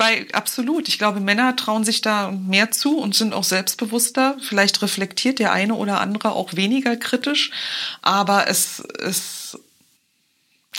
[0.02, 0.88] Bei absolut.
[0.88, 4.36] Ich glaube, Männer trauen sich da mehr zu und sind auch selbstbewusster.
[4.42, 7.52] Vielleicht reflektiert der eine oder andere auch weniger kritisch,
[8.02, 9.60] aber es ist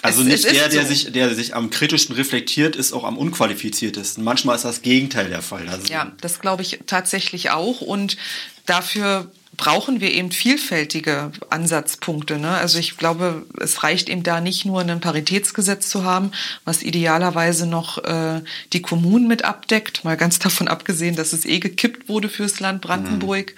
[0.03, 0.89] also nicht der, der, so.
[0.89, 4.25] sich, der sich am kritischsten reflektiert, ist auch am unqualifiziertesten.
[4.25, 5.69] Manchmal ist das Gegenteil der Fall.
[5.69, 7.81] Also ja, das glaube ich tatsächlich auch.
[7.81, 8.17] Und
[8.67, 12.39] dafür brauchen wir eben vielfältige Ansatzpunkte.
[12.39, 12.49] Ne?
[12.49, 16.33] Also ich glaube, es reicht eben da nicht nur ein Paritätsgesetz zu haben,
[16.65, 18.41] was idealerweise noch äh,
[18.73, 22.81] die Kommunen mit abdeckt, mal ganz davon abgesehen, dass es eh gekippt wurde fürs Land
[22.81, 23.55] Brandenburg.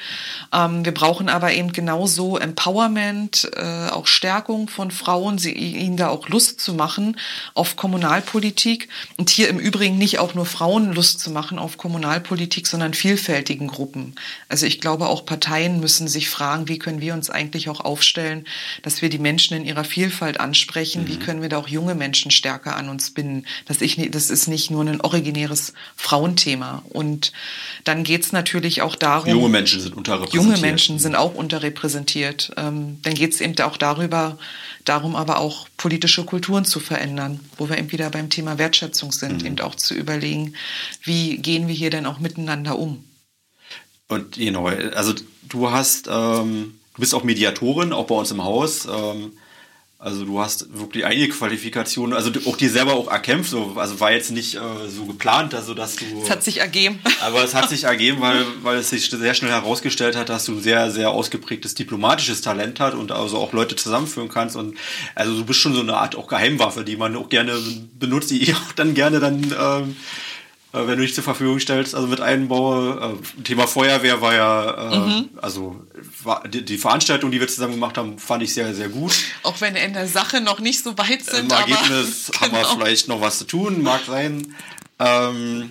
[0.52, 0.58] Mhm.
[0.58, 6.08] Ähm, wir brauchen aber eben genauso Empowerment, äh, auch Stärkung von Frauen, sie, ihnen da
[6.08, 7.16] auch Lust zu machen
[7.54, 12.66] auf Kommunalpolitik und hier im Übrigen nicht auch nur Frauen Lust zu machen auf Kommunalpolitik,
[12.66, 14.16] sondern vielfältigen Gruppen.
[14.48, 18.46] Also ich glaube auch Parteien müssen sich fragen, wie können wir uns eigentlich auch aufstellen,
[18.80, 21.08] dass wir die Menschen in ihrer Vielfalt ansprechen, mhm.
[21.08, 23.44] wie können wir da auch junge Menschen stärker an uns binden.
[23.66, 26.82] Das, ich, das ist nicht nur ein originäres Frauenthema.
[26.88, 27.32] Und
[27.84, 29.28] dann geht es natürlich auch darum.
[29.28, 30.42] Junge Menschen sind unterrepräsentiert.
[30.42, 32.52] Junge Menschen sind auch unterrepräsentiert.
[32.56, 34.38] Ähm, dann geht es eben auch darüber,
[34.86, 39.42] darum aber auch politische Kulturen zu verändern, wo wir eben wieder beim Thema Wertschätzung sind,
[39.42, 39.48] mhm.
[39.48, 40.54] eben auch zu überlegen,
[41.02, 43.04] wie gehen wir hier denn auch miteinander um.
[44.14, 45.12] Und genau, also
[45.48, 48.86] du hast, ähm, du bist auch Mediatorin, auch bei uns im Haus.
[48.86, 49.32] Ähm,
[50.04, 54.12] Also du hast wirklich einige Qualifikationen, also auch dir selber auch erkämpft, so, also war
[54.12, 54.60] jetzt nicht äh,
[54.94, 56.04] so geplant, also dass du.
[56.22, 56.98] Es hat sich ergeben.
[57.22, 60.60] Aber es hat sich ergeben, weil, weil es sich sehr schnell herausgestellt hat, dass du
[60.60, 64.56] sehr, sehr ausgeprägtes diplomatisches Talent hast und also auch Leute zusammenführen kannst.
[64.56, 64.76] Und
[65.14, 67.54] also du bist schon so eine Art auch Geheimwaffe, die man auch gerne
[67.98, 69.94] benutzt, die ich auch dann gerne dann ähm, äh,
[70.74, 73.18] wenn du dich zur Verfügung stellst, also mit einbaue.
[73.38, 75.30] Äh, Thema Feuerwehr war ja, äh, mhm.
[75.40, 75.84] also
[76.46, 79.12] die, Veranstaltung, die wir zusammen gemacht haben, fand ich sehr, sehr gut.
[79.42, 81.50] Auch wenn in der Sache noch nicht so weit sind.
[81.52, 82.76] Im Ergebnis aber, haben wir genau.
[82.76, 84.54] vielleicht noch was zu tun, mag sein.
[84.98, 85.70] Ähm,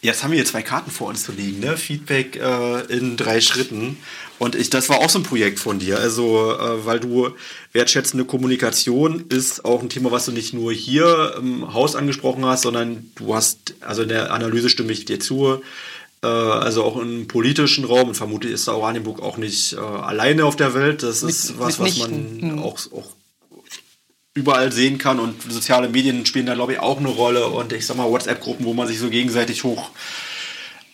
[0.00, 1.76] Jetzt haben wir hier zwei Karten vor uns zu liegen, ne?
[1.76, 3.96] Feedback äh, in drei Schritten.
[4.38, 5.98] Und ich, das war auch so ein Projekt von dir.
[5.98, 7.30] Also, äh, weil du
[7.72, 12.62] wertschätzende Kommunikation ist auch ein Thema, was du nicht nur hier im Haus angesprochen hast,
[12.62, 15.60] sondern du hast, also in der Analyse stimme ich dir zu,
[16.22, 20.44] äh, also auch im politischen Raum, und vermutlich ist da Oranienburg auch nicht äh, alleine
[20.44, 21.02] auf der Welt.
[21.02, 22.58] Das ist mit, was, was man hm.
[22.60, 23.12] auch, auch
[24.34, 27.86] überall sehen kann und soziale Medien spielen da glaube ich auch eine Rolle und ich
[27.86, 29.90] sag mal WhatsApp-Gruppen, wo man sich so gegenseitig hoch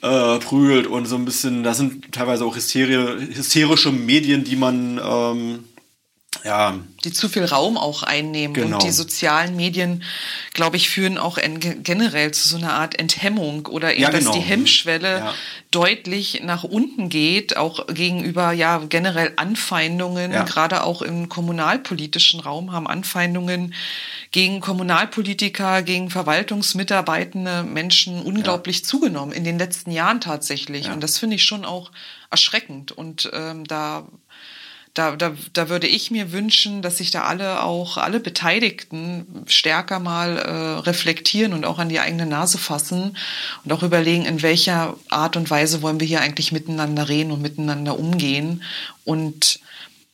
[0.05, 5.65] äh, prügelt und so ein bisschen, das sind teilweise auch hysterische Medien, die man ähm,
[6.45, 6.79] ja.
[7.05, 8.53] Die zu viel Raum auch einnehmen.
[8.53, 8.77] Genau.
[8.77, 10.03] Und die sozialen Medien,
[10.53, 14.31] glaube ich, führen auch generell zu so einer Art Enthemmung oder eben, ja, genau.
[14.31, 15.35] dass die Hemmschwelle ja.
[15.71, 20.45] deutlich nach unten geht, auch gegenüber ja generell Anfeindungen, ja.
[20.45, 23.73] gerade auch im kommunalpolitischen Raum haben Anfeindungen
[24.31, 30.91] gegen Kommunalpolitiker, gegen verwaltungsmitarbeitende Menschen unglaublich zugenommen in den letzten Jahren tatsächlich.
[30.91, 31.91] Und das finde ich schon auch
[32.31, 32.93] erschreckend.
[32.93, 34.07] Und ähm, da
[34.95, 39.99] da, da, da würde ich mir wünschen, dass sich da alle auch, alle Beteiligten stärker
[39.99, 43.17] mal äh, reflektieren und auch an die eigene Nase fassen
[43.65, 47.43] und auch überlegen, in welcher Art und Weise wollen wir hier eigentlich miteinander reden und
[47.43, 48.63] miteinander umgehen.
[49.05, 49.59] Und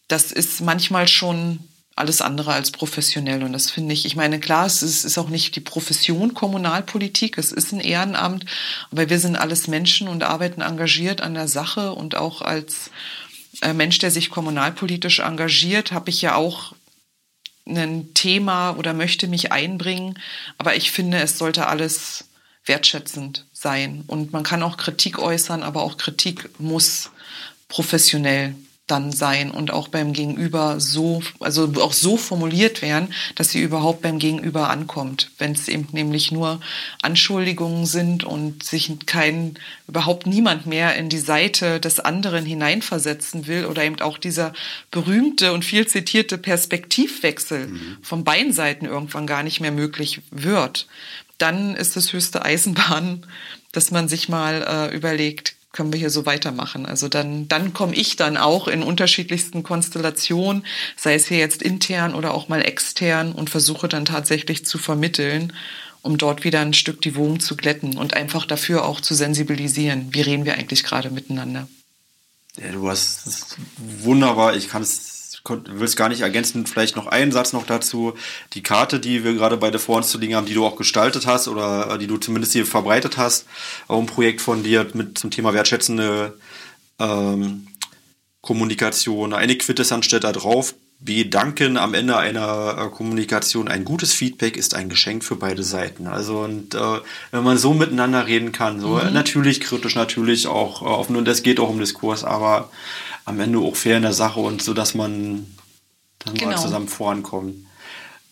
[0.08, 1.60] das ist manchmal schon
[1.94, 3.42] alles andere als professionell.
[3.42, 7.36] Und das finde ich, ich meine, klar, es ist, ist, auch nicht die Profession Kommunalpolitik,
[7.36, 8.46] es ist ein Ehrenamt,
[8.90, 12.90] aber wir sind alles Menschen und arbeiten engagiert an der Sache und auch als
[13.74, 16.74] Mensch, der sich kommunalpolitisch engagiert, habe ich ja auch
[17.66, 20.18] ein Thema oder möchte mich einbringen.
[20.58, 22.24] Aber ich finde, es sollte alles
[22.64, 24.04] wertschätzend sein.
[24.06, 27.10] Und man kann auch Kritik äußern, aber auch Kritik muss
[27.68, 28.54] professionell
[28.90, 34.02] dann sein und auch beim Gegenüber so, also auch so formuliert werden, dass sie überhaupt
[34.02, 35.30] beim Gegenüber ankommt.
[35.38, 36.60] Wenn es eben nämlich nur
[37.02, 39.58] Anschuldigungen sind und sich kein,
[39.88, 44.52] überhaupt niemand mehr in die Seite des anderen hineinversetzen will oder eben auch dieser
[44.90, 47.98] berühmte und viel zitierte Perspektivwechsel mhm.
[48.02, 50.86] von beiden Seiten irgendwann gar nicht mehr möglich wird,
[51.38, 53.26] dann ist es höchste Eisenbahn,
[53.72, 56.86] dass man sich mal äh, überlegt, können wir hier so weitermachen.
[56.86, 60.64] Also dann, dann komme ich dann auch in unterschiedlichsten Konstellationen,
[60.96, 65.52] sei es hier jetzt intern oder auch mal extern und versuche dann tatsächlich zu vermitteln,
[66.02, 70.08] um dort wieder ein Stück die Wogen zu glätten und einfach dafür auch zu sensibilisieren.
[70.12, 71.68] Wie reden wir eigentlich gerade miteinander?
[72.56, 77.32] Ja, du hast wunderbar, ich kann es will es gar nicht ergänzen, vielleicht noch einen
[77.32, 78.14] Satz noch dazu.
[78.52, 81.26] Die Karte, die wir gerade beide vor uns zu liegen haben, die du auch gestaltet
[81.26, 83.46] hast oder äh, die du zumindest hier verbreitet hast,
[83.88, 86.38] auch ein Projekt von dir mit zum Thema wertschätzende
[86.98, 87.66] ähm,
[88.40, 89.32] Kommunikation.
[89.32, 90.74] Eine Quintessenz steht da drauf.
[91.02, 93.68] Bedanken am Ende einer äh, Kommunikation.
[93.68, 96.06] Ein gutes Feedback ist ein Geschenk für beide Seiten.
[96.06, 97.00] Also und äh,
[97.30, 99.12] wenn man so miteinander reden kann, so mhm.
[99.14, 102.70] natürlich kritisch, natürlich auch äh, offen und es geht auch um Diskurs, aber
[103.24, 105.46] am Ende auch fair in der Sache und so, dass man
[106.18, 106.50] dann genau.
[106.50, 107.54] mal zusammen vorankommt.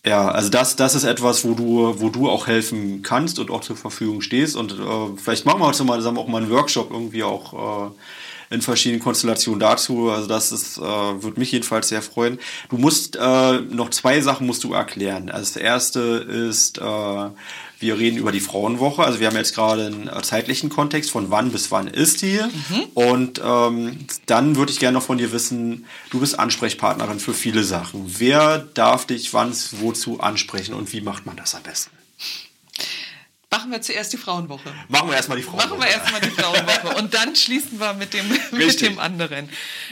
[0.05, 3.63] Ja, also das, das ist etwas, wo du, wo du auch helfen kannst und auch
[3.63, 4.57] zur Verfügung stehst.
[4.57, 7.91] Und äh, vielleicht machen wir heute mal zusammen auch mal einen Workshop irgendwie auch äh,
[8.51, 10.11] in verschiedenen Konstellationen dazu.
[10.11, 12.39] Also das ist, äh, würde mich jedenfalls sehr freuen.
[12.69, 15.31] Du musst äh, noch zwei Sachen musst du erklären.
[15.31, 17.31] Also das erste ist äh,
[17.81, 19.05] wir reden über die Frauenwoche.
[19.05, 22.41] Also wir haben jetzt gerade einen äh, zeitlichen Kontext von wann bis wann ist die.
[22.41, 22.85] Mhm.
[22.95, 27.63] Und ähm, dann würde ich gerne noch von dir wissen, du bist Ansprechpartnerin für viele
[27.63, 28.05] Sachen.
[28.19, 31.98] Wer darf dich wann wozu ansprechen und wie macht man das am besten?
[33.51, 34.69] Machen wir zuerst die Frauenwoche.
[34.89, 35.69] Machen wir erstmal die Frauenwoche.
[35.69, 39.49] Machen wir erstmal die Frauenwoche und dann schließen wir mit dem, mit dem anderen.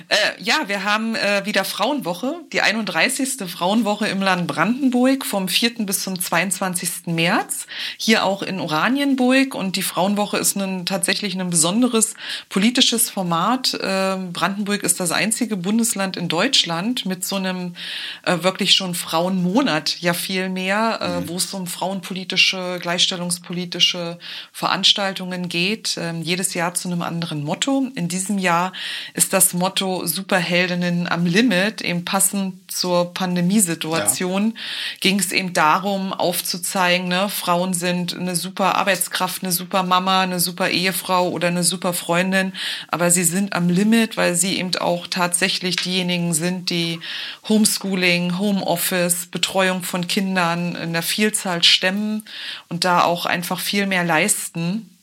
[0.09, 3.51] Äh, ja, wir haben äh, wieder Frauenwoche, die 31.
[3.51, 5.87] Frauenwoche im Land Brandenburg vom 4.
[5.87, 7.07] bis zum 22.
[7.07, 7.67] März.
[7.97, 12.13] Hier auch in Oranienburg und die Frauenwoche ist ein, tatsächlich ein besonderes
[12.51, 13.73] politisches Format.
[13.73, 17.75] Äh, Brandenburg ist das einzige Bundesland in Deutschland mit so einem
[18.23, 21.29] äh, wirklich schon Frauenmonat, ja viel mehr, äh, mhm.
[21.31, 24.19] wo es um frauenpolitische Gleichstellungspolitik frauenpolitische
[24.53, 27.91] Veranstaltungen geht, äh, jedes Jahr zu einem anderen Motto.
[27.95, 28.73] In diesem Jahr
[29.15, 34.61] ist das Motto Superheldinnen am Limit, eben passend zur Pandemiesituation, ja.
[35.01, 40.41] ging es eben darum, aufzuzeigen, ne, Frauen sind eine super Arbeitskraft, eine super Mama, eine
[40.41, 42.53] super Ehefrau oder eine super Freundin,
[42.89, 47.01] aber sie sind am Limit, weil sie eben auch tatsächlich diejenigen sind, die
[47.49, 52.25] Homeschooling, Homeoffice, Betreuung von Kindern in der Vielzahl stemmen
[52.69, 54.97] und da auch einfach viel mehr leisten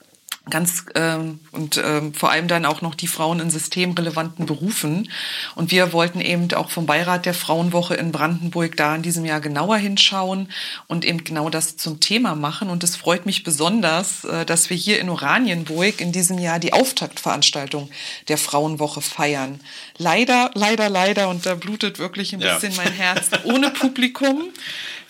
[0.49, 5.09] ganz ähm, und ähm, vor allem dann auch noch die Frauen in systemrelevanten Berufen.
[5.55, 9.39] Und wir wollten eben auch vom Beirat der Frauenwoche in Brandenburg da in diesem Jahr
[9.39, 10.49] genauer hinschauen
[10.87, 12.69] und eben genau das zum Thema machen.
[12.69, 16.73] Und es freut mich besonders, äh, dass wir hier in Oranienburg in diesem Jahr die
[16.73, 17.89] Auftaktveranstaltung
[18.27, 19.61] der Frauenwoche feiern.
[19.97, 22.81] Leider, leider, leider, und da blutet wirklich ein bisschen ja.
[22.83, 24.43] mein Herz, ohne Publikum.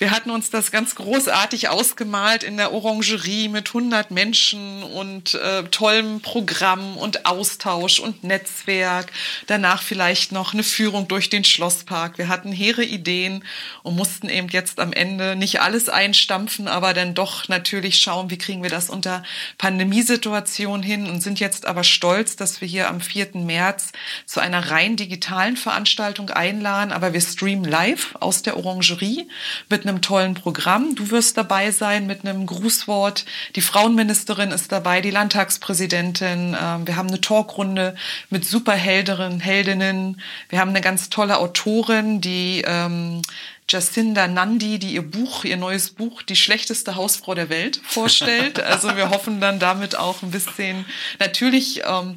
[0.03, 5.63] Wir hatten uns das ganz großartig ausgemalt in der Orangerie mit 100 Menschen und äh,
[5.71, 9.13] tollem Programm und Austausch und Netzwerk.
[9.47, 12.17] Danach vielleicht noch eine Führung durch den Schlosspark.
[12.17, 13.45] Wir hatten hehre Ideen
[13.81, 18.37] und mussten eben jetzt am Ende nicht alles einstampfen, aber dann doch natürlich schauen, wie
[18.37, 19.23] kriegen wir das unter
[19.57, 23.29] Pandemiesituation hin und sind jetzt aber stolz, dass wir hier am 4.
[23.35, 23.93] März
[24.25, 29.29] zu einer rein digitalen Veranstaltung einladen, aber wir streamen live aus der Orangerie
[29.69, 30.95] mit einem einem tollen Programm.
[30.95, 33.25] Du wirst dabei sein mit einem Grußwort.
[33.55, 36.57] Die Frauenministerin ist dabei, die Landtagspräsidentin.
[36.59, 37.95] Ähm, wir haben eine Talkrunde
[38.29, 40.21] mit Superheldinnen, Heldinnen.
[40.49, 43.21] Wir haben eine ganz tolle Autorin, die ähm,
[43.69, 48.61] Jacinda Nandi, die ihr Buch, ihr neues Buch, die schlechteste Hausfrau der Welt vorstellt.
[48.73, 50.85] Also wir hoffen dann damit auch ein bisschen
[51.19, 52.15] natürlich ähm,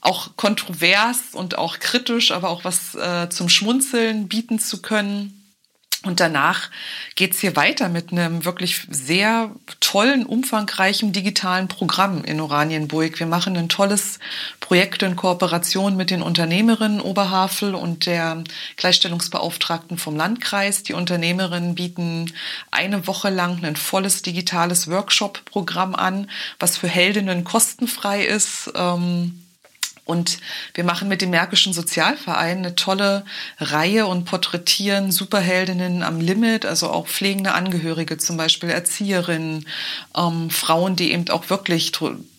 [0.00, 5.35] auch kontrovers und auch kritisch, aber auch was äh, zum Schmunzeln bieten zu können.
[6.04, 6.70] Und danach
[7.14, 9.50] geht's hier weiter mit einem wirklich sehr
[9.80, 13.18] tollen, umfangreichen digitalen Programm in Oranienburg.
[13.18, 14.18] Wir machen ein tolles
[14.60, 18.44] Projekt in Kooperation mit den Unternehmerinnen Oberhavel und der
[18.76, 20.82] Gleichstellungsbeauftragten vom Landkreis.
[20.82, 22.32] Die Unternehmerinnen bieten
[22.70, 28.70] eine Woche lang ein volles digitales Workshop-Programm an, was für Heldinnen kostenfrei ist.
[28.74, 29.45] Ähm,
[30.06, 30.38] und
[30.74, 33.24] wir machen mit dem Märkischen Sozialverein eine tolle
[33.58, 39.66] Reihe und porträtieren Superheldinnen am Limit, also auch pflegende Angehörige, zum Beispiel Erzieherinnen,
[40.16, 41.90] ähm, Frauen, die eben auch wirklich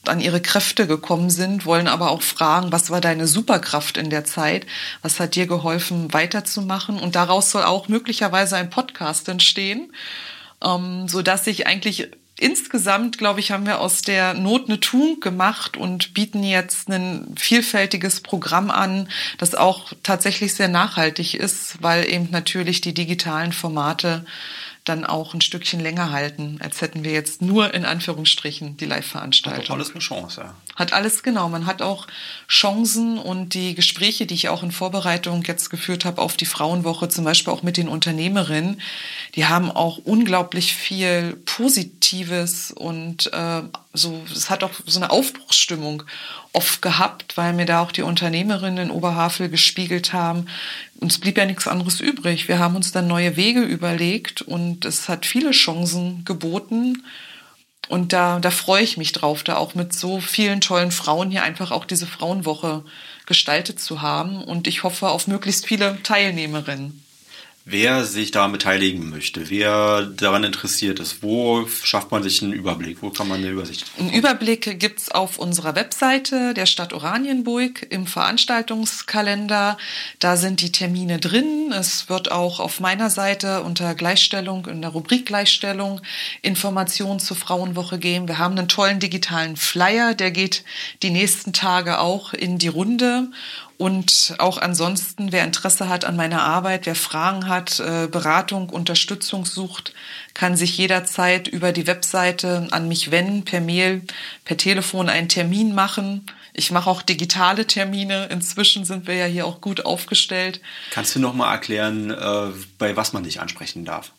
[0.05, 4.23] an ihre Kräfte gekommen sind, wollen aber auch fragen, was war deine Superkraft in der
[4.23, 4.65] Zeit?
[5.01, 6.97] Was hat dir geholfen, weiterzumachen?
[6.97, 9.91] Und daraus soll auch möglicherweise ein Podcast entstehen,
[10.63, 12.07] ähm, so dass sich eigentlich
[12.39, 17.35] insgesamt, glaube ich, haben wir aus der Not eine Tugend gemacht und bieten jetzt ein
[17.37, 24.25] vielfältiges Programm an, das auch tatsächlich sehr nachhaltig ist, weil eben natürlich die digitalen Formate
[24.83, 29.75] dann auch ein Stückchen länger halten, als hätten wir jetzt nur in Anführungsstrichen die Live-Veranstaltung.
[29.75, 30.53] Alles eine Chance, ja.
[30.77, 31.49] Hat alles, genau.
[31.49, 32.05] Man hat auch
[32.47, 37.09] Chancen und die Gespräche, die ich auch in Vorbereitung jetzt geführt habe auf die Frauenwoche,
[37.09, 38.79] zum Beispiel auch mit den Unternehmerinnen,
[39.33, 43.63] die haben auch unglaublich viel Positives und äh,
[43.93, 46.03] so, es hat auch so eine Aufbruchsstimmung
[46.53, 50.45] oft gehabt, weil mir da auch die Unternehmerinnen in Oberhavel gespiegelt haben.
[50.99, 52.47] Uns blieb ja nichts anderes übrig.
[52.47, 57.03] Wir haben uns dann neue Wege überlegt und es hat viele Chancen geboten.
[57.89, 61.43] Und da, da freue ich mich drauf, da auch mit so vielen tollen Frauen hier
[61.43, 62.83] einfach auch diese Frauenwoche
[63.25, 64.43] gestaltet zu haben.
[64.43, 67.06] Und ich hoffe auf möglichst viele Teilnehmerinnen.
[67.69, 73.01] Wer sich daran beteiligen möchte, wer daran interessiert ist, wo schafft man sich einen Überblick?
[73.01, 73.83] Wo kann man eine Übersicht?
[73.99, 79.77] Einen Überblick gibt es auf unserer Webseite der Stadt Oranienburg im Veranstaltungskalender.
[80.19, 81.73] Da sind die Termine drin.
[81.77, 85.99] Es wird auch auf meiner Seite unter Gleichstellung, in der Rubrik Gleichstellung,
[86.41, 88.29] Informationen zur Frauenwoche geben.
[88.29, 90.63] Wir haben einen tollen digitalen Flyer, der geht
[91.03, 93.27] die nächsten Tage auch in die Runde.
[93.77, 99.45] Und auch ansonsten, wer Interesse hat an meiner Arbeit, wer Fragen hat, äh, Beratung, Unterstützung
[99.45, 99.93] sucht,
[100.33, 104.01] kann sich jederzeit über die Webseite an mich wenden, per Mail,
[104.45, 106.25] per Telefon einen Termin machen.
[106.53, 108.25] Ich mache auch digitale Termine.
[108.31, 110.59] Inzwischen sind wir ja hier auch gut aufgestellt.
[110.89, 112.47] Kannst du noch mal erklären, äh,
[112.79, 114.11] bei was man dich ansprechen darf?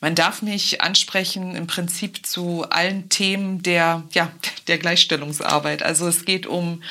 [0.00, 4.30] Man darf mich ansprechen im Prinzip zu allen Themen der, ja,
[4.68, 5.82] der Gleichstellungsarbeit.
[5.82, 6.82] Also es geht um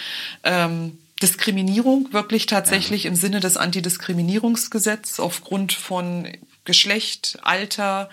[0.44, 3.10] ähm, Diskriminierung wirklich tatsächlich ja.
[3.10, 6.28] im Sinne des Antidiskriminierungsgesetzes aufgrund von
[6.66, 8.10] Geschlecht, Alter,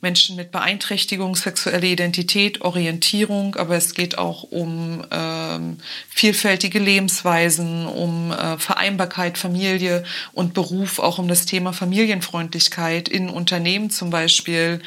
[0.00, 5.78] Menschen mit Beeinträchtigung, sexuelle Identität, Orientierung, aber es geht auch um ähm,
[6.08, 13.90] vielfältige Lebensweisen, um äh, Vereinbarkeit, Familie und Beruf, auch um das Thema Familienfreundlichkeit in Unternehmen
[13.90, 14.82] zum Beispiel,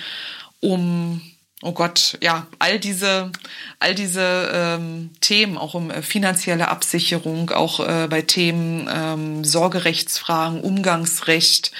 [0.59, 1.21] um
[1.61, 3.31] oh Gott, ja, all diese,
[3.79, 10.61] all diese ähm, Themen, auch um äh, finanzielle Absicherung, auch äh, bei Themen ähm, Sorgerechtsfragen,
[10.61, 11.71] Umgangsrecht.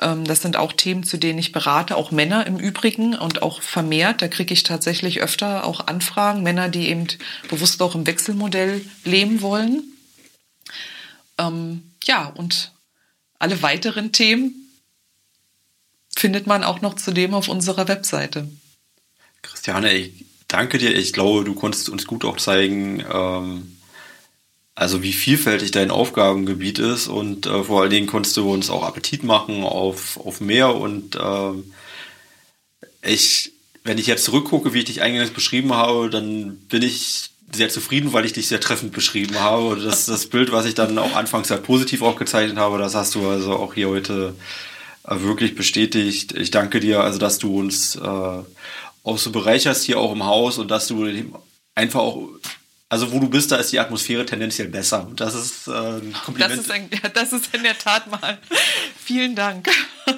[0.00, 3.60] Ähm, das sind auch Themen, zu denen ich berate, auch Männer im Übrigen und auch
[3.60, 4.22] vermehrt.
[4.22, 7.06] Da kriege ich tatsächlich öfter auch Anfragen, Männer, die eben
[7.48, 9.82] bewusst auch im Wechselmodell leben wollen.
[11.38, 12.72] Ähm, ja, und
[13.38, 14.54] alle weiteren Themen
[16.16, 18.48] findet man auch noch zudem auf unserer Webseite.
[19.42, 20.94] Christiane, ich danke dir.
[20.94, 23.76] Ich glaube, du konntest uns gut auch zeigen, ähm,
[24.74, 28.82] also wie vielfältig dein Aufgabengebiet ist und äh, vor allen Dingen konntest du uns auch
[28.82, 31.72] Appetit machen auf, auf mehr und ähm,
[33.02, 33.52] ich,
[33.84, 38.12] wenn ich jetzt zurückgucke, wie ich dich eingangs beschrieben habe, dann bin ich sehr zufrieden,
[38.12, 39.76] weil ich dich sehr treffend beschrieben habe.
[39.76, 43.14] Das, das Bild, was ich dann auch anfangs sehr positiv auch gezeichnet habe, das hast
[43.14, 44.34] du also auch hier heute
[45.06, 46.32] äh, wirklich bestätigt.
[46.32, 48.38] Ich danke dir, also dass du uns äh,
[49.10, 51.06] auch so bereicherst hier auch im Haus und dass du
[51.74, 52.28] einfach auch
[52.90, 55.06] also wo du bist, da ist die Atmosphäre tendenziell besser.
[55.06, 56.58] Und das ist äh, ein Kompliment.
[56.58, 58.38] Das ist, ein, das ist in der Tat mal.
[59.04, 59.70] Vielen Dank.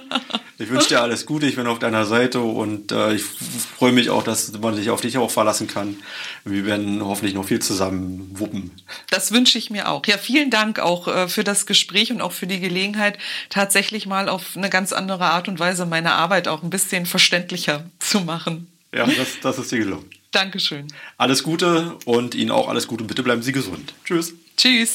[0.59, 4.11] Ich wünsche dir alles Gute, ich bin auf deiner Seite und äh, ich freue mich
[4.11, 5.97] auch, dass man sich auf dich auch verlassen kann.
[6.45, 8.71] Wir werden hoffentlich noch viel zusammen wuppen.
[9.11, 10.07] Das wünsche ich mir auch.
[10.07, 14.29] Ja, vielen Dank auch äh, für das Gespräch und auch für die Gelegenheit, tatsächlich mal
[14.29, 18.72] auf eine ganz andere Art und Weise meine Arbeit auch ein bisschen verständlicher zu machen.
[18.95, 20.11] Ja, das, das ist dir gelungen.
[20.33, 20.89] Dankeschön.
[21.19, 23.05] Alles Gute und Ihnen auch alles Gute.
[23.05, 23.95] Bitte bleiben Sie gesund.
[24.05, 24.35] Tschüss.
[24.57, 24.95] Tschüss.